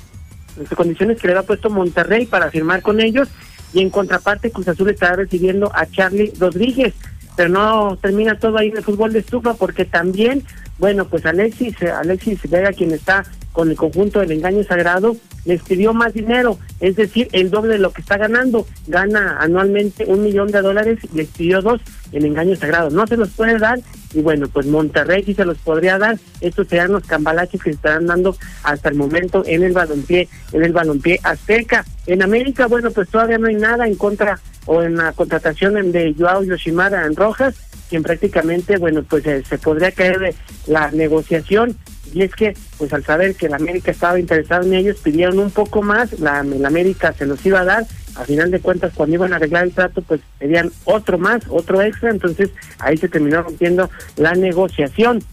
las 0.57 0.69
condiciones 0.75 1.19
que 1.19 1.27
le 1.27 1.33
había 1.33 1.47
puesto 1.47 1.69
Monterrey 1.69 2.25
para 2.25 2.49
firmar 2.49 2.81
con 2.81 3.01
ellos, 3.01 3.27
y 3.73 3.81
en 3.81 3.89
contraparte 3.89 4.51
Cruz 4.51 4.67
Azul 4.67 4.89
estará 4.89 5.15
recibiendo 5.15 5.71
a 5.73 5.85
Charlie 5.85 6.33
Rodríguez. 6.39 6.93
Pero 7.37 7.49
no 7.49 7.97
termina 8.01 8.37
todo 8.37 8.57
ahí 8.57 8.67
en 8.67 8.77
el 8.77 8.83
fútbol 8.83 9.13
de 9.13 9.19
estufa 9.19 9.53
porque 9.53 9.85
también, 9.85 10.43
bueno, 10.77 11.05
pues 11.05 11.25
Alexis, 11.25 11.81
eh, 11.81 11.89
Alexis 11.89 12.41
Vega, 12.49 12.73
quien 12.73 12.91
está 12.91 13.23
con 13.51 13.69
el 13.69 13.75
conjunto 13.75 14.19
del 14.19 14.31
engaño 14.31 14.63
sagrado, 14.63 15.15
les 15.45 15.61
pidió 15.63 15.93
más 15.93 16.13
dinero, 16.13 16.59
es 16.79 16.95
decir, 16.95 17.27
el 17.31 17.49
doble 17.49 17.73
de 17.73 17.79
lo 17.79 17.91
que 17.91 18.01
está 18.01 18.17
ganando. 18.17 18.65
Gana 18.87 19.37
anualmente 19.39 20.05
un 20.05 20.23
millón 20.23 20.51
de 20.51 20.61
dólares 20.61 20.99
les 21.13 21.27
pidió 21.27 21.61
dos 21.61 21.81
en 22.11 22.25
engaño 22.25 22.55
sagrado. 22.55 22.89
No 22.89 23.07
se 23.07 23.17
los 23.17 23.29
puede 23.29 23.57
dar 23.57 23.79
y 24.13 24.21
bueno, 24.21 24.47
pues 24.47 24.65
Monterrey 24.67 25.23
sí 25.23 25.33
se 25.33 25.45
los 25.45 25.57
podría 25.57 25.97
dar. 25.97 26.17
Estos 26.41 26.67
serán 26.67 26.91
los 26.91 27.03
cambalaches 27.03 27.61
que 27.61 27.71
se 27.71 27.75
estarán 27.75 28.07
dando 28.07 28.35
hasta 28.63 28.89
el 28.89 28.95
momento 28.95 29.43
en 29.45 29.63
el 29.63 29.73
balompié, 29.73 30.27
en 30.51 30.63
el 30.63 30.73
balompié 30.73 31.19
azteca. 31.23 31.85
En 32.07 32.21
América, 32.21 32.67
bueno, 32.67 32.91
pues 32.91 33.09
todavía 33.09 33.37
no 33.37 33.47
hay 33.47 33.55
nada 33.55 33.87
en 33.87 33.95
contra 33.95 34.39
o 34.65 34.81
en 34.83 34.97
la 34.97 35.13
contratación 35.13 35.91
de 35.91 36.15
Joao 36.17 36.43
Yoshimara 36.43 37.05
en 37.05 37.15
Rojas, 37.15 37.55
quien 37.89 38.03
prácticamente, 38.03 38.77
bueno, 38.77 39.03
pues 39.03 39.25
eh, 39.25 39.43
se 39.47 39.57
podría 39.57 39.91
caer 39.91 40.19
de 40.19 40.35
la 40.67 40.91
negociación 40.91 41.77
y 42.13 42.23
es 42.23 42.35
que 42.35 42.55
pues 42.77 42.93
al 42.93 43.03
saber 43.03 43.35
que 43.35 43.49
la 43.49 43.57
América 43.57 43.91
estaba 43.91 44.19
interesada 44.19 44.65
en 44.65 44.73
ellos 44.73 44.97
pidieron 44.97 45.39
un 45.39 45.51
poco 45.51 45.81
más, 45.81 46.19
la, 46.19 46.43
la 46.43 46.67
América 46.67 47.13
se 47.13 47.25
los 47.25 47.45
iba 47.45 47.61
a 47.61 47.65
dar, 47.65 47.85
a 48.15 48.25
final 48.25 48.51
de 48.51 48.59
cuentas 48.59 48.93
cuando 48.93 49.15
iban 49.15 49.33
a 49.33 49.37
arreglar 49.37 49.63
el 49.63 49.73
trato 49.73 50.01
pues 50.01 50.21
pedían 50.39 50.71
otro 50.85 51.17
más, 51.17 51.43
otro 51.49 51.81
extra, 51.81 52.11
entonces 52.11 52.49
ahí 52.79 52.97
se 52.97 53.09
terminó 53.09 53.41
rompiendo 53.43 53.89
la 54.17 54.33
negociación. 54.33 55.23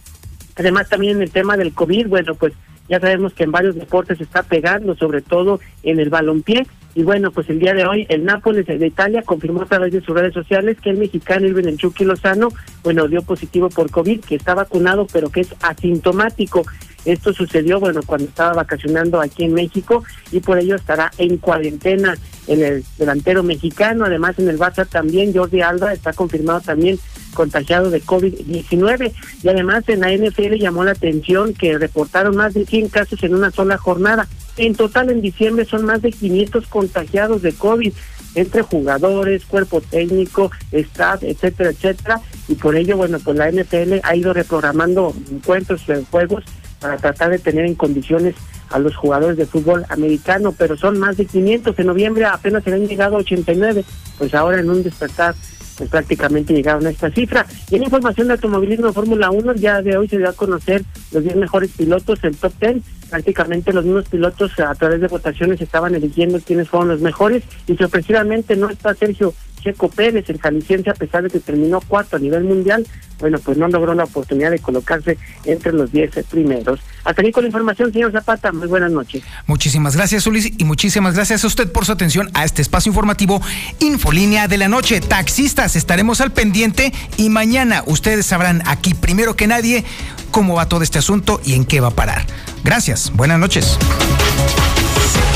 Además 0.55 0.89
también 0.89 1.21
el 1.21 1.31
tema 1.31 1.57
del 1.57 1.73
COVID, 1.73 2.07
bueno 2.07 2.35
pues 2.35 2.53
ya 2.89 2.99
sabemos 2.99 3.33
que 3.33 3.43
en 3.43 3.51
varios 3.51 3.75
deportes 3.75 4.19
está 4.19 4.43
pegando, 4.43 4.95
sobre 4.95 5.21
todo 5.21 5.59
en 5.83 5.99
el 5.99 6.09
balompié, 6.09 6.65
y 6.99 7.03
bueno, 7.03 7.31
pues 7.31 7.49
el 7.49 7.59
día 7.59 7.73
de 7.73 7.85
hoy 7.85 8.05
el 8.09 8.25
Nápoles 8.25 8.65
de 8.65 8.85
Italia 8.85 9.21
confirmó 9.21 9.61
a 9.61 9.65
través 9.65 9.93
de 9.93 10.01
sus 10.01 10.13
redes 10.13 10.33
sociales 10.33 10.75
que 10.81 10.89
el 10.89 10.97
mexicano 10.97 11.47
Irving 11.47 11.63
El 11.63 11.77
Chucky 11.77 12.03
Lozano, 12.03 12.49
bueno, 12.83 13.07
dio 13.07 13.21
positivo 13.21 13.69
por 13.69 13.89
COVID, 13.89 14.19
que 14.19 14.35
está 14.35 14.53
vacunado 14.53 15.07
pero 15.09 15.29
que 15.29 15.39
es 15.39 15.55
asintomático. 15.61 16.65
Esto 17.05 17.31
sucedió, 17.31 17.79
bueno, 17.79 18.01
cuando 18.05 18.27
estaba 18.27 18.51
vacacionando 18.51 19.21
aquí 19.21 19.45
en 19.45 19.53
México 19.53 20.03
y 20.33 20.41
por 20.41 20.59
ello 20.59 20.75
estará 20.75 21.09
en 21.17 21.37
cuarentena 21.37 22.17
en 22.47 22.65
el 22.65 22.83
delantero 22.97 23.43
mexicano. 23.43 24.03
Además, 24.03 24.37
en 24.37 24.49
el 24.49 24.59
Barça 24.59 24.85
también 24.85 25.33
Jordi 25.33 25.61
Alba 25.61 25.93
está 25.93 26.11
confirmado 26.11 26.59
también 26.59 26.99
contagiado 27.33 27.91
de 27.91 28.01
COVID-19. 28.01 29.13
Y 29.41 29.47
además 29.47 29.87
en 29.87 30.01
la 30.01 30.11
NFL 30.11 30.55
llamó 30.55 30.83
la 30.83 30.91
atención 30.91 31.53
que 31.53 31.77
reportaron 31.77 32.35
más 32.35 32.53
de 32.53 32.65
100 32.65 32.89
casos 32.89 33.23
en 33.23 33.35
una 33.35 33.51
sola 33.51 33.77
jornada. 33.77 34.27
En 34.59 34.75
total 34.75 35.09
en 35.09 35.21
diciembre 35.21 35.63
son 35.63 35.85
más 35.85 36.01
de 36.01 36.11
500 36.11 36.67
contagiados 36.67 37.41
de 37.41 37.53
COVID 37.53 37.93
entre 38.35 38.61
jugadores, 38.61 39.45
cuerpo 39.45 39.79
técnico, 39.79 40.51
staff, 40.73 41.23
etcétera, 41.23 41.69
etcétera. 41.69 42.21
Y 42.49 42.55
por 42.55 42.75
ello, 42.75 42.97
bueno, 42.97 43.19
pues 43.23 43.37
la 43.37 43.49
NFL 43.49 44.01
ha 44.03 44.15
ido 44.17 44.33
reprogramando 44.33 45.15
encuentros, 45.31 45.85
juegos 46.11 46.43
para 46.81 46.97
tratar 46.97 47.31
de 47.31 47.39
tener 47.39 47.65
en 47.65 47.75
condiciones 47.75 48.35
a 48.69 48.79
los 48.79 48.97
jugadores 48.97 49.37
de 49.37 49.45
fútbol 49.45 49.85
americano, 49.87 50.53
pero 50.57 50.75
son 50.75 50.99
más 50.99 51.15
de 51.15 51.25
500. 51.25 51.79
En 51.79 51.87
noviembre 51.87 52.25
apenas 52.25 52.65
se 52.65 52.73
han 52.73 52.85
llegado 52.85 53.15
a 53.15 53.19
89, 53.19 53.85
pues 54.17 54.33
ahora 54.33 54.59
en 54.59 54.69
un 54.69 54.83
despertar 54.83 55.35
pues 55.79 55.89
prácticamente 55.89 56.53
llegaron 56.53 56.85
a 56.85 56.89
esta 56.89 57.09
cifra. 57.09 57.45
Y 57.71 57.77
en 57.77 57.83
información 57.83 58.27
de 58.27 58.33
automovilismo 58.33 58.91
Fórmula 58.91 59.31
1, 59.31 59.55
ya 59.55 59.81
de 59.81 59.97
hoy 59.97 60.09
se 60.09 60.17
dio 60.17 60.27
a 60.27 60.33
conocer 60.33 60.83
los 61.13 61.23
10 61.23 61.37
mejores 61.37 61.71
pilotos, 61.71 62.21
el 62.23 62.35
top 62.35 62.51
10. 62.59 62.77
Prácticamente 63.09 63.71
los 63.71 63.85
mismos 63.85 64.09
pilotos 64.09 64.59
a 64.59 64.75
través 64.75 64.99
de 64.99 65.07
votaciones 65.07 65.61
estaban 65.61 65.95
eligiendo 65.95 66.39
quiénes 66.41 66.67
fueron 66.67 66.89
los 66.89 66.99
mejores 66.99 67.43
y 67.65 67.77
sorpresivamente 67.77 68.57
no 68.57 68.69
está 68.69 68.93
Sergio 68.93 69.33
Checo 69.59 69.89
Pérez, 69.89 70.29
el 70.29 70.39
jalisciense, 70.39 70.89
a 70.89 70.93
pesar 70.93 71.23
de 71.23 71.29
que 71.29 71.39
terminó 71.39 71.81
cuarto 71.81 72.15
a 72.15 72.19
nivel 72.19 72.43
mundial, 72.43 72.85
bueno, 73.19 73.37
pues 73.39 73.57
no 73.57 73.67
logró 73.67 73.93
la 73.93 74.05
oportunidad 74.05 74.51
de 74.51 74.59
colocarse 74.59 75.17
entre 75.45 75.73
los 75.73 75.91
10 75.91 76.25
primeros. 76.29 76.79
Hasta 77.03 77.21
aquí 77.21 77.31
con 77.31 77.43
la 77.43 77.47
información, 77.47 77.91
señor 77.91 78.11
Zapata. 78.11 78.51
Muy 78.51 78.67
buenas 78.67 78.91
noches. 78.91 79.23
Muchísimas 79.45 79.95
gracias, 79.95 80.25
Ulis, 80.25 80.53
y 80.57 80.63
muchísimas 80.63 81.15
gracias 81.15 81.43
a 81.43 81.47
usted 81.47 81.71
por 81.71 81.85
su 81.85 81.91
atención 81.91 82.29
a 82.33 82.45
este 82.45 82.61
espacio 82.61 82.89
informativo 82.89 83.41
Infolínea 83.79 84.47
de 84.47 84.57
la 84.57 84.67
Noche. 84.67 85.01
Taxistas, 85.01 85.75
estaremos 85.75 86.21
al 86.21 86.31
pendiente 86.31 86.93
y 87.17 87.29
mañana 87.29 87.83
ustedes 87.85 88.25
sabrán 88.25 88.61
aquí 88.65 88.93
primero 88.93 89.35
que 89.35 89.47
nadie 89.47 89.83
cómo 90.31 90.55
va 90.55 90.69
todo 90.69 90.83
este 90.83 90.99
asunto 90.99 91.41
y 91.43 91.53
en 91.53 91.65
qué 91.65 91.81
va 91.81 91.89
a 91.89 91.91
parar. 91.91 92.25
Gracias, 92.63 93.11
buenas 93.15 93.39
noches. 93.39 93.77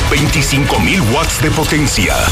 25.000 0.09 1.13
watts 1.13 1.41
de 1.41 1.49
potencia. 1.51 2.13